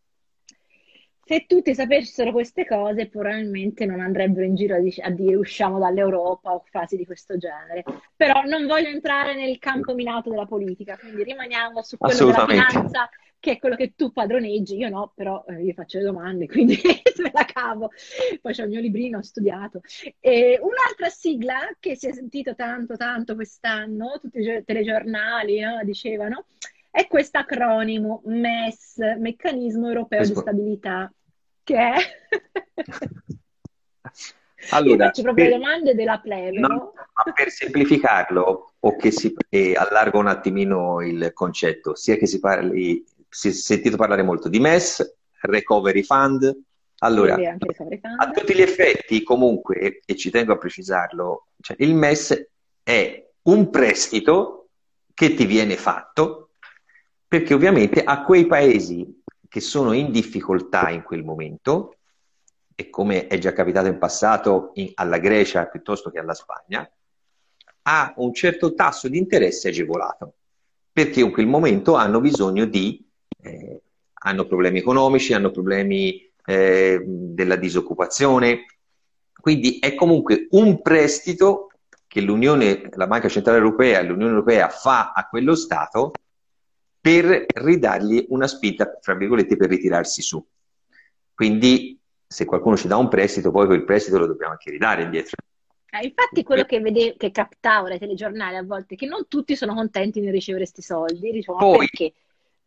Se 1.31 1.45
tutti 1.47 1.77
sapessero 1.77 2.33
queste 2.33 2.67
cose, 2.67 3.07
probabilmente 3.07 3.87
non 3.87 4.01
andrebbero 4.01 4.45
in 4.45 4.57
giro 4.57 4.75
a, 4.75 4.81
dic- 4.81 4.99
a 4.99 5.11
dire 5.11 5.37
usciamo 5.37 5.79
dall'Europa 5.79 6.55
o 6.55 6.65
frasi 6.69 6.97
di 6.97 7.07
questo 7.07 7.37
genere. 7.37 7.85
Però 8.17 8.43
non 8.43 8.67
voglio 8.67 8.89
entrare 8.89 9.37
nel 9.37 9.61
campo 9.61 9.95
minato 9.95 10.29
della 10.29 10.47
politica, 10.47 10.97
quindi 10.99 11.23
rimaniamo 11.23 11.85
su 11.85 11.99
quello 11.99 12.25
della 12.25 12.47
finanza 12.49 13.09
che 13.39 13.53
è 13.53 13.59
quello 13.61 13.77
che 13.77 13.93
tu 13.95 14.11
padroneggi, 14.11 14.77
io 14.77 14.89
no, 14.89 15.13
però 15.15 15.45
eh, 15.47 15.63
io 15.63 15.73
faccio 15.73 15.99
le 15.99 16.05
domande, 16.05 16.49
quindi 16.49 16.77
me 17.23 17.31
la 17.33 17.45
cavo. 17.45 17.93
Poi 18.41 18.53
c'è 18.53 18.65
il 18.65 18.71
mio 18.71 18.81
librino, 18.81 19.19
ho 19.19 19.23
studiato. 19.23 19.83
E 20.19 20.59
un'altra 20.61 21.11
sigla 21.11 21.61
che 21.79 21.95
si 21.95 22.09
è 22.09 22.13
sentito 22.13 22.57
tanto, 22.57 22.97
tanto 22.97 23.37
quest'anno, 23.37 24.19
tutti 24.21 24.41
i 24.41 24.65
telegiornali 24.65 25.61
no, 25.61 25.79
dicevano, 25.85 26.47
è 26.91 27.07
questo 27.07 27.39
acronimo 27.39 28.21
MES, 28.25 28.97
Meccanismo 29.17 29.87
Europeo 29.87 30.27
di 30.27 30.35
Stabilità, 30.35 31.11
che 31.63 31.77
è... 31.77 31.95
Allora, 34.73 35.05
Io 35.05 35.11
faccio 35.11 35.23
proprio 35.23 35.49
per, 35.49 35.59
domande 35.59 35.95
della 35.95 36.21
plebe. 36.21 36.59
No, 36.59 36.93
ma 36.95 37.33
per 37.33 37.51
semplificarlo, 37.51 38.73
o 38.79 38.97
che 38.97 39.11
si 39.11 39.35
eh, 39.49 39.75
allargo 39.75 40.19
un 40.19 40.29
attimino 40.29 41.01
il 41.01 41.31
concetto, 41.33 41.95
sia 41.95 42.17
che 42.17 42.27
si 42.27 42.39
parli 42.39 43.03
si 43.31 43.49
è 43.49 43.53
sentito 43.53 43.97
parlare 43.97 44.23
molto 44.23 44.49
di 44.49 44.59
MES, 44.59 45.17
Recovery 45.41 46.03
Fund. 46.03 46.63
Allora, 47.03 47.35
a 47.37 48.31
tutti 48.31 48.55
gli 48.55 48.61
effetti, 48.61 49.23
comunque, 49.23 50.03
e 50.05 50.17
ci 50.17 50.31
tengo 50.31 50.53
a 50.53 50.59
precisarlo, 50.59 51.47
cioè 51.61 51.77
il 51.81 51.95
MES 51.95 52.49
è 52.83 53.27
un 53.43 53.71
prestito 53.71 54.69
che 55.15 55.35
ti 55.35 55.47
viene 55.47 55.77
fatto 55.77 56.51
perché 57.27 57.55
ovviamente 57.55 58.03
a 58.03 58.23
quei 58.23 58.47
paesi 58.47 59.20
che 59.51 59.61
sono 59.61 59.93
in 59.93 60.13
difficoltà 60.13 60.91
in 60.91 61.03
quel 61.03 61.25
momento, 61.25 61.97
e 62.77 62.89
come 62.89 63.27
è 63.27 63.37
già 63.37 63.53
capitato 63.53 63.89
in 63.89 63.99
passato 63.99 64.71
in, 64.75 64.93
alla 64.95 65.19
Grecia 65.19 65.67
piuttosto 65.67 66.09
che 66.09 66.21
alla 66.21 66.35
Spagna, 66.35 66.89
ha 67.83 68.15
un 68.19 68.33
certo 68.33 68.75
tasso 68.75 69.09
di 69.09 69.19
interesse 69.19 69.69
agevolato. 69.69 70.35
perché 70.93 71.21
in 71.21 71.33
quel 71.33 71.47
momento 71.47 71.95
hanno 71.95 72.21
bisogno 72.21 72.65
di, 72.65 73.05
eh, 73.43 73.83
hanno 74.23 74.47
problemi 74.47 74.79
economici, 74.79 75.33
hanno 75.33 75.51
problemi 75.51 76.31
eh, 76.47 77.03
della 77.05 77.57
disoccupazione, 77.57 78.67
quindi 79.41 79.79
è 79.79 79.95
comunque 79.95 80.47
un 80.51 80.81
prestito 80.81 81.71
che 82.07 82.21
l'Unione, 82.21 82.89
la 82.93 83.07
Banca 83.07 83.29
Centrale 83.29 83.59
Europea 83.59 84.01
l'Unione 84.03 84.31
Europea 84.33 84.69
fa 84.69 85.13
a 85.13 85.29
quello 85.29 85.55
Stato 85.55 86.13
per 87.01 87.47
ridargli 87.47 88.27
una 88.29 88.47
spinta, 88.47 88.99
fra 89.01 89.15
virgolette, 89.15 89.57
per 89.57 89.71
ritirarsi 89.71 90.23
su. 90.23 90.45
Quindi 91.35 91.99
se 92.27 92.45
qualcuno 92.45 92.77
ci 92.77 92.87
dà 92.87 92.97
un 92.97 93.09
prestito, 93.09 93.51
poi 93.51 93.67
quel 93.67 93.85
prestito 93.85 94.19
lo 94.19 94.27
dobbiamo 94.27 94.53
anche 94.53 94.71
ridare 94.71 95.03
indietro. 95.03 95.37
Eh, 95.91 96.07
infatti 96.07 96.45
quello 96.45 96.65
che, 96.65 96.79
vede, 96.81 97.17
che 97.17 97.33
captavo 97.33 97.89
dai 97.89 97.99
telegiornali 97.99 98.57
a 98.57 98.63
volte 98.63 98.95
è 98.95 98.97
che 98.97 99.07
non 99.07 99.27
tutti 99.27 99.57
sono 99.57 99.75
contenti 99.75 100.21
di 100.21 100.31
ricevere 100.31 100.65
questi 100.65 100.83
soldi. 100.83 101.33
Diciamo, 101.33 101.59
poi, 101.59 101.79
perché? 101.79 102.13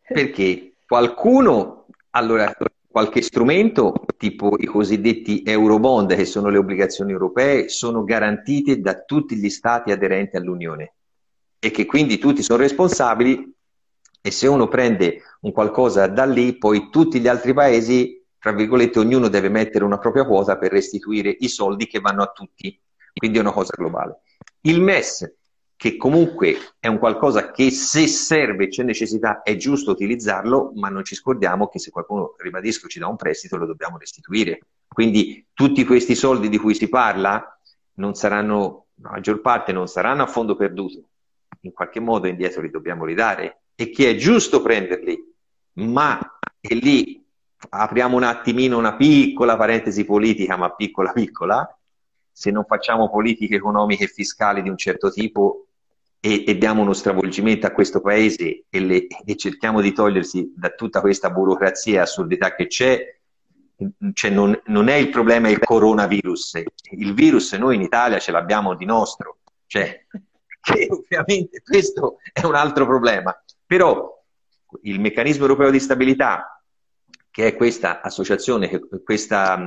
Perché 0.01 0.73
qualcuno, 0.85 1.85
allora, 2.09 2.53
qualche 2.87 3.21
strumento, 3.21 4.05
tipo 4.17 4.55
i 4.57 4.65
cosiddetti 4.65 5.43
Eurobond, 5.45 6.13
che 6.15 6.25
sono 6.25 6.49
le 6.49 6.57
obbligazioni 6.57 7.11
europee, 7.11 7.69
sono 7.69 8.03
garantite 8.03 8.81
da 8.81 9.01
tutti 9.01 9.35
gli 9.37 9.49
stati 9.49 9.91
aderenti 9.91 10.35
all'Unione 10.35 10.93
e 11.59 11.71
che 11.71 11.85
quindi 11.85 12.17
tutti 12.17 12.43
sono 12.43 12.59
responsabili 12.59 13.51
e 14.25 14.31
se 14.31 14.47
uno 14.47 14.69
prende 14.69 15.21
un 15.41 15.51
qualcosa 15.51 16.07
da 16.07 16.23
lì, 16.23 16.57
poi 16.57 16.89
tutti 16.89 17.19
gli 17.19 17.27
altri 17.27 17.53
paesi, 17.53 18.25
tra 18.39 18.53
virgolette, 18.53 18.99
ognuno 18.99 19.27
deve 19.27 19.49
mettere 19.49 19.83
una 19.83 19.97
propria 19.97 20.23
quota 20.23 20.57
per 20.57 20.71
restituire 20.71 21.35
i 21.39 21.49
soldi 21.49 21.87
che 21.87 21.99
vanno 21.99 22.23
a 22.23 22.31
tutti. 22.33 22.79
Quindi 23.13 23.37
è 23.37 23.41
una 23.41 23.51
cosa 23.51 23.73
globale. 23.75 24.21
Il 24.61 24.79
MES, 24.81 25.29
che 25.75 25.97
comunque 25.97 26.55
è 26.79 26.87
un 26.87 26.99
qualcosa 26.99 27.51
che 27.51 27.69
se 27.69 28.07
serve, 28.07 28.69
c'è 28.69 28.83
necessità, 28.83 29.41
è 29.41 29.57
giusto 29.57 29.91
utilizzarlo, 29.91 30.71
ma 30.75 30.87
non 30.87 31.03
ci 31.03 31.15
scordiamo 31.15 31.67
che 31.67 31.79
se 31.79 31.91
qualcuno, 31.91 32.35
ribadisco, 32.37 32.87
ci 32.87 32.99
dà 32.99 33.07
un 33.07 33.17
prestito, 33.17 33.57
lo 33.57 33.65
dobbiamo 33.65 33.97
restituire. 33.97 34.59
Quindi 34.87 35.47
tutti 35.51 35.83
questi 35.83 36.15
soldi 36.15 36.47
di 36.47 36.57
cui 36.57 36.75
si 36.75 36.87
parla 36.87 37.59
non 37.95 38.15
saranno, 38.15 38.85
la 39.01 39.09
maggior 39.11 39.41
parte 39.41 39.73
non 39.73 39.87
saranno 39.87 40.23
a 40.23 40.27
fondo 40.27 40.55
perduto, 40.55 41.09
in 41.59 41.73
qualche 41.73 41.99
modo 41.99 42.27
indietro 42.27 42.61
li 42.61 42.69
dobbiamo 42.69 43.03
ridare 43.03 43.62
e 43.75 43.89
che 43.89 44.11
è 44.11 44.15
giusto 44.15 44.61
prenderli, 44.61 45.17
ma 45.73 46.19
e 46.59 46.75
lì 46.75 47.25
apriamo 47.69 48.17
un 48.17 48.23
attimino 48.23 48.77
una 48.77 48.95
piccola 48.95 49.57
parentesi 49.57 50.05
politica, 50.05 50.55
ma 50.55 50.73
piccola 50.73 51.11
piccola, 51.11 51.77
se 52.31 52.51
non 52.51 52.65
facciamo 52.65 53.09
politiche 53.09 53.55
economiche 53.55 54.05
e 54.05 54.07
fiscali 54.07 54.61
di 54.61 54.69
un 54.69 54.77
certo 54.77 55.11
tipo 55.11 55.67
e, 56.19 56.45
e 56.47 56.57
diamo 56.57 56.81
uno 56.81 56.93
stravolgimento 56.93 57.67
a 57.67 57.71
questo 57.71 57.99
paese 57.99 58.63
e, 58.69 58.79
le, 58.79 59.07
e, 59.25 59.35
cerchiamo 59.35 59.81
di 59.81 59.91
togliersi 59.91 60.53
da 60.55 60.69
tutta 60.69 61.01
questa 61.01 61.29
burocrazia 61.29 61.95
e 61.95 62.01
assurdità 62.01 62.55
che 62.55 62.67
c'è, 62.67 63.17
cioè 64.13 64.31
non, 64.31 64.57
non, 64.67 64.87
è 64.87 64.95
il 64.95 65.09
problema 65.09 65.49
il 65.49 65.59
coronavirus, 65.59 66.63
il 66.91 67.13
virus 67.13 67.51
noi 67.53 67.75
in 67.75 67.81
Italia 67.81 68.19
ce 68.19 68.31
l'abbiamo 68.31 68.73
di 68.73 68.85
nostro, 68.85 69.39
cioè, 69.67 70.05
che 70.61 70.87
ovviamente 70.89 71.61
questo 71.61 72.19
è 72.31 72.45
un 72.45 72.55
altro 72.55 72.85
problema. 72.85 73.37
Però 73.73 74.23
il 74.83 74.99
meccanismo 74.99 75.45
europeo 75.45 75.71
di 75.71 75.79
stabilità, 75.79 76.61
che 77.31 77.47
è 77.47 77.55
questa 77.55 78.01
associazione, 78.01 78.69
questa, 79.03 79.59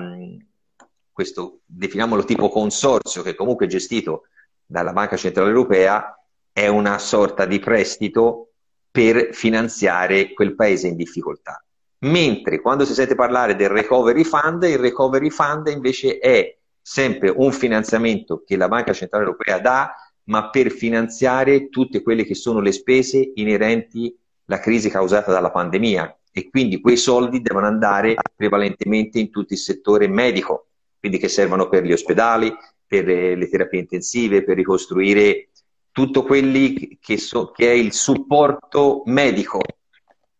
questo, 1.11 1.63
definiamolo 1.65 2.23
tipo 2.23 2.49
consorzio, 2.49 3.23
che 3.23 3.35
comunque 3.35 3.67
è 3.67 3.69
gestito 3.69 4.29
dalla 4.65 4.93
Banca 4.93 5.17
Centrale 5.17 5.49
Europea, 5.49 6.17
è 6.53 6.69
una 6.69 6.99
sorta 6.99 7.47
di 7.47 7.59
prestito 7.59 8.53
per 8.93 9.35
finanziare 9.35 10.33
quel 10.35 10.55
paese 10.55 10.87
in 10.87 10.95
difficoltà. 10.95 11.61
Mentre 12.03 12.61
quando 12.61 12.85
si 12.85 12.95
sente 12.95 13.17
parlare 13.17 13.57
del 13.57 13.71
recovery 13.71 14.23
fund, 14.23 14.63
il 14.63 14.79
recovery 14.79 15.31
fund 15.31 15.67
invece 15.67 16.19
è 16.19 16.57
sempre 16.81 17.29
un 17.35 17.51
finanziamento 17.51 18.45
che 18.47 18.57
la 18.57 18.69
Banca 18.69 18.93
Centrale 18.93 19.25
Europea 19.25 19.59
dà 19.59 19.93
ma 20.27 20.51
per 20.51 20.71
finanziare 20.71 21.69
tutte 21.69 22.03
quelle 22.03 22.25
che 22.25 22.35
sono 22.35 22.61
le 22.61 22.73
spese 22.73 23.33
inerenti 23.35 24.17
alla 24.47 24.61
crisi 24.61 24.89
causata 24.91 25.33
dalla 25.33 25.51
pandemia 25.51 26.19
e 26.33 26.51
quindi 26.51 26.81
quei 26.81 26.97
soldi 26.97 27.41
devono 27.41 27.67
andare 27.67 28.15
prevalentemente 28.35 29.19
in 29.19 29.31
tutto 29.31 29.55
il 29.55 29.59
settore 29.59 30.07
medico, 30.07 30.69
quindi 30.99 31.19
che 31.19 31.29
servono 31.29 31.69
per 31.69 31.85
gli 31.85 31.93
ospedali, 31.93 32.55
per 32.87 33.07
le 33.07 33.49
terapie 33.49 33.81
intensive, 33.81 34.45
per 34.45 34.57
ricostruire 34.57 35.49
tutto 35.91 36.25
quelli 36.25 36.99
che, 37.01 37.17
so, 37.17 37.51
che 37.53 37.71
è 37.71 37.75
il 37.75 37.93
supporto 37.95 39.03
medico, 39.07 39.61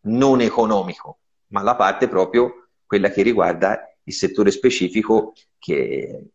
non 0.03 0.43
economico, 0.43 1.21
ma 1.49 1.63
la 1.63 1.77
parte 1.77 2.09
proprio 2.09 2.69
quella 2.85 3.09
che 3.09 3.23
riguarda 3.23 3.81
il 4.03 4.13
settore 4.13 4.51
specifico 4.51 5.33
che, 5.59 6.27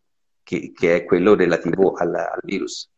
che, 0.42 0.72
che 0.74 0.96
è 0.96 1.06
quello 1.06 1.36
relativo 1.36 1.94
al, 1.94 2.16
al 2.16 2.42
virus. 2.42 2.90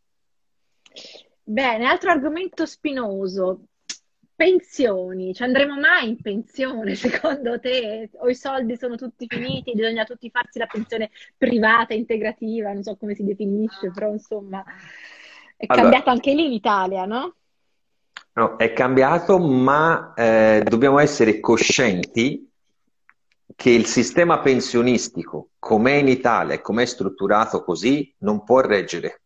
Bene, 1.44 1.86
altro 1.86 2.12
argomento 2.12 2.66
spinoso. 2.66 3.66
Pensioni, 4.36 5.34
ci 5.34 5.44
andremo 5.44 5.78
mai 5.80 6.10
in 6.10 6.22
pensione 6.22 6.96
secondo 6.96 7.60
te? 7.60 8.10
O 8.16 8.30
i 8.30 8.36
soldi 8.36 8.78
sono 8.78 8.96
tutti 8.96 9.26
finiti, 9.28 9.74
bisogna 9.74 10.06
tutti 10.06 10.30
farsi 10.30 10.58
la 10.58 10.66
pensione 10.66 11.12
privata, 11.38 11.94
integrativa, 11.94 12.72
non 12.72 12.82
so 12.82 12.96
come 12.96 13.14
si 13.14 13.24
definisce, 13.24 13.92
però 13.92 14.12
insomma 14.12 14.64
è 15.56 15.66
allora, 15.68 15.90
cambiato 15.90 16.10
anche 16.10 16.34
lì 16.34 16.46
in 16.46 16.54
Italia, 16.54 17.06
no? 17.06 17.36
No, 18.34 18.58
è 18.58 18.74
cambiato, 18.74 19.38
ma 19.38 20.14
eh, 20.16 20.64
dobbiamo 20.66 20.98
essere 21.00 21.40
coscienti 21.40 22.50
che 23.56 23.70
il 23.70 23.86
sistema 23.86 24.40
pensionistico, 24.40 25.50
com'è 25.60 25.94
in 25.94 26.08
Italia 26.08 26.56
e 26.56 26.62
com'è 26.62 26.86
strutturato 26.86 27.64
così, 27.64 28.14
non 28.20 28.44
può 28.44 28.62
reggere. 28.62 29.23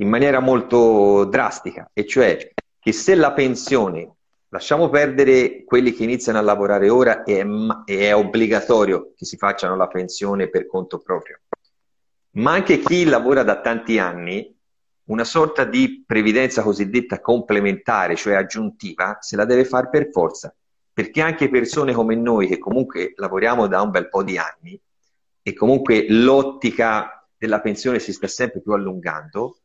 In 0.00 0.08
maniera 0.08 0.40
molto 0.40 1.26
drastica, 1.26 1.90
e 1.92 2.06
cioè 2.06 2.52
che 2.78 2.90
se 2.90 3.14
la 3.14 3.32
pensione, 3.32 4.14
lasciamo 4.48 4.88
perdere 4.88 5.62
quelli 5.64 5.92
che 5.92 6.04
iniziano 6.04 6.38
a 6.38 6.42
lavorare 6.42 6.88
ora 6.88 7.22
e 7.22 7.40
è, 7.40 7.46
e 7.84 8.08
è 8.08 8.14
obbligatorio 8.14 9.12
che 9.14 9.26
si 9.26 9.36
facciano 9.36 9.76
la 9.76 9.88
pensione 9.88 10.48
per 10.48 10.66
conto 10.66 11.00
proprio, 11.00 11.40
ma 12.36 12.52
anche 12.52 12.78
chi 12.78 13.04
lavora 13.04 13.42
da 13.42 13.60
tanti 13.60 13.98
anni, 13.98 14.56
una 15.10 15.24
sorta 15.24 15.64
di 15.64 16.02
previdenza 16.06 16.62
cosiddetta 16.62 17.20
complementare, 17.20 18.16
cioè 18.16 18.36
aggiuntiva, 18.36 19.18
se 19.20 19.36
la 19.36 19.44
deve 19.44 19.66
fare 19.66 19.90
per 19.90 20.08
forza, 20.10 20.54
perché 20.94 21.20
anche 21.20 21.50
persone 21.50 21.92
come 21.92 22.14
noi 22.14 22.46
che 22.46 22.56
comunque 22.56 23.12
lavoriamo 23.16 23.66
da 23.66 23.82
un 23.82 23.90
bel 23.90 24.08
po' 24.08 24.22
di 24.22 24.38
anni 24.38 24.80
e 25.42 25.52
comunque 25.52 26.06
l'ottica 26.08 27.22
della 27.36 27.60
pensione 27.60 27.98
si 27.98 28.14
sta 28.14 28.28
sempre 28.28 28.62
più 28.62 28.72
allungando, 28.72 29.56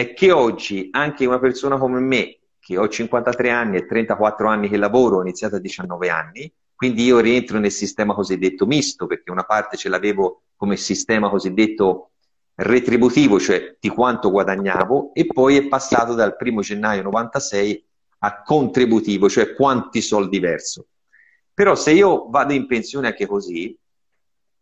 è 0.00 0.14
che 0.14 0.32
oggi 0.32 0.88
anche 0.92 1.26
una 1.26 1.38
persona 1.38 1.76
come 1.76 2.00
me, 2.00 2.38
che 2.58 2.78
ho 2.78 2.88
53 2.88 3.50
anni 3.50 3.76
e 3.76 3.86
34 3.86 4.48
anni 4.48 4.70
che 4.70 4.78
lavoro, 4.78 5.18
ho 5.18 5.20
iniziato 5.20 5.56
a 5.56 5.58
19 5.58 6.08
anni, 6.08 6.50
quindi 6.74 7.04
io 7.04 7.18
rientro 7.18 7.58
nel 7.58 7.70
sistema 7.70 8.14
cosiddetto 8.14 8.64
misto, 8.64 9.06
perché 9.06 9.30
una 9.30 9.44
parte 9.44 9.76
ce 9.76 9.90
l'avevo 9.90 10.44
come 10.56 10.78
sistema 10.78 11.28
cosiddetto 11.28 12.12
retributivo, 12.54 13.38
cioè 13.38 13.76
di 13.78 13.90
quanto 13.90 14.30
guadagnavo, 14.30 15.12
e 15.12 15.26
poi 15.26 15.58
è 15.58 15.68
passato 15.68 16.14
dal 16.14 16.34
1 16.38 16.60
gennaio 16.62 17.02
96 17.02 17.84
a 18.20 18.42
contributivo, 18.42 19.28
cioè 19.28 19.54
quanti 19.54 20.00
soldi 20.00 20.38
verso. 20.38 20.86
Però 21.52 21.74
se 21.74 21.90
io 21.92 22.30
vado 22.30 22.54
in 22.54 22.66
pensione 22.66 23.08
anche 23.08 23.26
così, 23.26 23.78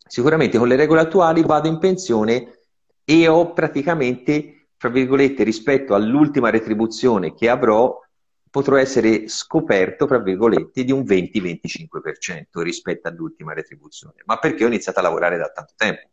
sicuramente 0.05 0.59
con 0.59 0.66
le 0.66 0.74
regole 0.74 1.03
attuali 1.03 1.43
vado 1.43 1.68
in 1.68 1.78
pensione 1.78 2.59
e 3.05 3.28
ho 3.28 3.53
praticamente 3.53 4.58
fra 4.79 4.89
virgolette, 4.89 5.43
rispetto 5.43 5.95
all'ultima 5.95 6.51
retribuzione 6.51 7.35
che 7.35 7.49
avrò, 7.49 8.01
potrò 8.49 8.76
essere 8.76 9.29
scoperto, 9.29 10.07
fra 10.07 10.18
virgolette, 10.18 10.85
di 10.85 10.93
un 10.93 11.03
20-25% 11.03 12.61
rispetto 12.62 13.09
all'ultima 13.09 13.53
retribuzione. 13.53 14.22
Ma 14.24 14.39
perché 14.39 14.64
ho 14.64 14.68
iniziato 14.68 15.01
a 15.01 15.03
lavorare 15.03 15.37
da 15.37 15.51
tanto 15.51 15.74
tempo? 15.76 16.09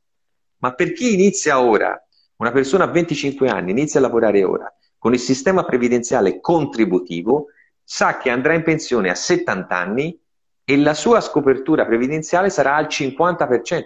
Ma 0.57 0.74
per 0.74 0.93
chi 0.93 1.13
inizia 1.13 1.61
ora, 1.61 1.95
una 2.38 2.51
persona 2.51 2.86
a 2.86 2.88
25 2.88 3.47
anni 3.49 3.72
inizia 3.72 3.99
a 3.99 4.03
lavorare 4.03 4.43
ora, 4.43 4.74
con 4.97 5.13
il 5.13 5.20
sistema 5.20 5.63
previdenziale 5.63 6.39
contributivo, 6.39 7.49
sa 7.84 8.18
che 8.18 8.32
andrà 8.32 8.55
in 8.55 8.63
pensione 8.63 9.11
a 9.11 9.16
70 9.16 9.78
anni 9.78 10.20
e 10.63 10.78
la 10.78 10.95
sua 10.95 11.22
scopertura 11.22 11.86
previdenziale 11.86 12.49
sarà 12.49 12.76
al 12.76 12.88
50%. 12.88 13.84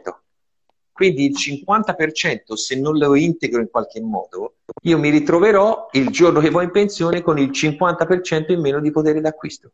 Quindi 0.99 1.27
il 1.27 1.35
50% 1.37 2.55
se 2.55 2.77
non 2.77 2.97
lo 2.97 3.15
integro 3.15 3.61
in 3.61 3.69
qualche 3.69 4.01
modo, 4.01 4.55
io 4.81 4.97
mi 4.97 5.09
ritroverò 5.09 5.87
il 5.93 6.09
giorno 6.09 6.41
che 6.41 6.49
vado 6.49 6.65
in 6.65 6.71
pensione 6.71 7.21
con 7.21 7.39
il 7.39 7.51
50% 7.51 8.51
in 8.51 8.59
meno 8.59 8.81
di 8.81 8.91
potere 8.91 9.21
d'acquisto. 9.21 9.71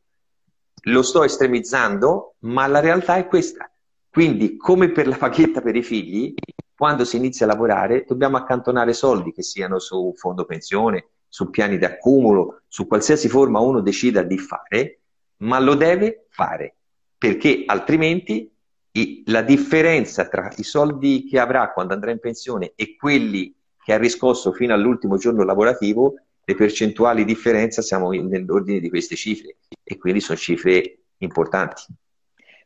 Lo 0.84 1.02
sto 1.02 1.24
estremizzando, 1.24 2.36
ma 2.42 2.68
la 2.68 2.80
realtà 2.80 3.16
è 3.16 3.26
questa. 3.26 3.68
Quindi, 4.08 4.56
come 4.56 4.92
per 4.92 5.08
la 5.08 5.18
paghetta 5.18 5.62
per 5.62 5.76
i 5.76 5.82
figli, 5.82 6.36
quando 6.76 7.04
si 7.06 7.18
inizia 7.18 7.48
a 7.48 7.50
lavorare 7.50 8.06
dobbiamo 8.08 8.38
accantonare 8.38 8.94
soldi 8.94 9.32
che 9.32 9.42
siano 9.42 9.80
su 9.80 10.14
fondo 10.16 10.46
pensione, 10.46 11.08
su 11.28 11.50
piani 11.50 11.80
di 11.80 11.86
accumulo, 11.86 12.62
su 12.68 12.86
qualsiasi 12.86 13.30
forma 13.30 13.58
uno 13.58 13.82
decida 13.82 14.22
di 14.22 14.38
fare, 14.38 15.00
ma 15.38 15.58
lo 15.58 15.74
deve 15.74 16.28
fare, 16.30 16.76
perché 17.18 17.64
altrimenti 17.66 18.55
la 19.26 19.41
differenza 19.41 20.28
tra 20.28 20.52
i 20.58 20.64
soldi 20.64 21.26
che 21.26 21.39
avrà 21.39 21.72
quando 21.72 21.93
andrà 21.93 22.12
in 22.12 22.20
pensione 22.20 22.72
e 22.76 22.96
quelli 22.96 23.54
che 23.84 23.93
ha 23.93 23.98
riscosso 23.98 24.54
fino 24.54 24.74
all'ultimo 24.74 25.18
giorno 25.18 25.43
lavorativo, 25.43 26.16
le 26.43 26.56
percentuali 26.56 27.26
di 27.26 27.34
differenza 27.34 27.82
siamo 27.82 28.12
nell'ordine 28.12 28.80
di 28.80 28.89
queste 28.89 29.16
cifre 29.16 29.58
e 29.84 29.98
quindi 29.98 30.22
sono 30.22 30.38
cifre 30.38 31.00
importanti. 31.18 31.84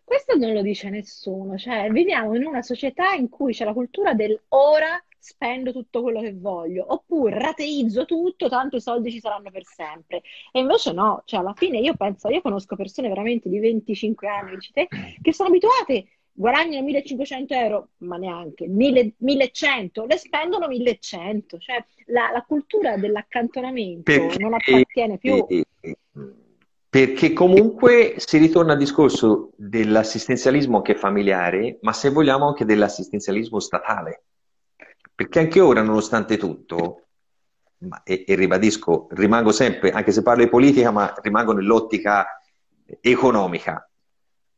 Questo 0.03 0.35
non 0.37 0.53
lo 0.53 0.61
dice 0.61 0.89
nessuno, 0.89 1.57
cioè 1.57 1.89
viviamo 1.89 2.35
in 2.35 2.45
una 2.45 2.61
società 2.61 3.13
in 3.13 3.29
cui 3.29 3.53
c'è 3.53 3.65
la 3.65 3.73
cultura 3.73 4.13
del 4.13 4.39
ora 4.49 5.03
spendo 5.19 5.71
tutto 5.71 6.01
quello 6.01 6.21
che 6.21 6.33
voglio, 6.33 6.85
oppure 6.87 7.37
rateizzo 7.37 8.05
tutto, 8.05 8.49
tanto 8.49 8.77
i 8.77 8.81
soldi 8.81 9.11
ci 9.11 9.19
saranno 9.19 9.51
per 9.51 9.65
sempre. 9.65 10.21
E 10.51 10.59
invece 10.59 10.93
no, 10.93 11.21
cioè 11.25 11.41
alla 11.41 11.53
fine 11.53 11.79
io 11.79 11.93
penso, 11.95 12.29
io 12.29 12.41
conosco 12.41 12.75
persone 12.75 13.09
veramente 13.09 13.49
di 13.49 13.59
25 13.59 14.27
anni, 14.27 14.57
te, 14.71 14.87
che 15.21 15.33
sono 15.33 15.49
abituate 15.49 16.18
guadagnano 16.39 16.85
1500 16.85 17.53
euro, 17.53 17.87
ma 17.97 18.15
neanche 18.15 18.65
1000, 18.65 19.15
1100, 19.17 20.05
le 20.05 20.17
spendono 20.17 20.67
1100. 20.67 21.57
Cioè 21.57 21.83
la, 22.07 22.29
la 22.31 22.45
cultura 22.47 22.95
dell'accantonamento 22.95 24.03
perché, 24.03 24.37
non 24.39 24.53
appartiene 24.53 25.17
più. 25.17 25.45
Perché 26.89 27.33
comunque 27.33 28.15
si 28.17 28.37
ritorna 28.37 28.71
al 28.71 28.77
discorso 28.77 29.51
dell'assistenzialismo 29.57 30.81
che 30.81 30.93
è 30.93 30.95
familiare, 30.95 31.77
ma 31.81 31.91
se 31.91 32.09
vogliamo 32.09 32.47
anche 32.47 32.63
dell'assistenzialismo 32.63 33.59
statale. 33.59 34.23
Perché 35.13 35.39
anche 35.39 35.59
ora, 35.59 35.81
nonostante 35.81 36.37
tutto, 36.37 37.07
e, 38.05 38.23
e 38.25 38.35
ribadisco, 38.35 39.07
rimango 39.11 39.51
sempre, 39.51 39.91
anche 39.91 40.13
se 40.13 40.21
parlo 40.21 40.45
di 40.45 40.49
politica, 40.49 40.89
ma 40.89 41.13
rimango 41.21 41.51
nell'ottica 41.51 42.25
economica 43.01 43.88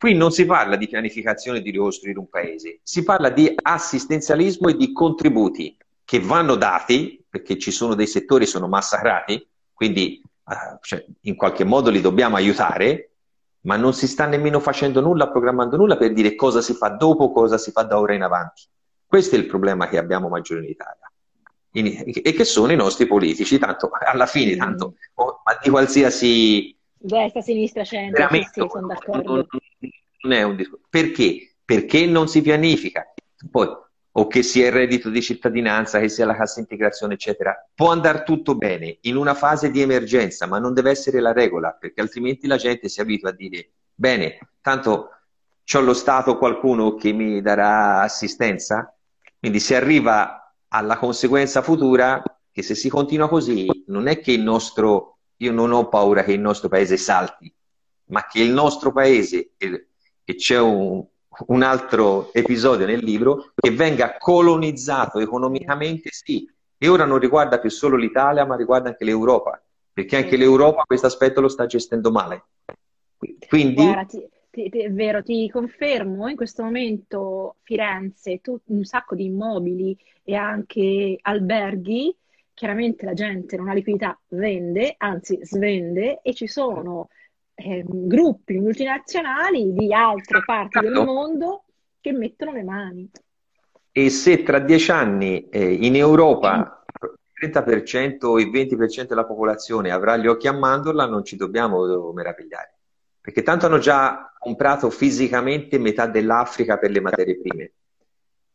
Qui 0.02 0.16
non 0.16 0.32
si 0.32 0.48
parla 0.48 0.78
di 0.78 0.88
pianificazione 0.88 1.62
di 1.62 1.70
ricostruire 1.70 2.18
un 2.18 2.28
paese, 2.28 2.80
si 2.82 3.04
parla 3.04 3.30
di 3.30 3.54
assistenzialismo 3.56 4.70
e 4.70 4.76
di 4.76 4.92
contributi 4.94 5.78
che 6.04 6.20
vanno 6.20 6.56
dati, 6.56 7.24
perché 7.30 7.60
ci 7.60 7.70
sono 7.70 7.94
dei 7.94 8.08
settori 8.08 8.46
che 8.46 8.50
sono 8.50 8.68
massacrati, 8.68 9.48
quindi 9.72 10.20
uh, 10.46 10.80
cioè, 10.82 11.06
in 11.22 11.36
qualche 11.36 11.66
modo 11.66 11.92
li 11.92 12.02
dobbiamo 12.02 12.36
aiutare, 12.36 13.12
ma 13.66 13.76
non 13.76 13.94
si 13.94 14.08
sta 14.08 14.26
nemmeno 14.26 14.60
facendo 14.60 15.02
nulla, 15.02 15.30
programmando 15.30 15.78
nulla 15.78 15.98
per 15.98 16.14
dire 16.14 16.34
cosa 16.34 16.62
si 16.62 16.74
fa 16.74 16.90
dopo, 16.90 17.32
cosa 17.32 17.60
si 17.60 17.70
fa 17.70 17.84
da 17.84 18.00
ora 18.00 18.16
in 18.16 18.24
avanti. 18.24 18.64
Questo 19.06 19.36
è 19.36 19.38
il 19.38 19.46
problema 19.46 19.88
che 19.88 20.00
abbiamo 20.00 20.30
maggiore 20.30 20.64
in 20.64 20.70
Italia. 20.72 21.12
In, 21.74 22.12
e 22.12 22.34
che 22.34 22.44
sono 22.44 22.72
i 22.72 22.76
nostri 22.76 23.06
politici, 23.06 23.60
tanto 23.60 23.92
alla 23.92 24.26
fine, 24.26 24.56
tanto, 24.56 24.96
oh, 25.14 25.42
ma 25.46 25.60
di 25.62 25.70
qualsiasi 25.70 26.76
destra, 27.02 27.42
sinistra, 27.42 27.84
centro, 27.84 28.28
sì, 28.32 28.48
sono 28.54 28.88
d'accordo. 28.88 29.34
Non, 29.34 29.48
non 30.22 30.32
è 30.32 30.44
un 30.44 30.56
discorso. 30.56 30.86
Perché? 30.90 31.56
Perché 31.64 32.06
non 32.06 32.28
si 32.28 32.42
pianifica. 32.42 33.12
Poi, 33.50 33.68
o 34.14 34.28
che 34.28 34.44
sia 34.44 34.68
il 34.68 34.74
reddito 34.74 35.10
di 35.10 35.22
cittadinanza, 35.22 36.00
che 36.00 36.10
sia 36.10 36.26
la 36.26 36.36
cassa 36.36 36.60
integrazione, 36.60 37.14
eccetera, 37.14 37.56
può 37.74 37.92
andare 37.92 38.24
tutto 38.24 38.56
bene 38.56 38.98
in 39.02 39.16
una 39.16 39.34
fase 39.34 39.72
di 39.72 39.82
emergenza, 39.82 40.48
ma 40.48 40.60
non 40.60 40.74
deve 40.74 40.92
essere 40.92 41.22
la 41.22 41.32
regola, 41.32 41.72
perché 41.72 42.02
altrimenti 42.02 42.48
la 42.48 42.58
gente 42.58 42.90
si 42.90 43.00
abitua 43.00 43.30
a 43.30 43.34
dire, 43.34 43.70
bene, 43.94 44.38
tanto 44.62 45.10
c'ho 45.64 45.80
lo 45.80 45.94
Stato 45.94 46.38
qualcuno 46.38 46.96
che 46.96 47.14
mi 47.14 47.42
darà 47.42 48.02
assistenza, 48.02 48.94
quindi 49.40 49.60
si 49.60 49.74
arriva 49.74 50.54
alla 50.68 50.98
conseguenza 50.98 51.62
futura 51.62 52.22
che 52.52 52.64
se 52.64 52.76
si 52.76 52.90
continua 52.90 53.30
così, 53.30 53.68
non 53.88 54.08
è 54.08 54.20
che 54.20 54.34
il 54.34 54.42
nostro, 54.42 55.20
io 55.42 55.52
non 55.52 55.72
ho 55.72 55.88
paura 55.90 56.24
che 56.24 56.34
il 56.34 56.40
nostro 56.40 56.70
paese 56.70 56.98
salti, 56.98 57.52
ma 58.06 58.26
che 58.28 58.42
il 58.42 58.52
nostro 58.52 58.92
paese, 58.92 59.52
e 59.58 60.36
c'è 60.36 60.60
un, 60.60 61.04
un 61.48 61.62
altro 61.64 62.32
episodio 62.34 62.86
nel 62.86 63.04
libro, 63.04 63.52
che 63.56 63.72
venga 63.72 64.18
colonizzato 64.18 65.20
economicamente, 65.20 66.10
sì, 66.12 66.50
e 66.78 66.88
ora 66.88 67.06
non 67.06 67.18
riguarda 67.18 67.60
più 67.60 67.70
solo 67.70 67.96
l'Italia, 67.96 68.46
ma 68.46 68.56
riguarda 68.56 68.90
anche 68.90 69.04
l'Europa, 69.04 69.62
perché 69.92 70.16
anche 70.18 70.38
l'Europa 70.38 70.84
questo 70.84 71.08
aspetto 71.08 71.42
lo 71.42 71.48
sta 71.48 71.66
gestendo 71.66 72.12
male. 72.12 72.46
Quindi... 73.48 73.84
Guarda, 73.84 74.06
ti, 74.06 74.70
ti, 74.70 74.80
è 74.80 74.92
vero, 74.92 75.24
ti 75.24 75.50
confermo, 75.50 76.28
in 76.28 76.36
questo 76.36 76.62
momento 76.64 77.56
Firenze, 77.64 78.42
tu, 78.42 78.60
un 78.66 78.84
sacco 78.84 79.16
di 79.16 79.26
immobili 79.26 79.98
e 80.24 80.36
anche 80.36 81.18
alberghi, 81.20 82.16
chiaramente 82.62 83.06
la 83.06 83.14
gente 83.14 83.58
non 83.58 83.70
ha 83.70 83.74
liquidità, 83.74 84.16
vende, 84.28 84.94
anzi 85.00 85.40
svende, 85.42 86.20
e 86.22 86.36
ci 86.36 86.46
sono 86.46 87.08
eh, 87.56 87.84
gruppi 87.84 88.60
multinazionali 88.60 89.74
di 89.74 89.92
altre 89.92 90.44
parti 90.46 90.80
del 90.80 90.94
certo. 90.94 91.12
mondo 91.12 91.64
che 92.00 92.12
mettono 92.12 92.52
le 92.52 92.62
mani. 92.62 93.10
E 93.92 94.10
se 94.12 94.44
tra 94.44 94.60
dieci 94.60 94.92
anni 94.92 95.50
eh, 95.50 95.74
in 95.74 95.96
Europa 95.96 96.84
il 97.42 97.50
30% 97.50 98.26
o 98.28 98.40
il 98.40 98.52
20% 98.52 99.08
della 99.08 99.26
popolazione 99.26 99.90
avrà 99.90 100.16
gli 100.18 100.28
occhi 100.28 100.48
a 100.48 100.54
mandorla, 100.54 101.08
non 101.08 101.26
ci 101.26 101.38
dobbiamo 101.38 102.12
meravigliare. 102.12 102.76
Perché 103.20 103.42
tanto 103.42 103.66
hanno 103.66 103.80
già 103.80 104.32
comprato 104.38 104.92
fisicamente 104.92 105.80
metà 105.80 106.06
dell'Africa 106.06 106.78
per 106.78 106.92
le 106.92 107.02
materie 107.02 107.40
prime. 107.40 107.72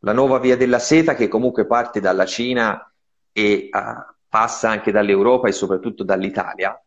La 0.01 0.13
nuova 0.13 0.39
via 0.39 0.57
della 0.57 0.79
seta, 0.79 1.17
che 1.17 1.27
comunque 1.27 1.67
parte 1.67 1.99
dalla 1.99 2.25
Cina 2.25 2.89
e 3.37 3.69
uh, 3.71 4.15
passa 4.31 4.71
anche 4.71 4.91
dall'Europa 4.91 5.47
e 5.47 5.53
soprattutto 5.53 6.03
dall'Italia, 6.05 6.83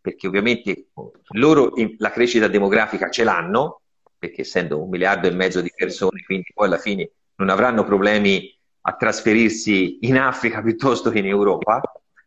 perché 0.00 0.26
ovviamente 0.26 0.86
loro 1.32 1.74
la 1.98 2.10
crescita 2.10 2.48
demografica 2.48 3.10
ce 3.10 3.22
l'hanno, 3.22 3.82
perché 4.18 4.40
essendo 4.40 4.82
un 4.82 4.88
miliardo 4.88 5.28
e 5.28 5.32
mezzo 5.32 5.60
di 5.60 5.70
persone, 5.76 6.22
quindi 6.24 6.50
poi 6.54 6.68
alla 6.68 6.78
fine 6.78 7.10
non 7.34 7.50
avranno 7.50 7.84
problemi 7.84 8.50
a 8.86 8.94
trasferirsi 8.94 9.98
in 10.06 10.16
Africa 10.16 10.62
piuttosto 10.62 11.10
che 11.10 11.18
in 11.18 11.26
Europa, 11.26 11.82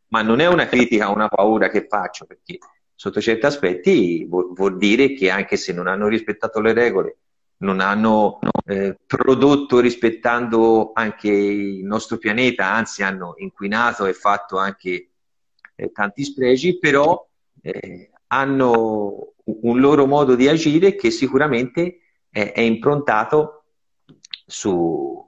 ma 0.09 0.21
non 0.21 0.39
è 0.39 0.45
una 0.45 0.67
critica, 0.67 1.09
una 1.09 1.27
paura 1.27 1.69
che 1.69 1.87
faccio, 1.87 2.25
perché 2.25 2.59
sotto 2.93 3.19
certi 3.19 3.47
aspetti 3.47 4.23
vuol, 4.25 4.53
vuol 4.53 4.77
dire 4.77 5.13
che 5.13 5.31
anche 5.31 5.57
se 5.57 5.73
non 5.73 5.87
hanno 5.87 6.07
rispettato 6.07 6.59
le 6.59 6.73
regole, 6.73 7.17
non 7.59 7.79
hanno 7.79 8.39
eh, 8.65 8.97
prodotto 9.05 9.79
rispettando 9.79 10.91
anche 10.93 11.29
il 11.29 11.83
nostro 11.83 12.17
pianeta, 12.17 12.71
anzi 12.71 13.03
hanno 13.03 13.33
inquinato 13.37 14.05
e 14.05 14.13
fatto 14.13 14.57
anche 14.57 15.09
eh, 15.75 15.91
tanti 15.91 16.23
spregi, 16.23 16.77
però 16.77 17.25
eh, 17.61 18.11
hanno 18.27 19.33
un 19.43 19.79
loro 19.79 20.05
modo 20.05 20.35
di 20.35 20.47
agire 20.47 20.95
che 20.95 21.09
sicuramente 21.11 21.99
è, 22.29 22.51
è 22.51 22.61
improntato 22.61 23.63
su, 24.45 25.26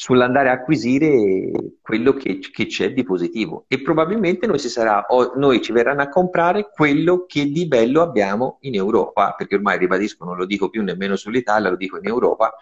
sull'andare 0.00 0.48
a 0.48 0.52
acquisire 0.52 1.50
quello 1.80 2.12
che, 2.12 2.38
che, 2.38 2.66
c'è 2.66 2.92
di 2.92 3.02
positivo 3.02 3.64
e 3.66 3.82
probabilmente 3.82 4.46
noi, 4.46 4.60
sarà, 4.60 5.04
noi, 5.34 5.60
ci 5.60 5.72
verranno 5.72 6.02
a 6.02 6.08
comprare 6.08 6.70
quello 6.72 7.26
che 7.26 7.50
di 7.50 7.66
bello 7.66 8.02
abbiamo 8.02 8.58
in 8.60 8.76
Europa, 8.76 9.34
perché 9.36 9.56
ormai 9.56 9.76
ribadisco, 9.76 10.24
non 10.24 10.36
lo 10.36 10.46
dico 10.46 10.68
più 10.68 10.84
nemmeno 10.84 11.16
sull'Italia, 11.16 11.70
lo 11.70 11.74
dico 11.74 11.96
in 11.98 12.06
Europa, 12.06 12.54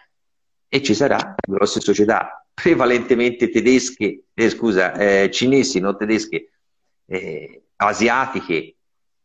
e 0.66 0.82
ci 0.82 0.94
saranno 0.94 1.34
grosse 1.46 1.80
società 1.82 2.42
prevalentemente 2.54 3.50
tedesche, 3.50 4.22
eh, 4.32 4.48
scusa, 4.48 4.94
eh, 4.94 5.30
cinesi, 5.30 5.78
non 5.78 5.94
tedesche, 5.98 6.52
eh, 7.04 7.64
asiatiche, 7.76 8.76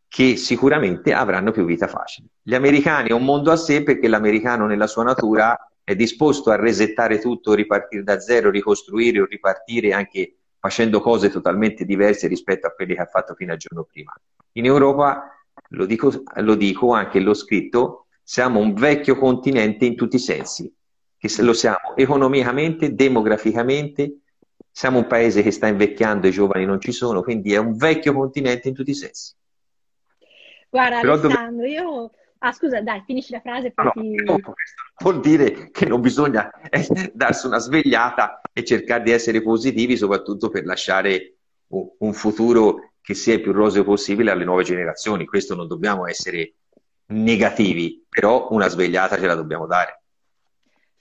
che 0.09 0.35
sicuramente 0.35 1.13
avranno 1.13 1.51
più 1.51 1.63
vita 1.63 1.87
facile. 1.87 2.27
Gli 2.41 2.55
americani 2.55 3.07
è 3.07 3.13
un 3.13 3.23
mondo 3.23 3.51
a 3.51 3.55
sé 3.55 3.83
perché 3.83 4.09
l'americano 4.09 4.67
nella 4.67 4.87
sua 4.87 5.05
natura 5.05 5.57
è 5.83 5.95
disposto 5.95 6.51
a 6.51 6.55
resettare 6.55 7.19
tutto, 7.19 7.53
ripartire 7.53 8.03
da 8.03 8.19
zero, 8.19 8.49
ricostruire 8.49 9.21
o 9.21 9.25
ripartire 9.25 9.93
anche 9.93 10.35
facendo 10.59 11.01
cose 11.01 11.29
totalmente 11.29 11.85
diverse 11.85 12.27
rispetto 12.27 12.67
a 12.67 12.71
quelle 12.71 12.93
che 12.93 13.01
ha 13.01 13.05
fatto 13.05 13.33
fino 13.33 13.51
al 13.51 13.57
giorno 13.57 13.83
prima. 13.83 14.13
In 14.53 14.65
Europa, 14.65 15.35
lo 15.69 15.85
dico, 15.85 16.23
lo 16.35 16.55
dico 16.55 16.93
anche 16.93 17.19
l'ho 17.19 17.33
scritto, 17.33 18.07
siamo 18.21 18.59
un 18.59 18.73
vecchio 18.73 19.17
continente 19.17 19.85
in 19.85 19.95
tutti 19.95 20.17
i 20.17 20.19
sensi, 20.19 20.71
che 21.17 21.29
lo 21.41 21.53
siamo 21.53 21.95
economicamente, 21.95 22.93
demograficamente, 22.93 24.19
siamo 24.69 24.99
un 24.99 25.07
paese 25.07 25.41
che 25.41 25.51
sta 25.51 25.67
invecchiando, 25.67 26.27
i 26.27 26.31
giovani 26.31 26.65
non 26.65 26.79
ci 26.79 26.91
sono, 26.91 27.23
quindi 27.23 27.53
è 27.53 27.57
un 27.57 27.75
vecchio 27.75 28.13
continente 28.13 28.67
in 28.67 28.73
tutti 28.73 28.91
i 28.91 28.95
sensi. 28.95 29.33
Guarda 30.69 31.01
Però 31.01 31.13
Alessandro, 31.13 31.55
dove... 31.55 31.69
io... 31.69 32.11
Ah 32.43 32.53
scusa, 32.53 32.81
dai, 32.81 33.03
finisci 33.05 33.31
la 33.31 33.39
frase 33.39 33.71
poi 33.71 33.85
no, 33.85 34.35
ti... 34.35 34.41
Vuol 34.97 35.19
dire 35.19 35.69
che 35.69 35.85
non 35.85 36.01
bisogna 36.01 36.49
eh, 36.69 37.11
darsi 37.13 37.45
una 37.45 37.59
svegliata 37.59 38.41
e 38.51 38.63
cercare 38.63 39.03
di 39.03 39.11
essere 39.11 39.43
positivi, 39.43 39.95
soprattutto 39.95 40.49
per 40.49 40.65
lasciare 40.65 41.35
un 41.67 42.13
futuro 42.13 42.93
che 42.99 43.13
sia 43.13 43.35
il 43.35 43.41
più 43.41 43.51
roseo 43.51 43.83
possibile 43.83 44.31
alle 44.31 44.43
nuove 44.43 44.63
generazioni. 44.63 45.25
Questo 45.25 45.55
non 45.55 45.67
dobbiamo 45.67 46.07
essere 46.07 46.55
negativi, 47.07 48.03
però 48.09 48.47
una 48.49 48.67
svegliata 48.67 49.17
ce 49.17 49.27
la 49.27 49.35
dobbiamo 49.35 49.67
dare. 49.67 50.00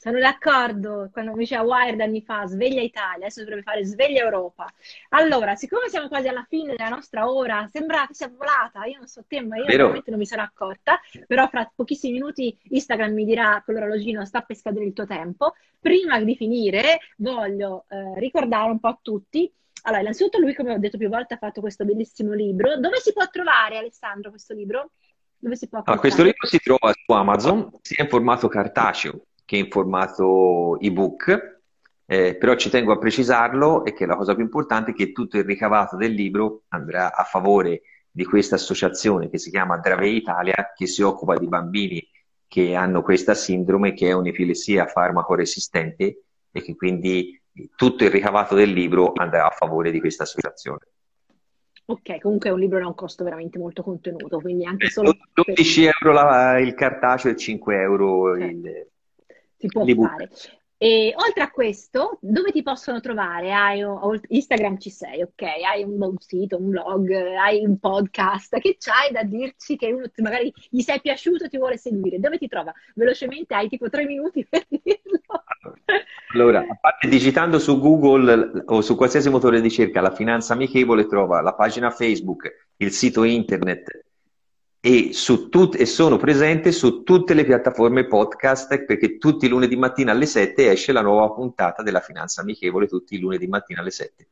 Sono 0.02 0.18
d'accordo, 0.18 1.10
quando 1.12 1.32
mi 1.32 1.40
diceva 1.40 1.60
Wired 1.60 2.00
anni 2.00 2.22
fa, 2.22 2.46
sveglia 2.46 2.80
Italia, 2.80 3.26
adesso 3.26 3.40
dovrebbe 3.40 3.60
fare 3.60 3.84
sveglia 3.84 4.22
Europa. 4.22 4.66
Allora, 5.10 5.54
siccome 5.56 5.90
siamo 5.90 6.08
quasi 6.08 6.26
alla 6.26 6.46
fine 6.48 6.74
della 6.74 6.88
nostra 6.88 7.30
ora, 7.30 7.68
sembra 7.70 8.06
che 8.06 8.14
sia 8.14 8.28
volata, 8.34 8.86
io 8.86 8.96
non 8.96 9.06
so 9.06 9.22
te, 9.28 9.42
ma 9.42 9.58
io 9.58 9.66
veramente 9.66 10.08
non 10.08 10.18
mi 10.18 10.24
sono 10.24 10.40
accorta, 10.40 10.98
però 11.26 11.46
fra 11.48 11.70
pochissimi 11.74 12.14
minuti 12.14 12.58
Instagram 12.70 13.12
mi 13.12 13.26
dirà 13.26 13.62
con 13.62 13.74
l'orologino 13.74 14.24
sta 14.24 14.40
per 14.40 14.56
scadere 14.56 14.86
il 14.86 14.94
tuo 14.94 15.04
tempo. 15.04 15.52
Prima 15.78 16.18
di 16.18 16.34
finire 16.34 17.00
voglio 17.18 17.84
eh, 17.90 18.18
ricordare 18.18 18.70
un 18.70 18.80
po' 18.80 18.88
a 18.88 18.98
tutti 19.02 19.52
allora, 19.82 20.00
innanzitutto 20.00 20.38
lui, 20.38 20.54
come 20.54 20.72
ho 20.72 20.78
detto 20.78 20.96
più 20.96 21.10
volte, 21.10 21.34
ha 21.34 21.38
fatto 21.38 21.60
questo 21.60 21.84
bellissimo 21.84 22.32
libro. 22.32 22.78
Dove 22.78 23.00
si 23.00 23.12
può 23.12 23.28
trovare, 23.28 23.76
Alessandro, 23.76 24.30
questo 24.30 24.54
libro? 24.54 24.92
Dove 25.36 25.56
si 25.56 25.68
può 25.68 25.82
allora, 25.84 26.00
questo 26.00 26.22
libro 26.22 26.46
si 26.46 26.58
trova 26.58 26.90
su 26.92 27.12
Amazon, 27.12 27.70
sia 27.82 28.04
in 28.04 28.08
formato 28.08 28.48
cartaceo 28.48 29.24
che 29.50 29.56
in 29.56 29.68
formato 29.68 30.78
ebook, 30.78 31.62
eh, 32.06 32.36
però 32.36 32.54
ci 32.54 32.70
tengo 32.70 32.92
a 32.92 32.98
precisarlo 32.98 33.84
e 33.84 33.92
che 33.92 34.06
la 34.06 34.14
cosa 34.14 34.36
più 34.36 34.44
importante 34.44 34.92
è 34.92 34.94
che 34.94 35.10
tutto 35.10 35.38
il 35.38 35.44
ricavato 35.44 35.96
del 35.96 36.12
libro 36.12 36.62
andrà 36.68 37.12
a 37.12 37.24
favore 37.24 37.82
di 38.08 38.24
questa 38.24 38.54
associazione 38.54 39.28
che 39.28 39.38
si 39.38 39.50
chiama 39.50 39.78
Drave 39.78 40.08
Italia, 40.08 40.70
che 40.72 40.86
si 40.86 41.02
occupa 41.02 41.36
di 41.36 41.48
bambini 41.48 42.08
che 42.46 42.76
hanno 42.76 43.02
questa 43.02 43.34
sindrome, 43.34 43.92
che 43.92 44.10
è 44.10 44.12
un'epilessia 44.12 44.86
farmaco-resistente 44.86 46.22
e 46.52 46.62
che 46.62 46.76
quindi 46.76 47.42
tutto 47.74 48.04
il 48.04 48.10
ricavato 48.10 48.54
del 48.54 48.70
libro 48.70 49.10
andrà 49.16 49.46
a 49.46 49.50
favore 49.50 49.90
di 49.90 49.98
questa 49.98 50.22
associazione. 50.22 50.86
Ok, 51.86 52.20
comunque 52.20 52.50
è 52.50 52.52
un 52.52 52.60
libro 52.60 52.78
da 52.78 52.86
un 52.86 52.94
costo 52.94 53.24
veramente 53.24 53.58
molto 53.58 53.82
contenuto, 53.82 54.38
quindi 54.38 54.64
anche 54.64 54.86
eh, 54.86 54.90
solo... 54.90 55.12
12 55.32 55.82
per... 55.82 55.94
euro 56.00 56.12
la, 56.12 56.60
il 56.60 56.74
cartaceo 56.74 57.32
e 57.32 57.36
5 57.36 57.80
euro 57.80 58.30
okay. 58.30 58.48
il, 58.48 58.89
si 59.60 59.94
può 59.94 60.06
fare. 60.06 60.30
E 60.82 61.12
oltre 61.14 61.42
a 61.42 61.50
questo, 61.50 62.16
dove 62.22 62.52
ti 62.52 62.62
possono 62.62 63.00
trovare? 63.00 63.52
Hai 63.52 63.84
Instagram 64.28 64.78
ci 64.78 64.88
sei, 64.88 65.20
ok? 65.20 65.42
Hai 65.42 65.82
un, 65.82 66.00
un 66.00 66.16
sito, 66.18 66.56
un 66.56 66.70
blog, 66.70 67.10
hai 67.10 67.62
un 67.62 67.78
podcast. 67.78 68.58
Che 68.58 68.78
c'hai 68.78 69.12
da 69.12 69.22
dirci 69.22 69.76
che 69.76 69.92
uno 69.92 70.06
magari 70.22 70.50
gli 70.70 70.80
sei 70.80 70.98
piaciuto 71.02 71.44
e 71.44 71.48
ti 71.50 71.58
vuole 71.58 71.76
seguire? 71.76 72.18
Dove 72.18 72.38
ti 72.38 72.48
trova? 72.48 72.72
Velocemente 72.94 73.54
hai 73.54 73.68
tipo 73.68 73.90
tre 73.90 74.06
minuti 74.06 74.46
per 74.48 74.64
dirlo. 74.70 75.20
Allora, 76.32 76.60
a 76.60 76.78
parte 76.80 77.08
digitando 77.08 77.58
su 77.58 77.78
Google 77.78 78.62
o 78.64 78.80
su 78.80 78.96
qualsiasi 78.96 79.28
motore 79.28 79.56
di 79.56 79.68
ricerca 79.68 80.00
la 80.00 80.14
finanza 80.14 80.54
amichevole, 80.54 81.06
trova 81.06 81.42
la 81.42 81.52
pagina 81.52 81.90
Facebook, 81.90 82.70
il 82.78 82.90
sito 82.92 83.24
internet 83.24 84.09
e, 84.80 85.10
tut- 85.50 85.78
e, 85.78 85.84
sono 85.84 86.16
presente 86.16 86.72
su 86.72 87.02
tutte 87.02 87.34
le 87.34 87.44
piattaforme 87.44 88.06
podcast 88.06 88.84
perché 88.84 89.18
tutti 89.18 89.44
i 89.44 89.48
lunedì 89.48 89.76
mattina 89.76 90.12
alle 90.12 90.26
7 90.26 90.70
esce 90.70 90.92
la 90.92 91.02
nuova 91.02 91.30
puntata 91.32 91.82
della 91.82 92.00
Finanza 92.00 92.40
Amichevole, 92.40 92.86
tutti 92.86 93.14
i 93.14 93.18
lunedì 93.18 93.46
mattina 93.46 93.80
alle 93.80 93.90
7. 93.90 94.28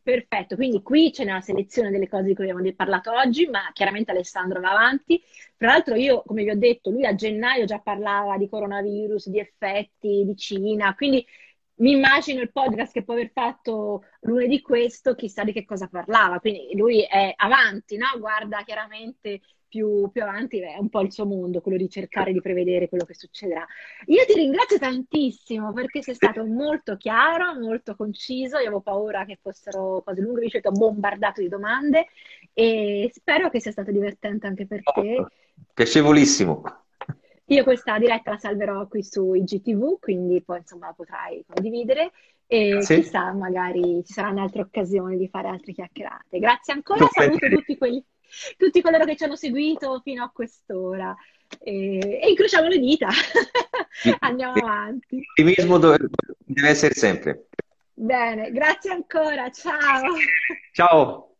Perfetto, 0.00 0.54
quindi 0.54 0.82
qui 0.82 1.10
c'è 1.10 1.24
una 1.24 1.40
selezione 1.40 1.90
delle 1.90 2.08
cose 2.08 2.24
di 2.24 2.34
cui 2.34 2.48
abbiamo 2.48 2.70
parlato 2.76 3.10
oggi, 3.10 3.46
ma 3.46 3.70
chiaramente 3.72 4.10
Alessandro 4.10 4.60
va 4.60 4.70
avanti. 4.70 5.20
Tra 5.56 5.68
l'altro 5.68 5.94
io, 5.94 6.22
come 6.26 6.44
vi 6.44 6.50
ho 6.50 6.56
detto, 6.56 6.90
lui 6.90 7.06
a 7.06 7.14
gennaio 7.14 7.64
già 7.64 7.78
parlava 7.78 8.36
di 8.36 8.48
coronavirus, 8.48 9.30
di 9.30 9.38
effetti, 9.38 10.24
di 10.26 10.36
Cina, 10.36 10.94
quindi 10.94 11.24
mi 11.76 11.92
immagino 11.92 12.40
il 12.40 12.52
podcast 12.52 12.92
che 12.92 13.02
può 13.02 13.14
aver 13.14 13.30
fatto 13.32 14.04
lunedì 14.20 14.60
questo, 14.60 15.14
chissà 15.14 15.42
di 15.42 15.52
che 15.52 15.64
cosa 15.64 15.88
parlava, 15.88 16.38
quindi 16.38 16.68
lui 16.76 17.02
è 17.02 17.32
avanti, 17.34 17.96
no? 17.96 18.06
guarda 18.18 18.62
chiaramente 18.62 19.40
più, 19.74 20.08
più, 20.12 20.22
avanti 20.22 20.60
è 20.60 20.76
un 20.78 20.88
po' 20.88 21.00
il 21.00 21.10
suo 21.10 21.26
mondo, 21.26 21.60
quello 21.60 21.76
di 21.76 21.90
cercare 21.90 22.32
di 22.32 22.40
prevedere 22.40 22.88
quello 22.88 23.04
che 23.04 23.14
succederà. 23.14 23.66
Io 24.06 24.24
ti 24.24 24.34
ringrazio 24.34 24.78
tantissimo 24.78 25.72
perché 25.72 26.00
sei 26.00 26.14
stato 26.14 26.44
molto 26.46 26.96
chiaro, 26.96 27.58
molto 27.58 27.96
conciso, 27.96 28.58
io 28.58 28.66
avevo 28.66 28.82
paura 28.82 29.24
che 29.24 29.36
fossero 29.42 30.00
cose 30.04 30.20
lunghe, 30.20 30.48
mi 30.52 30.60
ho 30.62 30.70
bombardato 30.70 31.40
di 31.40 31.48
domande 31.48 32.06
e 32.52 33.10
spero 33.12 33.50
che 33.50 33.60
sia 33.60 33.72
stato 33.72 33.90
divertente 33.90 34.46
anche 34.46 34.64
per 34.64 34.82
te. 34.84 35.26
Piacevolissimo. 35.74 36.62
Io 37.46 37.64
questa 37.64 37.98
diretta 37.98 38.30
la 38.30 38.38
salverò 38.38 38.86
qui 38.86 39.02
su 39.02 39.34
IGTV, 39.34 39.98
quindi 39.98 40.40
poi 40.40 40.58
insomma 40.58 40.86
la 40.86 40.92
potrai 40.92 41.44
condividere 41.46 42.12
e 42.46 42.80
sì. 42.80 43.00
chissà, 43.00 43.32
magari 43.32 44.04
ci 44.04 44.12
saranno 44.12 44.40
altre 44.42 44.62
occasioni 44.62 45.16
di 45.16 45.28
fare 45.28 45.48
altre 45.48 45.72
chiacchierate. 45.72 46.38
Grazie 46.38 46.74
ancora, 46.74 47.08
saluto 47.10 47.48
tutti 47.48 47.76
quelli 47.76 48.04
tutti 48.56 48.80
coloro 48.80 49.04
che 49.04 49.16
ci 49.16 49.24
hanno 49.24 49.36
seguito 49.36 50.00
fino 50.02 50.24
a 50.24 50.30
quest'ora. 50.32 51.14
E, 51.60 52.20
e 52.22 52.30
incrociamo 52.30 52.68
le 52.68 52.78
dita, 52.78 53.08
andiamo 54.20 54.54
avanti. 54.54 55.22
L'ottimismo 55.36 55.78
deve 55.78 56.68
essere 56.68 56.94
sempre. 56.94 57.46
Bene, 57.92 58.50
grazie 58.50 58.90
ancora, 58.90 59.48
ciao. 59.50 60.14
Ciao. 60.72 61.34